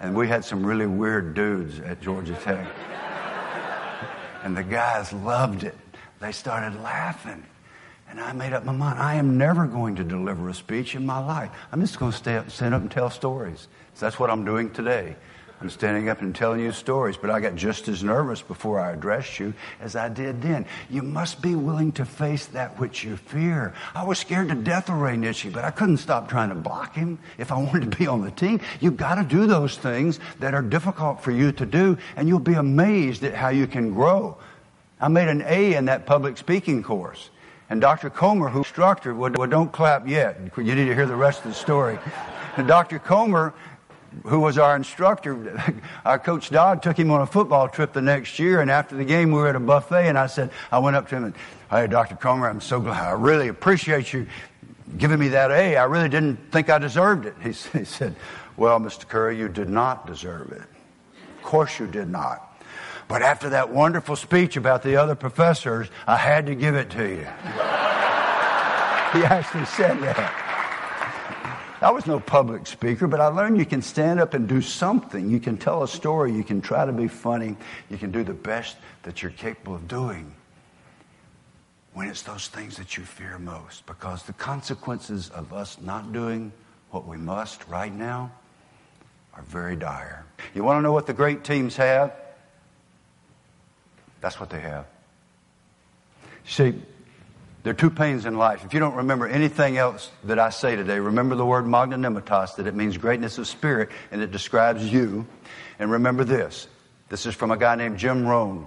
And 0.00 0.16
we 0.16 0.28
had 0.28 0.44
some 0.44 0.64
really 0.64 0.86
weird 0.86 1.34
dudes 1.34 1.78
at 1.80 2.00
Georgia 2.00 2.34
Tech. 2.34 2.66
and 4.42 4.56
the 4.56 4.62
guys 4.62 5.12
loved 5.12 5.62
it. 5.62 5.76
They 6.20 6.32
started 6.32 6.80
laughing. 6.82 7.44
And 8.08 8.20
I 8.20 8.32
made 8.32 8.52
up 8.52 8.64
my 8.64 8.72
mind. 8.72 8.98
I 8.98 9.16
am 9.16 9.36
never 9.38 9.66
going 9.66 9.96
to 9.96 10.04
deliver 10.04 10.48
a 10.48 10.54
speech 10.54 10.94
in 10.94 11.04
my 11.04 11.18
life. 11.18 11.50
I'm 11.72 11.80
just 11.80 11.98
going 11.98 12.12
to 12.12 12.16
stay 12.16 12.36
up, 12.36 12.50
stand 12.50 12.74
up 12.74 12.80
and 12.80 12.90
tell 12.90 13.10
stories. 13.10 13.68
So 13.94 14.06
that's 14.06 14.18
what 14.18 14.30
I'm 14.30 14.44
doing 14.44 14.70
today. 14.70 15.16
I'm 15.60 15.70
standing 15.70 16.08
up 16.08 16.20
and 16.20 16.34
telling 16.34 16.60
you 16.60 16.72
stories, 16.72 17.16
but 17.16 17.30
I 17.30 17.40
got 17.40 17.54
just 17.54 17.88
as 17.88 18.02
nervous 18.02 18.42
before 18.42 18.80
I 18.80 18.92
addressed 18.92 19.38
you 19.38 19.54
as 19.80 19.94
I 19.94 20.08
did 20.08 20.42
then. 20.42 20.66
You 20.90 21.02
must 21.02 21.40
be 21.40 21.54
willing 21.54 21.92
to 21.92 22.04
face 22.04 22.46
that 22.46 22.78
which 22.78 23.04
you 23.04 23.16
fear. 23.16 23.72
I 23.94 24.04
was 24.04 24.18
scared 24.18 24.48
to 24.48 24.56
death 24.56 24.88
of 24.88 24.96
Ray 24.96 25.14
Nitschke, 25.14 25.52
but 25.52 25.64
I 25.64 25.70
couldn't 25.70 25.98
stop 25.98 26.28
trying 26.28 26.48
to 26.48 26.54
block 26.56 26.94
him 26.94 27.18
if 27.38 27.52
I 27.52 27.56
wanted 27.62 27.90
to 27.90 27.96
be 27.96 28.06
on 28.06 28.22
the 28.22 28.32
team. 28.32 28.60
You've 28.80 28.96
got 28.96 29.14
to 29.14 29.24
do 29.24 29.46
those 29.46 29.78
things 29.78 30.18
that 30.40 30.54
are 30.54 30.62
difficult 30.62 31.22
for 31.22 31.30
you 31.30 31.52
to 31.52 31.64
do, 31.64 31.96
and 32.16 32.28
you'll 32.28 32.40
be 32.40 32.54
amazed 32.54 33.22
at 33.22 33.34
how 33.34 33.48
you 33.48 33.66
can 33.66 33.94
grow. 33.94 34.36
I 35.00 35.08
made 35.08 35.28
an 35.28 35.42
A 35.46 35.74
in 35.76 35.84
that 35.84 36.04
public 36.04 36.36
speaking 36.36 36.82
course. 36.82 37.30
And 37.70 37.80
Dr. 37.80 38.10
Comer, 38.10 38.48
who 38.48 38.58
instructor, 38.58 39.14
well, 39.14 39.30
don't 39.30 39.72
clap 39.72 40.06
yet. 40.06 40.38
You 40.58 40.74
need 40.74 40.86
to 40.86 40.94
hear 40.94 41.06
the 41.06 41.16
rest 41.16 41.44
of 41.44 41.52
the 41.52 41.54
story. 41.54 41.98
And 42.56 42.68
Dr. 42.68 42.98
Comer 42.98 43.54
who 44.22 44.40
was 44.40 44.58
our 44.58 44.76
instructor, 44.76 45.62
our 46.04 46.18
coach 46.18 46.50
Dodd 46.50 46.82
took 46.82 46.98
him 46.98 47.10
on 47.10 47.20
a 47.20 47.26
football 47.26 47.68
trip 47.68 47.92
the 47.92 48.02
next 48.02 48.38
year. 48.38 48.60
And 48.60 48.70
after 48.70 48.96
the 48.96 49.04
game, 49.04 49.30
we 49.32 49.38
were 49.38 49.48
at 49.48 49.56
a 49.56 49.60
buffet, 49.60 50.08
and 50.08 50.18
I 50.18 50.26
said, 50.26 50.50
I 50.70 50.78
went 50.78 50.96
up 50.96 51.08
to 51.08 51.16
him 51.16 51.24
and, 51.24 51.34
Hey, 51.70 51.86
Dr. 51.88 52.14
Comer, 52.14 52.48
I'm 52.48 52.60
so 52.60 52.78
glad. 52.80 53.02
I 53.02 53.12
really 53.12 53.48
appreciate 53.48 54.12
you 54.12 54.26
giving 54.96 55.18
me 55.18 55.28
that 55.28 55.50
A. 55.50 55.76
I 55.76 55.84
really 55.84 56.08
didn't 56.08 56.36
think 56.52 56.70
I 56.70 56.78
deserved 56.78 57.26
it. 57.26 57.34
He, 57.42 57.48
he 57.78 57.84
said, 57.84 58.14
Well, 58.56 58.78
Mr. 58.78 59.08
Curry, 59.08 59.38
you 59.38 59.48
did 59.48 59.68
not 59.68 60.06
deserve 60.06 60.52
it. 60.52 60.62
Of 61.36 61.42
course 61.42 61.80
you 61.80 61.86
did 61.86 62.08
not. 62.08 62.50
But 63.08 63.22
after 63.22 63.50
that 63.50 63.70
wonderful 63.70 64.16
speech 64.16 64.56
about 64.56 64.82
the 64.82 64.96
other 64.96 65.14
professors, 65.14 65.88
I 66.06 66.16
had 66.16 66.46
to 66.46 66.54
give 66.54 66.74
it 66.74 66.90
to 66.90 67.08
you. 67.08 67.16
he 69.18 69.24
actually 69.26 69.66
said 69.66 70.00
that. 70.00 70.53
I 71.84 71.90
was 71.90 72.06
no 72.06 72.18
public 72.18 72.66
speaker, 72.66 73.06
but 73.06 73.20
I 73.20 73.26
learned 73.26 73.58
you 73.58 73.66
can 73.66 73.82
stand 73.82 74.18
up 74.18 74.32
and 74.32 74.48
do 74.48 74.62
something. 74.62 75.28
You 75.28 75.38
can 75.38 75.58
tell 75.58 75.82
a 75.82 75.88
story. 75.88 76.32
You 76.32 76.42
can 76.42 76.62
try 76.62 76.86
to 76.86 76.92
be 76.92 77.08
funny. 77.08 77.56
You 77.90 77.98
can 77.98 78.10
do 78.10 78.24
the 78.24 78.32
best 78.32 78.76
that 79.02 79.22
you're 79.22 79.32
capable 79.32 79.74
of 79.74 79.86
doing 79.86 80.34
when 81.92 82.08
it's 82.08 82.22
those 82.22 82.48
things 82.48 82.78
that 82.78 82.96
you 82.96 83.04
fear 83.04 83.38
most. 83.38 83.84
Because 83.84 84.22
the 84.22 84.32
consequences 84.32 85.28
of 85.28 85.52
us 85.52 85.78
not 85.78 86.10
doing 86.10 86.52
what 86.90 87.06
we 87.06 87.18
must 87.18 87.68
right 87.68 87.94
now 87.94 88.32
are 89.34 89.42
very 89.42 89.76
dire. 89.76 90.24
You 90.54 90.64
want 90.64 90.78
to 90.78 90.82
know 90.82 90.92
what 90.92 91.06
the 91.06 91.12
great 91.12 91.44
teams 91.44 91.76
have? 91.76 92.14
That's 94.22 94.40
what 94.40 94.48
they 94.48 94.60
have. 94.60 94.86
See, 96.46 96.80
there 97.64 97.70
are 97.70 97.74
two 97.74 97.90
pains 97.90 98.26
in 98.26 98.36
life. 98.36 98.62
If 98.66 98.74
you 98.74 98.78
don't 98.78 98.94
remember 98.94 99.26
anything 99.26 99.78
else 99.78 100.10
that 100.24 100.38
I 100.38 100.50
say 100.50 100.76
today, 100.76 101.00
remember 101.00 101.34
the 101.34 101.46
word 101.46 101.64
magnanimitas, 101.64 102.56
that 102.56 102.66
it 102.66 102.74
means 102.74 102.98
greatness 102.98 103.38
of 103.38 103.46
spirit, 103.46 103.88
and 104.12 104.20
it 104.20 104.30
describes 104.30 104.84
you. 104.84 105.26
And 105.78 105.90
remember 105.90 106.24
this. 106.24 106.68
This 107.08 107.24
is 107.24 107.34
from 107.34 107.50
a 107.50 107.56
guy 107.56 107.74
named 107.74 107.98
Jim 107.98 108.26
Rohn. 108.26 108.66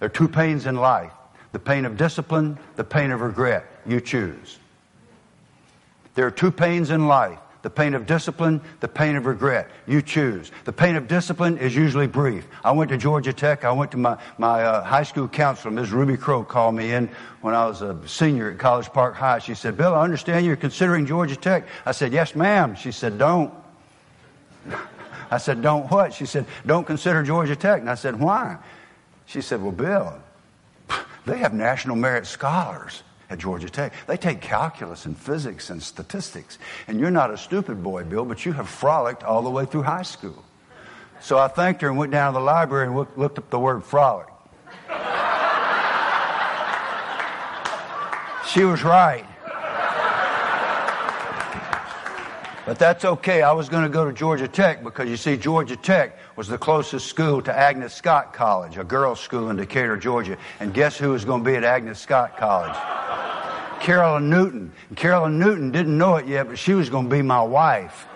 There 0.00 0.06
are 0.06 0.10
two 0.10 0.26
pains 0.26 0.66
in 0.66 0.74
life. 0.74 1.12
The 1.52 1.60
pain 1.60 1.84
of 1.84 1.96
discipline, 1.96 2.58
the 2.74 2.82
pain 2.82 3.12
of 3.12 3.20
regret. 3.20 3.66
You 3.86 4.00
choose. 4.00 4.58
There 6.16 6.26
are 6.26 6.32
two 6.32 6.50
pains 6.50 6.90
in 6.90 7.06
life 7.06 7.38
the 7.62 7.70
pain 7.70 7.94
of 7.94 8.06
discipline, 8.06 8.60
the 8.80 8.88
pain 8.88 9.16
of 9.16 9.26
regret. 9.26 9.70
You 9.86 10.00
choose. 10.00 10.50
The 10.64 10.72
pain 10.72 10.96
of 10.96 11.08
discipline 11.08 11.58
is 11.58 11.76
usually 11.76 12.06
brief. 12.06 12.46
I 12.64 12.72
went 12.72 12.90
to 12.90 12.96
Georgia 12.96 13.32
Tech. 13.32 13.64
I 13.64 13.72
went 13.72 13.90
to 13.90 13.96
my, 13.96 14.18
my 14.38 14.62
uh, 14.62 14.82
high 14.82 15.02
school 15.02 15.28
counselor, 15.28 15.70
Ms. 15.72 15.90
Ruby 15.90 16.16
Crow, 16.16 16.42
called 16.42 16.74
me 16.74 16.92
in 16.92 17.10
when 17.42 17.54
I 17.54 17.66
was 17.66 17.82
a 17.82 17.96
senior 18.08 18.50
at 18.50 18.58
College 18.58 18.86
Park 18.86 19.14
High. 19.14 19.40
She 19.40 19.54
said, 19.54 19.76
Bill, 19.76 19.94
I 19.94 20.02
understand 20.02 20.46
you're 20.46 20.56
considering 20.56 21.06
Georgia 21.06 21.36
Tech. 21.36 21.66
I 21.84 21.92
said, 21.92 22.12
yes, 22.12 22.34
ma'am. 22.34 22.74
She 22.74 22.92
said, 22.92 23.18
don't. 23.18 23.52
I 25.30 25.38
said, 25.38 25.62
don't 25.62 25.90
what? 25.90 26.14
She 26.14 26.26
said, 26.26 26.46
don't 26.66 26.86
consider 26.86 27.22
Georgia 27.22 27.56
Tech. 27.56 27.80
And 27.80 27.90
I 27.90 27.94
said, 27.94 28.18
why? 28.18 28.58
She 29.26 29.42
said, 29.42 29.62
well, 29.62 29.72
Bill, 29.72 30.20
they 31.26 31.38
have 31.38 31.54
national 31.54 31.96
merit 31.96 32.26
scholars 32.26 33.02
at 33.30 33.38
Georgia 33.38 33.70
Tech. 33.70 33.92
They 34.06 34.16
take 34.16 34.40
calculus 34.40 35.06
and 35.06 35.16
physics 35.16 35.70
and 35.70 35.82
statistics. 35.82 36.58
And 36.88 37.00
you're 37.00 37.10
not 37.10 37.30
a 37.30 37.38
stupid 37.38 37.82
boy, 37.82 38.04
Bill, 38.04 38.24
but 38.24 38.44
you 38.44 38.52
have 38.52 38.68
frolicked 38.68 39.22
all 39.22 39.42
the 39.42 39.50
way 39.50 39.64
through 39.64 39.84
high 39.84 40.02
school. 40.02 40.44
So 41.20 41.38
I 41.38 41.48
thanked 41.48 41.80
her 41.82 41.88
and 41.88 41.96
went 41.96 42.12
down 42.12 42.32
to 42.32 42.38
the 42.38 42.44
library 42.44 42.88
and 42.88 42.96
looked 43.16 43.38
up 43.38 43.48
the 43.50 43.58
word 43.58 43.84
frolic. 43.84 44.26
she 48.46 48.64
was 48.64 48.82
right. 48.82 49.24
But 52.66 52.78
that's 52.78 53.04
okay. 53.04 53.42
I 53.42 53.52
was 53.52 53.68
going 53.68 53.82
to 53.82 53.88
go 53.88 54.04
to 54.04 54.12
Georgia 54.12 54.46
Tech 54.46 54.84
because 54.84 55.08
you 55.08 55.16
see, 55.16 55.36
Georgia 55.36 55.76
Tech 55.76 56.16
was 56.36 56.46
the 56.46 56.58
closest 56.58 57.06
school 57.06 57.42
to 57.42 57.56
Agnes 57.56 57.92
Scott 57.92 58.32
College, 58.32 58.78
a 58.78 58.84
girls' 58.84 59.18
school 59.18 59.50
in 59.50 59.56
Decatur, 59.56 59.96
Georgia. 59.96 60.36
And 60.60 60.72
guess 60.72 60.96
who 60.96 61.10
was 61.10 61.24
going 61.24 61.42
to 61.42 61.50
be 61.50 61.56
at 61.56 61.64
Agnes 61.64 61.98
Scott 61.98 62.36
College? 62.36 62.76
Carolyn 63.80 64.28
Newton. 64.30 64.72
Carolyn 64.94 65.38
Newton 65.38 65.70
didn't 65.70 65.96
know 65.96 66.16
it 66.16 66.26
yet, 66.26 66.48
but 66.48 66.58
she 66.58 66.74
was 66.74 66.90
going 66.90 67.08
to 67.08 67.10
be 67.10 67.22
my 67.22 67.42
wife. 67.42 68.06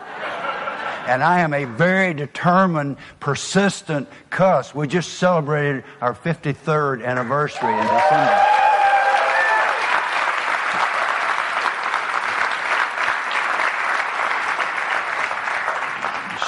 And 1.07 1.23
I 1.23 1.41
am 1.41 1.53
a 1.53 1.65
very 1.65 2.15
determined, 2.15 2.97
persistent 3.21 4.09
cuss. 4.31 4.75
We 4.75 4.87
just 4.87 5.15
celebrated 5.15 5.85
our 6.01 6.15
53rd 6.15 7.05
anniversary 7.05 7.73
in 7.73 7.83
December. 7.83 8.41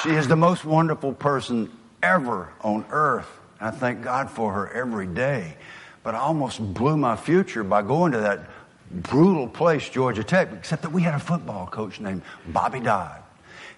She 0.01 0.09
is 0.15 0.27
the 0.27 0.35
most 0.35 0.63
wonderful 0.63 1.13
person 1.13 1.71
ever 2.01 2.49
on 2.61 2.85
earth. 2.89 3.29
I 3.59 3.71
thank 3.71 4.03
God 4.03 4.29
for 4.29 4.53
her 4.53 4.71
every 4.71 5.07
day. 5.07 5.57
But 6.01 6.15
I 6.15 6.19
almost 6.19 6.73
blew 6.73 6.95
my 6.95 7.15
future 7.15 7.63
by 7.63 7.81
going 7.81 8.13
to 8.13 8.19
that 8.19 8.49
brutal 8.91 9.47
place, 9.47 9.89
Georgia 9.89 10.23
Tech, 10.23 10.49
except 10.53 10.81
that 10.81 10.91
we 10.91 11.01
had 11.01 11.13
a 11.13 11.19
football 11.19 11.67
coach 11.67 11.99
named 11.99 12.21
Bobby 12.47 12.79
Dodd. 12.79 13.21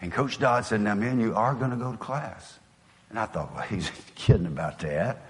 And 0.02 0.12
Coach 0.12 0.40
Dodd 0.40 0.66
said, 0.66 0.82
Now, 0.82 0.96
man, 0.96 1.20
you 1.20 1.36
are 1.36 1.54
going 1.54 1.72
to 1.72 1.78
go 1.78 1.92
to 1.92 1.98
class. 1.98 2.60
And 3.10 3.20
I 3.20 3.26
thought, 3.26 3.54
well, 3.54 3.64
he's 3.70 3.92
kidding 4.16 4.46
about 4.46 4.80
that. 4.80 5.22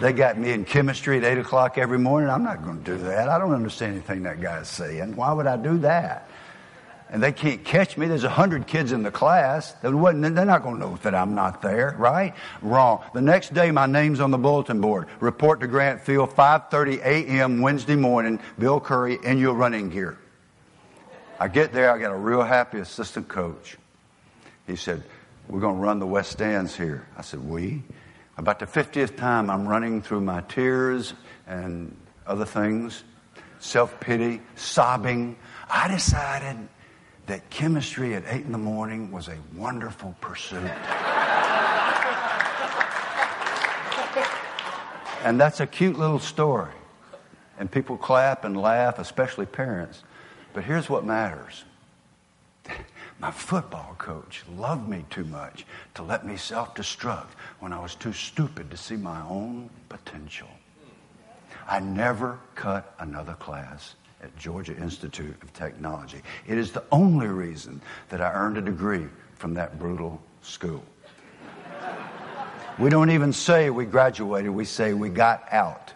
They 0.00 0.12
got 0.12 0.36
me 0.36 0.50
in 0.50 0.64
chemistry 0.64 1.16
at 1.16 1.24
8 1.24 1.38
o'clock 1.38 1.78
every 1.78 1.98
morning. 1.98 2.28
I'm 2.28 2.42
not 2.42 2.64
going 2.64 2.82
to 2.82 2.84
do 2.84 2.98
that. 3.04 3.28
I 3.28 3.38
don't 3.38 3.54
understand 3.54 3.92
anything 3.92 4.24
that 4.24 4.40
guy's 4.40 4.68
saying. 4.68 5.14
Why 5.14 5.32
would 5.32 5.46
I 5.46 5.56
do 5.56 5.78
that? 5.78 6.28
And 7.10 7.22
they 7.22 7.32
can't 7.32 7.64
catch 7.64 7.96
me. 7.96 8.08
There's 8.08 8.24
a 8.24 8.28
hundred 8.28 8.66
kids 8.66 8.92
in 8.92 9.02
the 9.02 9.10
class. 9.10 9.72
They're 9.74 9.92
not 9.92 10.62
going 10.62 10.74
to 10.74 10.80
know 10.80 10.98
that 11.02 11.14
I'm 11.14 11.34
not 11.34 11.62
there, 11.62 11.94
right? 11.98 12.34
Wrong. 12.62 13.04
The 13.14 13.20
next 13.20 13.54
day, 13.54 13.70
my 13.70 13.86
name's 13.86 14.20
on 14.20 14.30
the 14.30 14.38
bulletin 14.38 14.80
board. 14.80 15.06
Report 15.20 15.60
to 15.60 15.66
Grant 15.66 16.00
Field, 16.00 16.30
5:30 16.30 16.98
a.m. 16.98 17.60
Wednesday 17.60 17.96
morning. 17.96 18.40
Bill 18.58 18.80
Curry 18.80 19.18
in 19.22 19.38
your 19.38 19.54
running 19.54 19.90
gear. 19.90 20.18
I 21.38 21.48
get 21.48 21.72
there. 21.72 21.92
I 21.92 21.98
got 21.98 22.12
a 22.12 22.16
real 22.16 22.42
happy 22.42 22.78
assistant 22.78 23.28
coach. 23.28 23.76
He 24.66 24.74
said, 24.74 25.02
"We're 25.48 25.60
going 25.60 25.76
to 25.76 25.82
run 25.82 26.00
the 26.00 26.06
West 26.06 26.32
Stands 26.32 26.76
here." 26.76 27.06
I 27.16 27.22
said, 27.22 27.46
"We." 27.48 27.82
About 28.38 28.58
the 28.58 28.66
50th 28.66 29.16
time, 29.16 29.48
I'm 29.48 29.66
running 29.66 30.02
through 30.02 30.20
my 30.20 30.42
tears 30.42 31.14
and 31.46 31.96
other 32.26 32.44
things, 32.44 33.02
self 33.60 33.98
pity, 34.00 34.42
sobbing. 34.56 35.36
I 35.70 35.88
decided 35.88 36.68
that 37.26 37.50
chemistry 37.50 38.14
at 38.14 38.24
8 38.26 38.44
in 38.46 38.52
the 38.52 38.58
morning 38.58 39.10
was 39.10 39.28
a 39.28 39.36
wonderful 39.54 40.14
pursuit. 40.20 40.70
and 45.24 45.40
that's 45.40 45.60
a 45.60 45.66
cute 45.66 45.98
little 45.98 46.20
story. 46.20 46.72
And 47.58 47.70
people 47.70 47.96
clap 47.96 48.44
and 48.44 48.56
laugh, 48.56 48.98
especially 48.98 49.46
parents. 49.46 50.04
But 50.52 50.64
here's 50.64 50.88
what 50.88 51.04
matters 51.04 51.64
my 53.18 53.30
football 53.30 53.94
coach 53.98 54.44
loved 54.56 54.88
me 54.88 55.04
too 55.10 55.24
much 55.24 55.66
to 55.94 56.02
let 56.02 56.26
me 56.26 56.36
self 56.36 56.74
destruct 56.74 57.30
when 57.60 57.72
I 57.72 57.80
was 57.80 57.94
too 57.94 58.12
stupid 58.12 58.70
to 58.70 58.76
see 58.76 58.96
my 58.96 59.20
own 59.22 59.70
potential. 59.88 60.48
I 61.68 61.80
never 61.80 62.38
cut 62.54 62.94
another 63.00 63.34
class 63.34 63.96
at 64.22 64.36
Georgia 64.36 64.76
Institute 64.76 65.36
of 65.42 65.52
Technology. 65.52 66.22
It 66.46 66.58
is 66.58 66.72
the 66.72 66.84
only 66.90 67.26
reason 67.26 67.80
that 68.08 68.20
I 68.20 68.32
earned 68.32 68.58
a 68.58 68.62
degree 68.62 69.06
from 69.34 69.54
that 69.54 69.78
brutal 69.78 70.20
school. 70.42 70.82
We 72.78 72.90
don't 72.90 73.10
even 73.10 73.32
say 73.32 73.70
we 73.70 73.86
graduated, 73.86 74.50
we 74.50 74.64
say 74.64 74.92
we 74.92 75.08
got 75.08 75.44
out. 75.50 75.92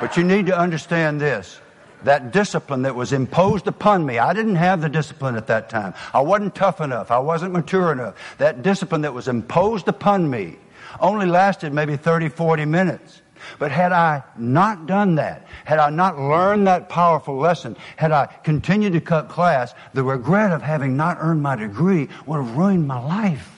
But 0.00 0.16
you 0.16 0.24
need 0.24 0.46
to 0.46 0.58
understand 0.58 1.20
this 1.20 1.60
that 2.04 2.32
discipline 2.32 2.80
that 2.82 2.94
was 2.94 3.12
imposed 3.12 3.66
upon 3.66 4.06
me. 4.06 4.18
I 4.18 4.32
didn't 4.32 4.56
have 4.56 4.80
the 4.80 4.88
discipline 4.88 5.36
at 5.36 5.46
that 5.48 5.68
time. 5.68 5.92
I 6.14 6.20
wasn't 6.20 6.54
tough 6.54 6.80
enough. 6.80 7.10
I 7.10 7.18
wasn't 7.18 7.52
mature 7.52 7.92
enough. 7.92 8.14
That 8.38 8.62
discipline 8.62 9.02
that 9.02 9.12
was 9.12 9.28
imposed 9.28 9.86
upon 9.86 10.30
me 10.30 10.56
only 10.98 11.26
lasted 11.26 11.74
maybe 11.74 11.96
30, 11.96 12.30
40 12.30 12.64
minutes. 12.64 13.20
But 13.58 13.70
had 13.70 13.92
I 13.92 14.22
not 14.36 14.86
done 14.86 15.16
that, 15.16 15.46
had 15.64 15.78
I 15.78 15.90
not 15.90 16.18
learned 16.18 16.66
that 16.66 16.88
powerful 16.88 17.36
lesson, 17.36 17.76
had 17.96 18.12
I 18.12 18.26
continued 18.26 18.92
to 18.94 19.00
cut 19.00 19.28
class, 19.28 19.74
the 19.94 20.02
regret 20.02 20.52
of 20.52 20.62
having 20.62 20.96
not 20.96 21.18
earned 21.20 21.42
my 21.42 21.56
degree 21.56 22.08
would 22.26 22.36
have 22.36 22.56
ruined 22.56 22.86
my 22.86 22.98
life. 22.98 23.50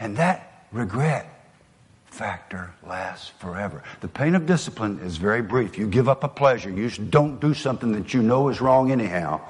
And 0.00 0.16
that 0.16 0.66
regret 0.72 1.28
factor 2.06 2.72
lasts 2.86 3.30
forever. 3.38 3.82
The 4.00 4.08
pain 4.08 4.34
of 4.34 4.46
discipline 4.46 5.00
is 5.00 5.16
very 5.16 5.42
brief. 5.42 5.78
You 5.78 5.86
give 5.86 6.08
up 6.08 6.24
a 6.24 6.28
pleasure. 6.28 6.70
You 6.70 6.88
don't 6.90 7.40
do 7.40 7.54
something 7.54 7.92
that 7.92 8.12
you 8.12 8.22
know 8.22 8.48
is 8.48 8.60
wrong 8.60 8.92
anyhow. 8.92 9.40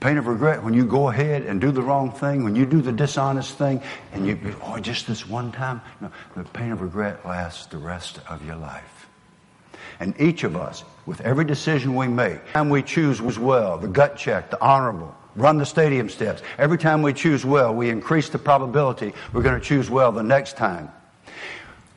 Pain 0.00 0.18
of 0.18 0.26
regret 0.26 0.62
when 0.62 0.74
you 0.74 0.84
go 0.84 1.08
ahead 1.08 1.42
and 1.42 1.60
do 1.60 1.70
the 1.70 1.82
wrong 1.82 2.12
thing, 2.12 2.44
when 2.44 2.54
you 2.54 2.66
do 2.66 2.82
the 2.82 2.92
dishonest 2.92 3.56
thing, 3.56 3.80
and 4.12 4.26
you, 4.26 4.38
oh, 4.62 4.78
just 4.78 5.06
this 5.06 5.26
one 5.26 5.52
time. 5.52 5.80
No, 6.00 6.10
the 6.36 6.44
pain 6.44 6.70
of 6.72 6.82
regret 6.82 7.24
lasts 7.24 7.66
the 7.66 7.78
rest 7.78 8.20
of 8.28 8.44
your 8.44 8.56
life. 8.56 9.08
And 9.98 10.14
each 10.20 10.44
of 10.44 10.56
us, 10.56 10.84
with 11.06 11.22
every 11.22 11.44
decision 11.44 11.94
we 11.94 12.08
make, 12.08 12.52
time 12.52 12.68
we 12.68 12.82
choose 12.82 13.22
was 13.22 13.38
well, 13.38 13.78
the 13.78 13.88
gut 13.88 14.16
check, 14.16 14.50
the 14.50 14.62
honorable, 14.62 15.14
run 15.34 15.56
the 15.56 15.64
stadium 15.64 16.10
steps. 16.10 16.42
Every 16.58 16.76
time 16.76 17.00
we 17.00 17.14
choose 17.14 17.46
well, 17.46 17.74
we 17.74 17.88
increase 17.88 18.28
the 18.28 18.38
probability 18.38 19.14
we're 19.32 19.42
going 19.42 19.58
to 19.58 19.64
choose 19.64 19.88
well 19.88 20.12
the 20.12 20.22
next 20.22 20.58
time. 20.58 20.90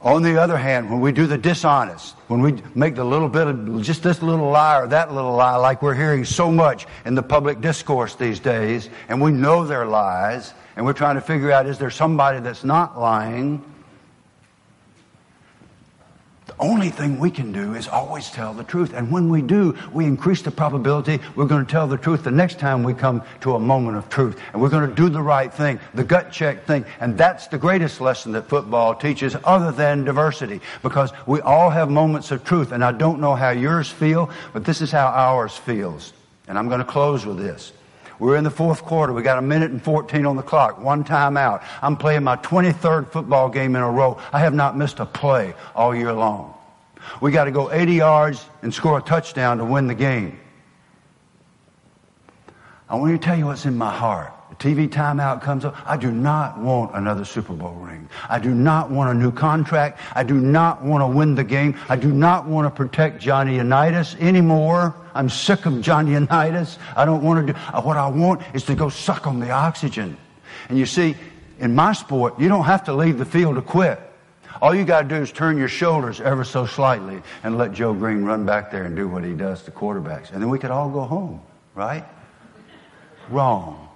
On 0.02 0.24
the 0.24 0.42
other 0.42 0.58
hand, 0.58 0.90
when 0.90 1.02
we 1.02 1.12
do 1.12 1.28
the 1.28 1.38
dishonest, 1.38 2.16
when 2.30 2.42
we 2.42 2.62
make 2.74 2.96
the 2.96 3.04
little 3.04 3.28
bit 3.28 3.48
of 3.48 3.82
just 3.82 4.02
this 4.02 4.22
little 4.22 4.50
lie 4.50 4.80
or 4.80 4.88
that 4.88 5.14
little 5.14 5.34
lie, 5.34 5.58
like 5.58 5.82
we're 5.82 5.94
hearing 5.94 6.24
so 6.24 6.50
much 6.50 6.88
in 7.04 7.16
the 7.16 7.24
public 7.24 7.60
discourse 7.60 8.16
these 8.16 8.40
days, 8.40 8.90
and 9.10 9.22
we 9.22 9.32
know 9.32 9.66
they're 9.66 9.86
lies, 9.86 10.54
and 10.78 10.86
we're 10.86 10.94
trying 10.94 11.16
to 11.16 11.22
figure 11.22 11.52
out 11.52 11.66
is 11.66 11.78
there 11.78 11.90
somebody 11.90 12.40
that's 12.40 12.64
not 12.64 12.98
lying? 12.98 13.62
Only 16.60 16.90
thing 16.90 17.20
we 17.20 17.32
can 17.32 17.52
do 17.52 17.74
is 17.74 17.88
always 17.88 18.30
tell 18.30 18.54
the 18.54 18.64
truth. 18.64 18.94
And 18.94 19.12
when 19.12 19.30
we 19.30 19.42
do, 19.42 19.76
we 19.94 20.06
increase 20.06 20.42
the 20.42 20.52
probability 20.52 21.20
we're 21.36 21.46
going 21.46 21.66
to 21.66 21.72
tell 21.72 21.88
the 21.88 21.98
truth 21.98 22.24
the 22.24 22.32
next 22.32 22.60
time 22.60 22.84
we 22.84 22.94
come 22.94 23.24
to 23.42 23.56
a 23.56 23.60
moment 23.60 23.98
of 23.98 24.10
truth. 24.10 24.40
And 24.54 24.62
we're 24.62 24.70
going 24.70 24.90
to 24.90 24.96
do 24.96 25.10
the 25.10 25.22
right 25.22 25.54
thing, 25.54 25.80
the 25.94 26.04
gut 26.04 26.32
check 26.32 26.66
thing. 26.66 26.86
And 27.00 27.18
that's 27.18 27.48
the 27.48 27.58
greatest 27.58 28.02
lesson 28.02 28.34
that 28.34 28.48
football 28.48 28.96
teaches 28.96 29.36
other 29.44 29.72
than 29.72 30.04
diversity. 30.04 30.62
Because 30.84 31.12
we 31.26 31.42
all 31.42 31.70
have 31.70 31.90
moments 31.90 32.32
of 32.32 32.44
truth. 32.44 32.72
And 32.72 32.84
I 32.84 32.92
don't 32.92 33.20
know 33.20 33.36
how 33.36 33.52
yours 33.52 33.90
feel, 33.90 34.30
but 34.54 34.66
this 34.66 34.82
is 34.82 34.92
how 34.92 35.08
ours 35.08 35.56
feels. 35.56 36.14
And 36.48 36.58
I'm 36.58 36.68
going 36.68 36.80
to 36.80 36.86
close 36.86 37.26
with 37.26 37.38
this. 37.38 37.72
We're 38.20 38.36
in 38.36 38.44
the 38.44 38.52
fourth 38.52 38.84
quarter. 38.84 39.14
We 39.14 39.24
got 39.24 39.38
a 39.38 39.42
minute 39.42 39.72
and 39.72 39.82
14 39.82 40.26
on 40.26 40.36
the 40.36 40.44
clock. 40.44 40.80
One 40.80 41.06
time 41.06 41.38
out. 41.38 41.64
I'm 41.82 41.96
playing 41.96 42.24
my 42.24 42.36
23rd 42.36 43.12
football 43.12 43.50
game 43.50 43.76
in 43.76 43.82
a 43.82 43.90
row. 43.90 44.20
I 44.34 44.40
have 44.40 44.54
not 44.54 44.78
missed 44.78 45.00
a 45.00 45.06
play 45.06 45.54
all 45.74 45.96
year 45.96 46.12
long. 46.12 46.54
We 47.22 47.32
got 47.32 47.46
to 47.46 47.52
go 47.52 47.72
80 47.72 47.94
yards 47.94 48.46
and 48.62 48.74
score 48.74 48.98
a 48.98 49.02
touchdown 49.02 49.58
to 49.60 49.66
win 49.66 49.88
the 49.88 49.96
game. 49.96 50.38
I 52.90 52.96
want 52.96 53.20
to 53.20 53.26
tell 53.26 53.38
you 53.38 53.46
what's 53.46 53.66
in 53.66 53.78
my 53.78 53.96
heart. 53.96 54.34
TV 54.60 54.90
timeout 54.90 55.42
comes 55.42 55.64
up. 55.64 55.76
I 55.90 55.96
do 55.96 56.12
not 56.12 56.60
want 56.60 56.94
another 56.94 57.24
Super 57.24 57.54
Bowl 57.54 57.76
ring. 57.76 58.10
I 58.30 58.40
do 58.40 58.54
not 58.54 58.92
want 58.92 59.10
a 59.10 59.14
new 59.14 59.32
contract. 59.32 60.02
I 60.14 60.24
do 60.24 60.34
not 60.36 60.84
want 60.84 61.02
to 61.02 61.08
win 61.08 61.34
the 61.34 61.46
game. 61.46 61.78
I 61.88 61.96
do 61.96 62.12
not 62.12 62.46
want 62.46 62.66
to 62.66 62.70
protect 62.70 63.22
Johnny 63.22 63.56
Unitas 63.56 64.16
anymore. 64.16 64.94
I'm 65.16 65.30
sick 65.30 65.66
of 65.66 65.82
Johnny 65.82 66.12
Unitas. 66.12 66.78
I 66.96 67.06
don't 67.06 67.24
want 67.24 67.48
to 67.48 67.54
do, 67.54 67.60
uh, 67.74 67.82
what 67.82 67.96
I 67.96 68.08
want 68.10 68.42
is 68.54 68.66
to 68.66 68.76
go 68.76 68.90
suck 68.90 69.28
on 69.28 69.40
the 69.40 69.50
oxygen. 69.50 70.18
And 70.68 70.78
you 70.78 70.86
see, 70.86 71.16
in 71.60 71.74
my 71.74 71.94
sport, 71.94 72.38
you 72.38 72.50
don't 72.50 72.66
have 72.66 72.84
to 72.86 72.94
leave 72.94 73.18
the 73.18 73.26
field 73.26 73.56
to 73.56 73.62
quit. 73.62 74.02
All 74.62 74.76
you 74.76 74.84
got 74.84 75.04
to 75.04 75.08
do 75.08 75.16
is 75.16 75.32
turn 75.32 75.58
your 75.58 75.70
shoulders 75.70 76.20
ever 76.20 76.44
so 76.44 76.66
slightly 76.66 77.22
and 77.44 77.58
let 77.58 77.72
Joe 77.72 77.94
Greene 77.94 78.26
run 78.26 78.46
back 78.46 78.72
there 78.72 78.84
and 78.84 78.96
do 78.96 79.08
what 79.08 79.24
he 79.24 79.34
does 79.34 79.64
to 79.64 79.72
quarterbacks. 79.72 80.34
And 80.34 80.42
then 80.42 80.50
we 80.50 80.60
could 80.60 80.72
all 80.72 80.90
go 80.90 81.02
home, 81.02 81.42
right? 81.76 82.04
Wrong. 83.30 83.89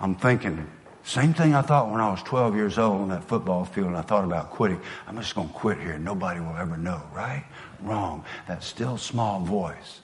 I'm 0.00 0.14
thinking, 0.14 0.66
same 1.04 1.32
thing 1.32 1.54
I 1.54 1.62
thought 1.62 1.90
when 1.90 2.00
I 2.00 2.10
was 2.10 2.22
12 2.22 2.54
years 2.54 2.78
old 2.78 3.00
on 3.00 3.08
that 3.08 3.24
football 3.24 3.64
field 3.64 3.88
and 3.88 3.96
I 3.96 4.02
thought 4.02 4.24
about 4.24 4.50
quitting. 4.50 4.80
I'm 5.06 5.16
just 5.16 5.34
going 5.34 5.48
to 5.48 5.54
quit 5.54 5.78
here. 5.78 5.98
Nobody 5.98 6.40
will 6.40 6.56
ever 6.56 6.76
know, 6.76 7.02
right? 7.14 7.44
Wrong. 7.82 8.24
That 8.46 8.62
still 8.62 8.96
small 8.96 9.40
voice, 9.40 10.00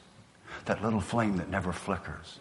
that 0.64 0.82
little 0.82 1.00
flame 1.00 1.36
that 1.36 1.50
never 1.50 1.72
flickers, 1.72 2.38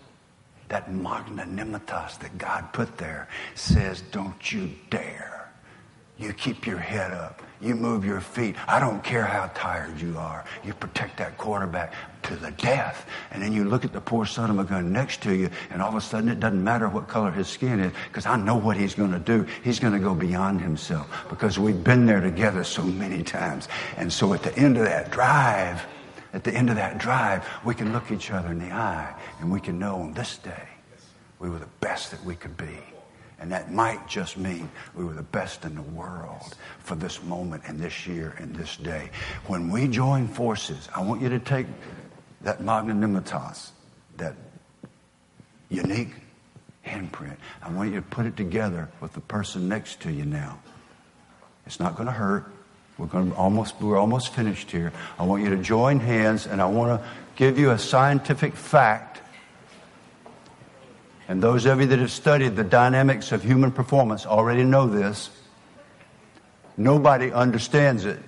that 0.70 0.89
magnanimitas 0.89 2.20
that 2.20 2.38
God 2.38 2.72
put 2.74 2.97
there 2.97 3.28
says, 3.56 4.01
don't 4.12 4.51
you 4.51 4.72
dare 4.89 5.34
you 6.18 6.34
keep 6.34 6.66
your 6.66 6.78
head 6.78 7.12
up. 7.12 7.41
You 7.64 7.76
move 7.76 8.03
your 8.03 8.20
feet. 8.20 8.55
I 8.68 8.80
don't 8.80 9.01
care 9.01 9.24
how 9.24 9.49
tired 9.55 10.01
you 10.01 10.18
are. 10.18 10.43
You 10.66 10.74
protect 10.74 11.18
that 11.18 11.38
quarterback 11.38 11.93
to 12.24 12.36
the 12.36 12.51
death. 12.51 13.07
And 13.32 13.41
then 13.41 13.53
you 13.53 13.64
look 13.64 13.86
at 13.86 13.93
the 13.93 14.01
poor 14.01 14.26
son 14.26 14.49
of 14.49 14.59
a 14.59 14.66
gun 14.66 14.91
next 14.91 15.22
to 15.24 15.34
you, 15.34 15.49
and 15.70 15.82
all 15.82 15.88
of 15.89 15.95
a 15.95 16.01
sudden 16.01 16.28
it 16.28 16.41
doesn't 16.41 16.61
matter 16.61 16.89
what 16.89 17.07
color 17.07 17.32
his 17.32 17.47
skin 17.47 17.80
is, 17.80 17.93
because 18.09 18.26
I 18.26 18.36
know 18.36 18.57
what 18.57 18.76
he's 18.76 18.93
going 18.93 19.11
to 19.11 19.20
do. 19.20 19.47
He's 19.64 19.80
going 19.80 19.93
to 19.93 19.99
go 19.99 20.14
beyond 20.14 20.59
himself, 20.59 21.26
because 21.30 21.57
we've 21.57 21.84
been 21.84 22.05
there 22.05 22.20
together 22.20 22.66
so 22.66 22.84
many 22.84 23.24
times. 23.24 23.70
And 23.95 24.11
so 24.11 24.34
at 24.34 24.43
the 24.43 24.53
end 24.57 24.78
of 24.78 24.84
that 24.84 25.09
drive, 25.09 25.86
at 26.34 26.43
the 26.43 26.53
end 26.53 26.70
of 26.70 26.76
that 26.76 26.97
drive, 26.97 27.47
we 27.64 27.76
can 27.76 27.93
look 27.93 28.11
each 28.11 28.30
other 28.30 28.51
in 28.51 28.59
the 28.59 28.74
eye, 28.74 29.16
and 29.39 29.49
we 29.49 29.61
can 29.61 29.80
know 29.80 30.01
on 30.01 30.14
this 30.14 30.38
day 30.38 30.68
we 31.39 31.49
were 31.49 31.59
the 31.59 31.68
best 31.80 32.11
that 32.11 32.24
we 32.26 32.36
could 32.36 32.57
be. 32.57 32.93
And 33.44 33.52
that 33.52 33.74
might 33.74 34.08
just 34.08 34.38
mean 34.38 34.70
we 34.96 35.04
were 35.04 35.12
the 35.12 35.22
best 35.22 35.66
in 35.66 35.76
the 35.76 35.82
world 35.82 36.56
for 36.80 36.96
this 36.96 37.22
moment 37.22 37.64
and 37.68 37.78
this 37.78 38.08
year 38.08 38.34
and 38.39 38.56
this 38.56 38.78
day. 38.78 39.10
When 39.48 39.70
we 39.70 39.89
join 39.89 40.30
forces, 40.30 40.88
I 40.96 41.04
want 41.04 41.22
you 41.22 41.28
to 41.28 41.39
take 41.39 41.68
that 42.44 42.62
magnanimitas, 42.62 43.72
that 44.16 44.36
unique 45.68 46.14
handprint. 46.88 47.36
I 47.62 47.70
want 47.70 47.89
you 47.89 47.98
to 47.98 48.02
put 48.02 48.28
it 48.28 48.38
together 48.38 48.88
with 49.02 49.12
the 49.12 49.20
person 49.20 49.68
next 49.68 50.00
to 50.04 50.10
you 50.10 50.24
now. 50.24 50.58
It's 51.66 51.82
not 51.82 51.98
going 51.98 52.08
to 52.08 52.14
hurt. 52.14 52.50
We're 52.98 53.08
going 53.08 53.32
to 53.32 53.36
almost 53.36 53.76
we're 53.82 53.98
almost 53.98 54.34
finished 54.34 54.72
here. 54.72 54.94
I 55.20 55.24
want 55.26 55.44
you 55.44 55.50
to 55.50 55.58
join 55.58 56.00
hands 56.00 56.48
and 56.48 56.62
I 56.62 56.66
want 56.68 57.02
to 57.02 57.10
give 57.36 57.60
you 57.60 57.72
a 57.72 57.78
scientific 57.78 58.54
fact 58.54 59.20
and 61.28 61.41
those 61.41 61.65
of 61.65 61.80
you 61.80 61.88
that 61.88 61.99
have 61.99 62.11
studied 62.11 62.55
the 62.55 62.63
dynamics 62.63 63.32
of 63.32 63.43
human 63.43 63.71
performance 63.71 64.26
already 64.26 64.63
know 64.63 64.88
this. 64.88 65.30
Nobody 66.78 67.32
understands 67.32 68.05
it. 68.05 68.19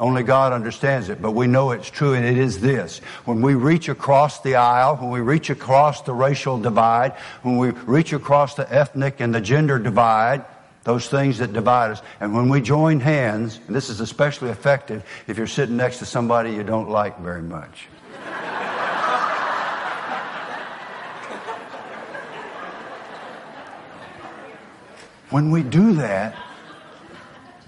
Only 0.00 0.22
God 0.22 0.54
understands 0.54 1.10
it, 1.10 1.20
but 1.20 1.32
we 1.32 1.46
know 1.46 1.72
it's 1.72 1.90
true, 1.90 2.14
and 2.14 2.24
it 2.24 2.38
is 2.38 2.58
this. 2.60 3.00
When 3.26 3.42
we 3.42 3.54
reach 3.54 3.90
across 3.90 4.40
the 4.40 4.54
aisle, 4.54 4.96
when 4.96 5.10
we 5.10 5.20
reach 5.20 5.50
across 5.50 6.00
the 6.00 6.14
racial 6.14 6.58
divide, 6.58 7.12
when 7.42 7.58
we 7.58 7.70
reach 7.70 8.14
across 8.14 8.54
the 8.54 8.72
ethnic 8.72 9.20
and 9.20 9.34
the 9.34 9.42
gender 9.42 9.78
divide, 9.78 10.46
those 10.84 11.06
things 11.06 11.36
that 11.38 11.52
divide 11.52 11.90
us, 11.90 12.00
and 12.18 12.34
when 12.34 12.48
we 12.48 12.62
join 12.62 12.98
hands, 13.00 13.60
and 13.66 13.76
this 13.76 13.90
is 13.90 14.00
especially 14.00 14.48
effective 14.48 15.04
if 15.26 15.36
you're 15.36 15.46
sitting 15.46 15.76
next 15.76 15.98
to 15.98 16.06
somebody 16.06 16.52
you 16.52 16.62
don't 16.62 16.88
like 16.88 17.18
very 17.20 17.42
much. 17.42 17.89
When 25.30 25.52
we 25.52 25.62
do 25.62 25.92
that, 25.94 26.36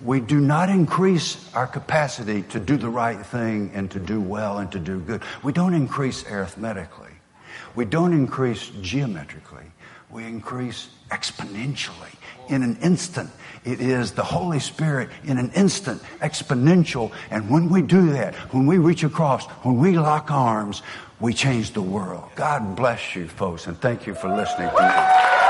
we 0.02 0.18
do 0.18 0.40
not 0.40 0.68
increase 0.68 1.48
our 1.54 1.68
capacity 1.68 2.42
to 2.42 2.58
do 2.58 2.76
the 2.76 2.88
right 2.88 3.24
thing 3.24 3.70
and 3.72 3.88
to 3.92 4.00
do 4.00 4.20
well 4.20 4.58
and 4.58 4.70
to 4.72 4.80
do 4.80 4.98
good. 4.98 5.22
We 5.44 5.52
don't 5.52 5.74
increase 5.74 6.26
arithmetically. 6.28 7.12
We 7.76 7.84
don't 7.84 8.12
increase 8.12 8.70
geometrically. 8.80 9.64
We 10.10 10.24
increase 10.24 10.88
exponentially 11.10 12.14
in 12.48 12.64
an 12.64 12.76
instant. 12.82 13.30
It 13.64 13.80
is 13.80 14.10
the 14.10 14.24
Holy 14.24 14.58
Spirit 14.58 15.08
in 15.22 15.38
an 15.38 15.52
instant, 15.54 16.02
exponential. 16.20 17.12
And 17.30 17.48
when 17.48 17.68
we 17.68 17.80
do 17.80 18.10
that, 18.10 18.34
when 18.52 18.66
we 18.66 18.78
reach 18.78 19.04
across, 19.04 19.46
when 19.62 19.78
we 19.78 19.96
lock 19.96 20.32
arms, 20.32 20.82
we 21.20 21.32
change 21.32 21.70
the 21.70 21.82
world. 21.82 22.28
God 22.34 22.74
bless 22.74 23.14
you, 23.14 23.28
folks, 23.28 23.68
and 23.68 23.80
thank 23.80 24.06
you 24.06 24.14
for 24.14 24.28
listening 24.28 24.68
to 24.68 24.82
me. 24.82 25.41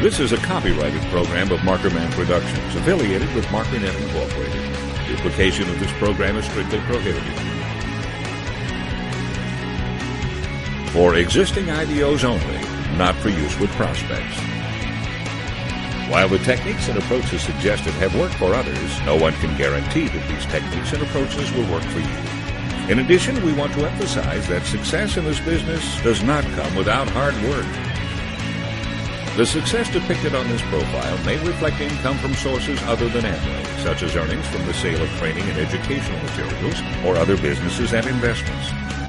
This 0.00 0.20
is 0.20 0.30
a 0.30 0.36
copyrighted 0.36 1.02
program 1.10 1.50
of 1.50 1.58
Markerman 1.62 2.08
Productions, 2.12 2.76
affiliated 2.76 3.34
with 3.34 3.44
MarkerNet 3.46 4.00
Incorporated. 4.00 5.08
Duplication 5.08 5.68
of 5.68 5.80
this 5.80 5.90
program 5.94 6.36
is 6.36 6.44
strictly 6.44 6.78
prohibited. 6.82 7.24
For 10.92 11.16
existing 11.16 11.64
IDOs 11.64 12.22
only, 12.22 12.96
not 12.96 13.16
for 13.16 13.30
use 13.30 13.58
with 13.58 13.70
prospects. 13.70 14.38
While 16.08 16.28
the 16.28 16.38
techniques 16.38 16.88
and 16.88 16.96
approaches 16.96 17.42
suggested 17.42 17.92
have 17.94 18.14
worked 18.14 18.34
for 18.34 18.54
others, 18.54 19.04
no 19.04 19.16
one 19.16 19.32
can 19.34 19.58
guarantee 19.58 20.06
that 20.06 20.28
these 20.28 20.46
techniques 20.46 20.92
and 20.92 21.02
approaches 21.02 21.50
will 21.50 21.68
work 21.72 21.82
for 21.82 21.98
you. 21.98 22.88
In 22.88 23.00
addition, 23.00 23.44
we 23.44 23.52
want 23.52 23.72
to 23.72 23.90
emphasize 23.90 24.46
that 24.46 24.64
success 24.64 25.16
in 25.16 25.24
this 25.24 25.40
business 25.40 26.00
does 26.02 26.22
not 26.22 26.44
come 26.44 26.76
without 26.76 27.08
hard 27.08 27.34
work. 27.42 27.87
The 29.38 29.46
success 29.46 29.88
depicted 29.88 30.34
on 30.34 30.48
this 30.48 30.60
profile 30.62 31.16
may 31.24 31.38
reflect 31.46 31.80
income 31.80 32.18
from 32.18 32.34
sources 32.34 32.82
other 32.82 33.08
than 33.08 33.22
Amway, 33.22 33.84
such 33.84 34.02
as 34.02 34.16
earnings 34.16 34.44
from 34.48 34.66
the 34.66 34.74
sale 34.74 35.00
of 35.00 35.08
training 35.10 35.44
and 35.44 35.58
educational 35.58 36.18
materials 36.22 36.74
or 37.06 37.16
other 37.16 37.36
businesses 37.36 37.92
and 37.92 38.04
investments. 38.08 39.07